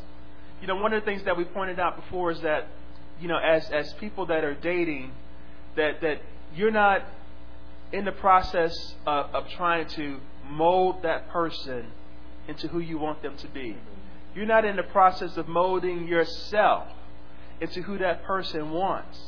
You 0.60 0.66
know, 0.66 0.76
one 0.76 0.92
of 0.92 1.00
the 1.00 1.06
things 1.06 1.22
that 1.24 1.36
we 1.36 1.44
pointed 1.44 1.78
out 1.78 1.96
before 1.96 2.32
is 2.32 2.40
that 2.40 2.66
you 3.20 3.28
know, 3.28 3.38
as 3.38 3.70
as 3.70 3.92
people 3.94 4.26
that 4.26 4.44
are 4.44 4.54
dating, 4.54 5.12
that 5.76 6.00
that 6.00 6.20
you're 6.54 6.70
not 6.70 7.02
in 7.92 8.04
the 8.04 8.12
process 8.12 8.94
of, 9.06 9.34
of 9.34 9.48
trying 9.50 9.88
to 9.88 10.20
mold 10.48 11.02
that 11.02 11.28
person 11.30 11.86
into 12.46 12.68
who 12.68 12.80
you 12.80 12.98
want 12.98 13.22
them 13.22 13.36
to 13.36 13.48
be. 13.48 13.76
You're 14.34 14.46
not 14.46 14.64
in 14.64 14.76
the 14.76 14.82
process 14.82 15.36
of 15.36 15.48
molding 15.48 16.06
yourself 16.06 16.88
into 17.60 17.82
who 17.82 17.98
that 17.98 18.24
person 18.24 18.70
wants. 18.70 19.18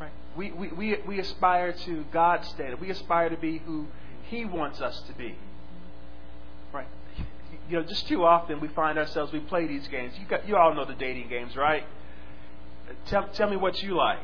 Right. 0.00 0.10
We, 0.36 0.52
we, 0.52 0.68
we, 0.68 0.96
we 1.06 1.18
aspire 1.18 1.72
to 1.72 2.04
God's 2.12 2.48
standard. 2.48 2.80
We 2.80 2.90
aspire 2.90 3.30
to 3.30 3.36
be 3.36 3.58
who 3.58 3.86
He 4.28 4.44
wants 4.44 4.80
us 4.80 5.00
to 5.08 5.12
be. 5.14 5.36
You 7.68 7.78
know, 7.78 7.82
just 7.82 8.06
too 8.06 8.24
often 8.24 8.60
we 8.60 8.68
find 8.68 8.98
ourselves, 8.98 9.32
we 9.32 9.40
play 9.40 9.66
these 9.66 9.88
games. 9.88 10.14
You, 10.18 10.26
got, 10.26 10.46
you 10.46 10.56
all 10.56 10.74
know 10.74 10.84
the 10.84 10.94
dating 10.94 11.28
games, 11.28 11.56
right? 11.56 11.84
Tell, 13.06 13.28
tell 13.28 13.50
me 13.50 13.56
what 13.56 13.82
you 13.82 13.96
like. 13.96 14.20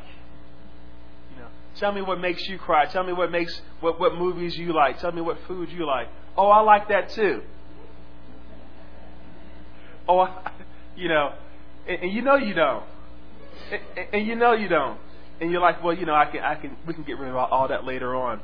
You 1.32 1.42
know, 1.42 1.48
tell 1.76 1.92
me 1.92 2.02
what 2.02 2.20
makes 2.20 2.46
you 2.48 2.58
cry. 2.58 2.86
Tell 2.86 3.02
me 3.02 3.12
what 3.12 3.30
makes 3.30 3.60
what, 3.80 3.98
what 3.98 4.14
movies 4.14 4.56
you 4.56 4.72
like. 4.72 5.00
Tell 5.00 5.12
me 5.12 5.20
what 5.20 5.38
food 5.48 5.70
you 5.70 5.86
like. 5.86 6.08
Oh, 6.36 6.48
I 6.48 6.60
like 6.60 6.88
that 6.88 7.10
too. 7.10 7.42
Oh, 10.08 10.42
you 10.96 11.08
know, 11.08 11.32
and, 11.88 12.02
and 12.02 12.12
you 12.12 12.22
know 12.22 12.36
you 12.36 12.54
don't, 12.54 12.84
and, 13.70 14.08
and, 14.12 14.26
you 14.26 14.36
know 14.36 14.52
you 14.52 14.68
don't, 14.68 14.98
and 15.40 15.50
you're 15.50 15.60
like, 15.60 15.82
well, 15.82 15.96
you 15.96 16.06
know, 16.06 16.14
I 16.14 16.26
can, 16.26 16.42
I 16.42 16.54
can, 16.54 16.76
we 16.86 16.94
can 16.94 17.02
get 17.04 17.18
rid 17.18 17.30
of 17.30 17.36
all, 17.36 17.46
all 17.46 17.68
that 17.68 17.84
later 17.84 18.14
on. 18.14 18.40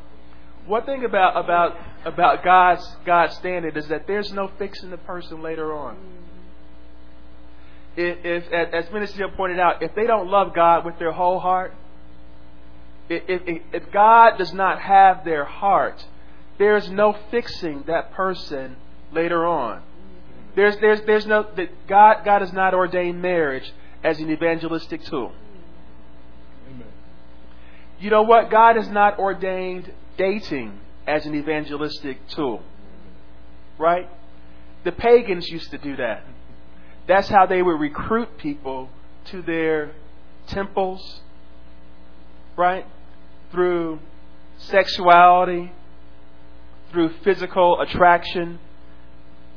One 0.69 0.85
thing 0.85 1.05
about 1.05 1.43
about 1.43 1.77
about 2.05 2.45
God's 2.45 2.87
God's 3.07 3.35
standard 3.37 3.77
is 3.77 3.89
that 3.89 4.07
there's 4.07 4.31
no 4.33 4.51
fixing 4.59 4.91
the 4.91 4.99
person 4.99 5.43
later 5.43 5.75
on. 5.75 5.97
If, 7.97 8.19
if 8.23 8.53
as 8.53 8.93
Minister 8.93 9.29
pointed 9.29 9.59
out, 9.59 9.83
if 9.83 9.95
they 9.95 10.07
don't 10.07 10.29
love 10.29 10.55
God 10.55 10.85
with 10.85 10.99
their 10.99 11.11
whole 11.11 11.41
heart, 11.41 11.75
if, 13.09 13.23
if, 13.27 13.63
if 13.73 13.91
God 13.91 14.37
does 14.37 14.53
not 14.53 14.81
have 14.81 15.25
their 15.25 15.45
heart, 15.45 16.05
there's 16.59 16.89
no 16.91 17.17
fixing 17.31 17.85
that 17.87 18.13
person 18.13 18.77
later 19.11 19.47
on. 19.47 19.83
There's, 20.55 20.77
there's, 20.79 21.01
there's 21.07 21.27
no, 21.27 21.47
that 21.57 21.89
God, 21.89 22.25
God 22.25 22.43
has 22.43 22.53
not 22.53 22.75
ordained 22.75 23.23
marriage 23.23 23.73
as 24.05 24.19
an 24.21 24.31
evangelistic 24.31 25.03
tool. 25.05 25.33
Amen. 26.69 26.87
You 28.01 28.11
know 28.11 28.23
what? 28.23 28.51
God 28.51 28.77
has 28.77 28.89
not 28.89 29.19
ordained 29.19 29.93
dating 30.19 30.79
as 31.07 31.25
an 31.25 31.35
evangelistic 31.35 32.29
tool. 32.29 32.63
Right? 33.79 34.09
The 34.85 34.93
pagans 34.93 35.49
used 35.49 35.71
to 35.71 35.79
do 35.79 35.97
that. 35.97 36.25
That's 37.07 37.29
how 37.29 37.47
they 37.47 37.63
would 37.63 37.81
recruit 37.81 38.37
people 38.37 38.91
to 39.27 39.41
their 39.41 39.93
temples, 40.49 41.21
right? 42.57 42.87
Through 43.51 44.01
sexuality, 44.59 45.73
through 46.91 47.15
physical 47.25 47.81
attraction, 47.81 48.59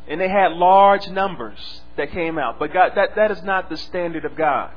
and 0.08 0.20
they 0.20 0.30
had 0.30 0.54
large 0.54 1.08
numbers 1.08 1.82
that 1.98 2.12
came 2.12 2.38
out. 2.38 2.60
But 2.60 2.74
God, 2.74 2.92
that, 2.96 3.16
that 3.16 3.32
is 3.32 3.44
not 3.44 3.70
the 3.70 3.78
standard 3.78 4.26
of 4.26 4.36
God. 4.36 4.72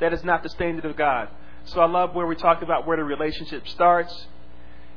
That 0.00 0.12
is 0.12 0.24
not 0.24 0.42
the 0.42 0.48
standard 0.48 0.84
of 0.84 0.96
God. 0.96 1.28
So 1.66 1.80
I 1.80 1.86
love 1.86 2.14
where 2.14 2.26
we 2.26 2.36
talk 2.36 2.62
about 2.62 2.86
where 2.86 2.96
the 2.96 3.04
relationship 3.04 3.66
starts. 3.68 4.26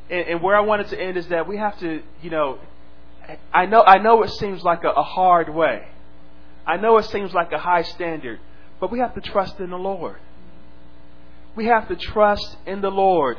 And, 0.09 0.27
and 0.27 0.41
where 0.41 0.55
I 0.55 0.61
wanted 0.61 0.89
to 0.89 0.99
end 0.99 1.17
is 1.17 1.27
that 1.27 1.47
we 1.47 1.57
have 1.57 1.77
to, 1.79 2.01
you 2.21 2.29
know, 2.29 2.59
I 3.53 3.65
know, 3.65 3.81
I 3.81 3.97
know 3.97 4.23
it 4.23 4.29
seems 4.31 4.63
like 4.63 4.83
a, 4.83 4.89
a 4.89 5.03
hard 5.03 5.49
way. 5.49 5.87
I 6.65 6.77
know 6.77 6.97
it 6.97 7.05
seems 7.05 7.33
like 7.33 7.51
a 7.51 7.57
high 7.57 7.83
standard. 7.83 8.39
But 8.79 8.91
we 8.91 8.99
have 8.99 9.15
to 9.15 9.21
trust 9.21 9.59
in 9.59 9.69
the 9.69 9.77
Lord. 9.77 10.17
We 11.55 11.65
have 11.65 11.87
to 11.87 11.95
trust 11.95 12.57
in 12.65 12.81
the 12.81 12.91
Lord. 12.91 13.37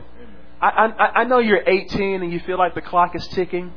I, 0.60 0.68
I, 0.68 1.20
I 1.20 1.24
know 1.24 1.38
you're 1.38 1.62
18 1.64 2.22
and 2.22 2.32
you 2.32 2.40
feel 2.40 2.58
like 2.58 2.74
the 2.74 2.80
clock 2.80 3.14
is 3.14 3.26
ticking. 3.28 3.72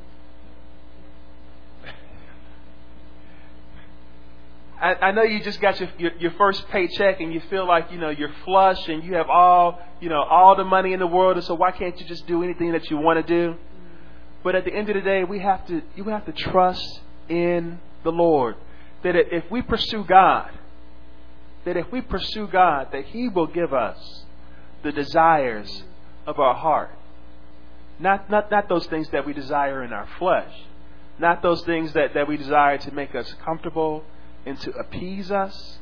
I, 4.82 4.96
I 4.96 5.12
know 5.12 5.22
you 5.22 5.44
just 5.44 5.62
got 5.62 5.80
your, 5.80 5.90
your 5.98 6.12
your 6.18 6.32
first 6.32 6.68
paycheck 6.70 7.22
and 7.22 7.32
you 7.34 7.42
feel 7.50 7.68
like 7.68 7.92
you 7.92 8.00
know 8.00 8.10
you're 8.10 8.34
flush 8.44 8.88
and 8.88 9.04
you 9.04 9.14
have 9.14 9.30
all 9.30 9.80
you 10.00 10.10
know 10.10 10.22
all 10.24 10.56
the 10.56 10.64
money 10.64 10.94
in 10.94 11.00
the 11.00 11.08
world, 11.08 11.38
and 11.38 11.46
so 11.46 11.54
why 11.54 11.72
can't 11.72 12.00
you 12.00 12.06
just 12.08 12.26
do 12.28 12.44
anything 12.44 12.72
that 12.72 12.90
you 12.90 12.98
want 12.98 13.26
to 13.26 13.34
do? 13.34 13.56
But 14.44 14.56
at 14.56 14.66
the 14.66 14.74
end 14.74 14.90
of 14.90 14.96
the 14.96 15.02
day, 15.02 15.24
we 15.24 15.40
have 15.40 15.66
to 15.68 15.82
you 15.96 16.06
have 16.06 16.26
to 16.26 16.32
trust 16.32 17.02
in 17.30 17.80
the 18.04 18.12
Lord 18.12 18.56
that 19.04 19.16
if 19.16 19.50
we 19.52 19.62
pursue 19.62 20.04
God, 20.04 20.52
that 21.66 21.78
if 21.78 21.92
we 21.92 22.02
pursue 22.02 22.48
God, 22.48 22.88
that 22.92 23.06
He 23.06 23.30
will 23.30 23.48
give 23.48 23.74
us 23.74 24.26
the 24.84 24.92
desires 24.92 25.84
of 26.26 26.40
our 26.40 26.56
heart. 26.56 26.92
Not, 28.00 28.30
not, 28.30 28.50
not 28.50 28.68
those 28.68 28.88
things 28.88 29.08
that 29.12 29.26
we 29.26 29.34
desire 29.34 29.84
in 29.84 29.94
our 29.94 30.08
flesh. 30.18 30.52
Not 31.20 31.44
those 31.44 31.64
things 31.66 31.94
that, 31.94 32.16
that 32.16 32.28
we 32.28 32.38
desire 32.38 32.80
to 32.80 32.92
make 32.92 33.14
us 33.14 33.32
comfortable 33.46 34.04
and 34.46 34.60
to 34.62 34.72
appease 34.72 35.32
us 35.32 35.78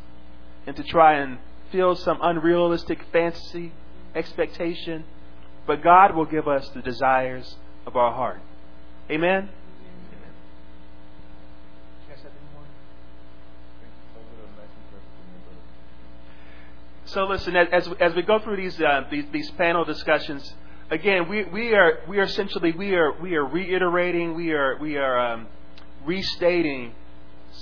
and 0.66 0.76
to 0.76 0.84
try 0.84 1.16
and 1.16 1.38
fill 1.72 1.96
some 1.96 2.20
unrealistic 2.22 3.04
fantasy, 3.12 3.72
expectation. 4.16 5.04
But 5.66 5.84
God 5.84 6.16
will 6.16 6.26
give 6.26 6.48
us 6.48 6.70
the 6.70 6.82
desires 6.82 7.56
of 7.86 7.96
our 7.96 8.14
heart. 8.14 8.42
Amen? 9.10 9.50
So 17.06 17.26
listen, 17.26 17.56
as 17.56 17.90
as 18.00 18.14
we 18.14 18.22
go 18.22 18.38
through 18.38 18.58
these 18.58 18.80
uh, 18.80 19.06
these, 19.10 19.26
these 19.32 19.50
panel 19.52 19.84
discussions, 19.84 20.54
again, 20.92 21.28
we, 21.28 21.44
we 21.46 21.74
are 21.74 22.02
we 22.08 22.20
are 22.20 22.24
essentially 22.24 22.72
we 22.72 22.94
are 22.94 23.12
we 23.20 23.36
are 23.36 23.44
reiterating, 23.44 24.36
we 24.36 24.52
are 24.52 24.78
we 24.78 24.96
are 24.98 25.18
um, 25.18 25.48
restating 26.06 26.94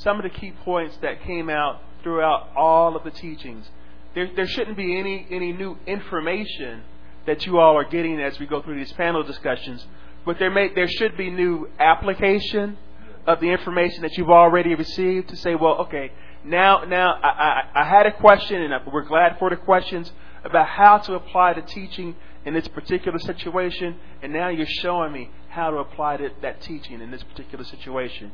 some 0.03 0.17
of 0.17 0.23
the 0.23 0.29
key 0.29 0.51
points 0.63 0.97
that 1.01 1.23
came 1.23 1.49
out 1.49 1.81
throughout 2.03 2.49
all 2.55 2.95
of 2.95 3.03
the 3.03 3.11
teachings. 3.11 3.69
There, 4.13 4.29
there 4.35 4.47
shouldn't 4.47 4.77
be 4.77 4.97
any, 4.97 5.27
any 5.29 5.51
new 5.51 5.77
information 5.85 6.83
that 7.25 7.45
you 7.45 7.59
all 7.59 7.77
are 7.77 7.83
getting 7.83 8.19
as 8.21 8.39
we 8.39 8.45
go 8.45 8.61
through 8.61 8.75
these 8.75 8.93
panel 8.93 9.23
discussions, 9.23 9.85
but 10.25 10.39
there 10.39 10.49
may 10.49 10.73
there 10.73 10.87
should 10.87 11.17
be 11.17 11.29
new 11.29 11.69
application 11.79 12.77
of 13.25 13.39
the 13.41 13.49
information 13.49 14.01
that 14.01 14.17
you've 14.17 14.29
already 14.29 14.73
received 14.73 15.27
to 15.29 15.35
say, 15.35 15.53
well, 15.53 15.75
okay, 15.79 16.11
now 16.45 16.85
now 16.85 17.13
I, 17.21 17.27
I, 17.27 17.81
I 17.81 17.83
had 17.83 18.05
a 18.05 18.13
question, 18.13 18.61
and 18.61 18.73
we're 18.91 19.03
glad 19.03 19.37
for 19.37 19.49
the 19.49 19.57
questions 19.57 20.11
about 20.43 20.67
how 20.67 20.99
to 20.99 21.15
apply 21.15 21.53
the 21.53 21.61
teaching 21.61 22.15
in 22.45 22.53
this 22.53 22.67
particular 22.69 23.19
situation, 23.19 23.97
and 24.21 24.31
now 24.31 24.47
you're 24.47 24.65
showing 24.65 25.11
me 25.11 25.29
how 25.49 25.69
to 25.69 25.77
apply 25.77 26.17
that, 26.17 26.41
that 26.41 26.61
teaching 26.61 27.01
in 27.01 27.11
this 27.11 27.23
particular 27.23 27.65
situation. 27.65 28.31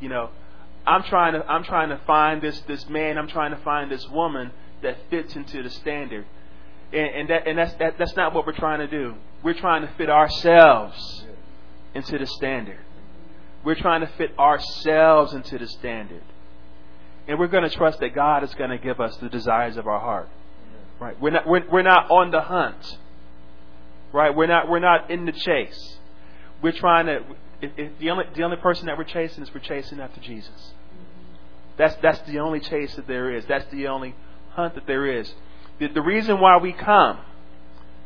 You 0.00 0.08
know, 0.08 0.30
I'm 0.86 1.02
trying 1.04 1.34
to 1.34 1.46
I'm 1.46 1.64
trying 1.64 1.90
to 1.90 2.00
find 2.06 2.42
this 2.42 2.60
this 2.62 2.88
man, 2.88 3.18
I'm 3.18 3.28
trying 3.28 3.50
to 3.52 3.62
find 3.62 3.90
this 3.90 4.08
woman 4.08 4.50
that 4.82 4.96
fits 5.10 5.36
into 5.36 5.62
the 5.62 5.70
standard. 5.70 6.26
And, 6.92 7.14
and 7.14 7.30
that 7.30 7.46
and 7.46 7.58
that's 7.58 7.74
that, 7.74 7.98
that's 7.98 8.16
not 8.16 8.34
what 8.34 8.46
we're 8.46 8.52
trying 8.52 8.80
to 8.80 8.88
do. 8.88 9.14
We're 9.42 9.54
trying 9.54 9.82
to 9.82 9.92
fit 9.96 10.10
ourselves 10.10 11.24
into 11.94 12.18
the 12.18 12.26
standard. 12.26 12.78
We're 13.64 13.76
trying 13.76 14.00
to 14.00 14.08
fit 14.18 14.36
ourselves 14.38 15.34
into 15.34 15.58
the 15.58 15.68
standard. 15.68 16.22
And 17.28 17.38
we're 17.38 17.48
going 17.48 17.68
to 17.68 17.70
trust 17.70 18.00
that 18.00 18.14
God 18.14 18.42
is 18.42 18.52
going 18.54 18.70
to 18.70 18.78
give 18.78 19.00
us 19.00 19.16
the 19.18 19.28
desires 19.28 19.76
of 19.76 19.86
our 19.86 20.00
heart. 20.00 20.28
Right? 20.98 21.20
We're 21.20 21.30
not 21.30 21.46
we're, 21.46 21.68
we're 21.70 21.82
not 21.82 22.10
on 22.10 22.30
the 22.32 22.40
hunt. 22.40 22.98
Right? 24.12 24.34
We're 24.34 24.46
not 24.46 24.68
we're 24.68 24.80
not 24.80 25.10
in 25.10 25.26
the 25.26 25.32
chase. 25.32 25.98
We're 26.60 26.72
trying 26.72 27.06
to 27.06 27.24
if, 27.62 27.70
if 27.78 27.98
the 27.98 28.10
only 28.10 28.24
the 28.34 28.42
only 28.42 28.56
person 28.56 28.86
that 28.86 28.98
we're 28.98 29.04
chasing 29.04 29.42
is 29.42 29.54
we're 29.54 29.60
chasing 29.60 30.00
after 30.00 30.20
Jesus. 30.20 30.72
That's 31.78 31.94
that's 32.02 32.20
the 32.22 32.40
only 32.40 32.60
chase 32.60 32.94
that 32.96 33.06
there 33.06 33.34
is. 33.34 33.44
That's 33.46 33.70
the 33.70 33.86
only 33.86 34.14
hunt 34.50 34.74
that 34.74 34.86
there 34.86 35.06
is. 35.06 35.32
The, 35.78 35.88
the 35.88 36.02
reason 36.02 36.40
why 36.40 36.58
we 36.58 36.72
come, 36.72 37.18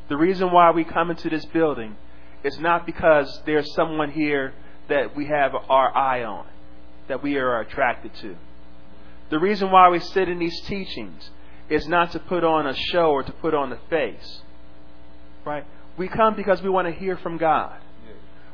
the 0.09 0.16
reason 0.16 0.52
why 0.52 0.70
we 0.70 0.84
come 0.84 1.11
into 1.11 1.28
this 1.28 1.44
building, 1.46 1.96
is 2.44 2.59
not 2.61 2.86
because 2.86 3.42
there's 3.44 3.72
someone 3.74 4.12
here 4.12 4.54
that 4.88 5.16
we 5.16 5.26
have 5.26 5.52
our 5.68 5.96
eye 5.96 6.22
on, 6.22 6.46
that 7.09 7.22
we 7.22 7.36
are 7.36 7.61
attracted 7.61 8.14
to. 8.20 8.36
The 9.30 9.38
reason 9.38 9.72
why 9.72 9.88
we 9.88 9.98
sit 9.98 10.28
in 10.28 10.38
these 10.38 10.61
teachings 10.66 11.30
is 11.68 11.88
not 11.88 12.12
to 12.12 12.20
put 12.20 12.44
on 12.44 12.66
a 12.66 12.74
show 12.74 13.11
or 13.11 13.24
to 13.24 13.32
put 13.32 13.54
on 13.54 13.72
a 13.72 13.78
face. 13.90 14.42
Right? 15.44 15.64
We 15.96 16.07
come 16.07 16.36
because 16.36 16.62
we 16.62 16.68
want 16.68 16.86
to 16.86 16.92
hear 16.92 17.16
from 17.16 17.38
God. 17.38 17.80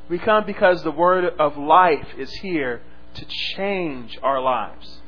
We 0.08 0.18
come 0.18 0.44
because 0.44 0.82
the 0.82 0.90
word 0.90 1.24
of 1.38 1.56
life 1.56 2.06
is 2.18 2.32
here 2.34 2.82
to 3.14 3.24
change 3.24 4.18
our 4.22 4.40
lives. 4.40 4.98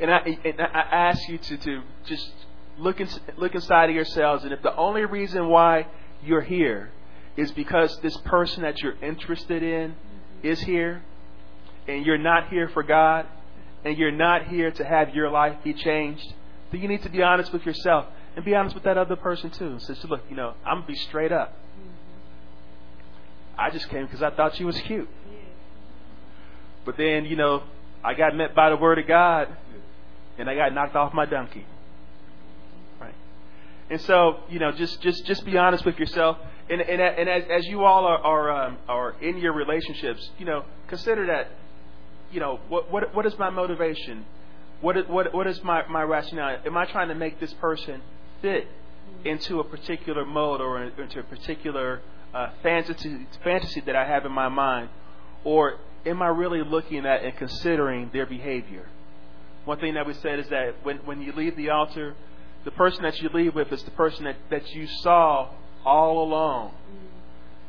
And 0.00 0.12
I, 0.12 0.38
and 0.44 0.60
I 0.60 0.80
ask 0.92 1.28
you 1.28 1.38
to, 1.38 1.56
to 1.56 1.82
just 2.06 2.30
look, 2.78 3.00
in, 3.00 3.08
look 3.36 3.54
inside 3.54 3.90
of 3.90 3.96
yourselves, 3.96 4.44
and 4.44 4.52
if 4.52 4.62
the 4.62 4.74
only 4.76 5.04
reason 5.04 5.48
why 5.48 5.86
you're 6.22 6.42
here 6.42 6.90
is 7.36 7.50
because 7.52 7.98
this 8.00 8.16
person 8.18 8.62
that 8.62 8.80
you're 8.80 8.96
interested 9.02 9.62
in 9.62 9.94
is 10.42 10.60
here, 10.60 11.02
and 11.86 12.04
you're 12.04 12.18
not 12.18 12.48
here 12.48 12.68
for 12.68 12.82
God, 12.82 13.26
and 13.84 13.96
you're 13.96 14.12
not 14.12 14.46
here 14.48 14.70
to 14.70 14.84
have 14.84 15.14
your 15.14 15.30
life 15.30 15.56
be 15.64 15.72
changed, 15.72 16.34
then 16.70 16.80
you 16.80 16.88
need 16.88 17.02
to 17.02 17.08
be 17.08 17.22
honest 17.22 17.52
with 17.52 17.64
yourself 17.64 18.06
and 18.36 18.44
be 18.44 18.54
honest 18.54 18.74
with 18.74 18.84
that 18.84 18.98
other 18.98 19.16
person 19.16 19.50
too. 19.50 19.78
So 19.78 19.94
look, 20.08 20.22
you 20.28 20.36
know, 20.36 20.54
I'm 20.64 20.78
gonna 20.78 20.86
be 20.86 20.94
straight 20.94 21.32
up. 21.32 21.56
I 23.58 23.70
just 23.70 23.88
came 23.88 24.06
because 24.06 24.22
I 24.22 24.30
thought 24.30 24.54
she 24.56 24.64
was 24.64 24.78
cute. 24.82 25.08
But 26.84 26.96
then, 26.96 27.24
you 27.24 27.36
know, 27.36 27.64
I 28.04 28.14
got 28.14 28.34
met 28.34 28.54
by 28.54 28.70
the 28.70 28.76
word 28.76 28.98
of 28.98 29.06
God, 29.06 29.48
and 30.38 30.48
I 30.48 30.54
got 30.54 30.72
knocked 30.72 30.94
off 30.94 31.12
my 31.12 31.26
donkey. 31.26 31.66
Right. 33.00 33.14
And 33.90 34.00
so, 34.00 34.40
you 34.48 34.58
know, 34.58 34.72
just 34.72 35.00
just 35.02 35.26
just 35.26 35.44
be 35.44 35.58
honest 35.58 35.84
with 35.84 35.98
yourself. 35.98 36.38
And 36.70 36.80
and, 36.80 37.02
and 37.02 37.28
as, 37.28 37.42
as 37.50 37.66
you 37.66 37.84
all 37.84 38.04
are 38.04 38.18
are, 38.18 38.66
um, 38.66 38.78
are 38.88 39.16
in 39.20 39.38
your 39.38 39.52
relationships, 39.52 40.30
you 40.38 40.46
know, 40.46 40.64
consider 40.86 41.26
that. 41.26 41.48
You 42.30 42.40
know, 42.40 42.60
what 42.68 42.90
what 42.92 43.14
what 43.14 43.26
is 43.26 43.38
my 43.38 43.50
motivation? 43.50 44.24
What 44.80 44.96
is, 44.96 45.06
what 45.08 45.34
what 45.34 45.46
is 45.46 45.62
my 45.64 45.86
my 45.88 46.02
rationale? 46.02 46.60
Am 46.64 46.76
I 46.76 46.84
trying 46.84 47.08
to 47.08 47.14
make 47.14 47.40
this 47.40 47.52
person 47.54 48.02
fit 48.40 48.68
into 49.24 49.60
a 49.60 49.64
particular 49.64 50.24
mode 50.24 50.60
or 50.60 50.82
into 50.84 51.20
a 51.20 51.22
particular 51.22 52.02
uh, 52.34 52.50
fantasy 52.62 53.26
fantasy 53.42 53.80
that 53.82 53.96
I 53.96 54.06
have 54.06 54.24
in 54.26 54.32
my 54.32 54.48
mind, 54.48 54.90
or 55.44 55.78
am 56.06 56.22
I 56.22 56.28
really 56.28 56.62
looking 56.62 57.06
at 57.06 57.24
and 57.24 57.36
considering 57.36 58.10
their 58.12 58.26
behavior? 58.26 58.86
One 59.64 59.78
thing 59.78 59.94
that 59.94 60.06
we 60.06 60.14
said 60.14 60.38
is 60.38 60.48
that 60.48 60.76
when 60.82 60.98
when 60.98 61.22
you 61.22 61.32
leave 61.32 61.56
the 61.56 61.70
altar, 61.70 62.14
the 62.64 62.70
person 62.72 63.02
that 63.02 63.20
you 63.20 63.28
leave 63.32 63.54
with 63.54 63.72
is 63.72 63.82
the 63.82 63.90
person 63.92 64.24
that, 64.24 64.36
that 64.50 64.74
you 64.74 64.86
saw 64.86 65.50
all 65.84 66.22
along. 66.22 66.74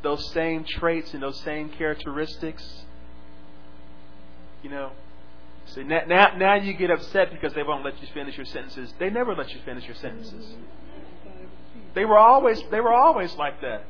Those 0.02 0.32
same 0.32 0.64
traits 0.64 1.12
and 1.14 1.22
those 1.22 1.40
same 1.42 1.68
characteristics. 1.70 2.84
You 4.62 4.70
know, 4.70 4.92
so 5.66 5.82
now, 5.82 6.00
now, 6.06 6.36
now 6.36 6.54
you 6.54 6.72
get 6.74 6.90
upset 6.90 7.30
because 7.30 7.52
they 7.54 7.62
won't 7.62 7.84
let 7.84 8.00
you 8.00 8.08
finish 8.12 8.36
your 8.36 8.46
sentences. 8.46 8.92
They 8.98 9.10
never 9.10 9.34
let 9.34 9.52
you 9.54 9.60
finish 9.64 9.84
your 9.86 9.96
sentences. 9.96 10.54
They 11.94 12.04
were 12.04 12.18
always 12.18 12.62
they 12.70 12.80
were 12.80 12.92
always 12.92 13.34
like 13.34 13.60
that. 13.62 13.84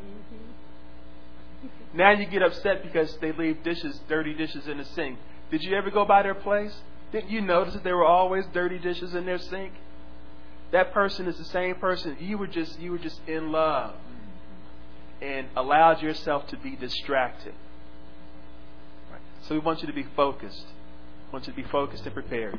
Now 1.93 2.12
you 2.12 2.26
get 2.26 2.43
upset 2.43 2.82
because 2.82 3.16
they 3.20 3.32
leave 3.32 3.62
dishes, 3.64 4.01
dirty 4.09 4.34
dishes 4.34 4.68
in 4.68 4.78
the 4.78 4.84
sink. 4.84 5.18
Did 5.51 5.62
you 5.62 5.76
ever 5.76 5.91
go 5.91 6.05
by 6.05 6.22
their 6.22 6.34
place? 6.34 6.74
Didn't 7.12 7.30
you 7.30 7.41
notice 7.41 7.74
that 7.74 7.82
there 7.82 7.97
were 7.97 8.07
always 8.07 8.45
dirty 8.53 8.78
dishes 8.78 9.14
in 9.14 9.26
their 9.26 9.38
sink? 9.38 9.72
That 10.70 10.93
person 10.93 11.26
is 11.26 11.36
the 11.36 11.45
same 11.45 11.74
person. 11.76 12.16
You 12.20 12.38
were 12.38 12.47
just 12.47 12.78
you 12.78 12.93
were 12.93 12.99
just 12.99 13.20
in 13.26 13.51
love 13.51 13.95
and 15.20 15.49
allowed 15.57 16.01
yourself 16.01 16.47
to 16.49 16.57
be 16.57 16.76
distracted. 16.76 17.55
Right. 19.11 19.20
So 19.43 19.55
we 19.55 19.61
want 19.61 19.80
you 19.80 19.88
to 19.88 19.93
be 19.93 20.07
focused. 20.14 20.66
We 21.26 21.32
want 21.32 21.47
you 21.47 21.53
to 21.53 21.62
be 21.62 21.68
focused 21.68 22.05
and 22.05 22.14
prepared. 22.14 22.59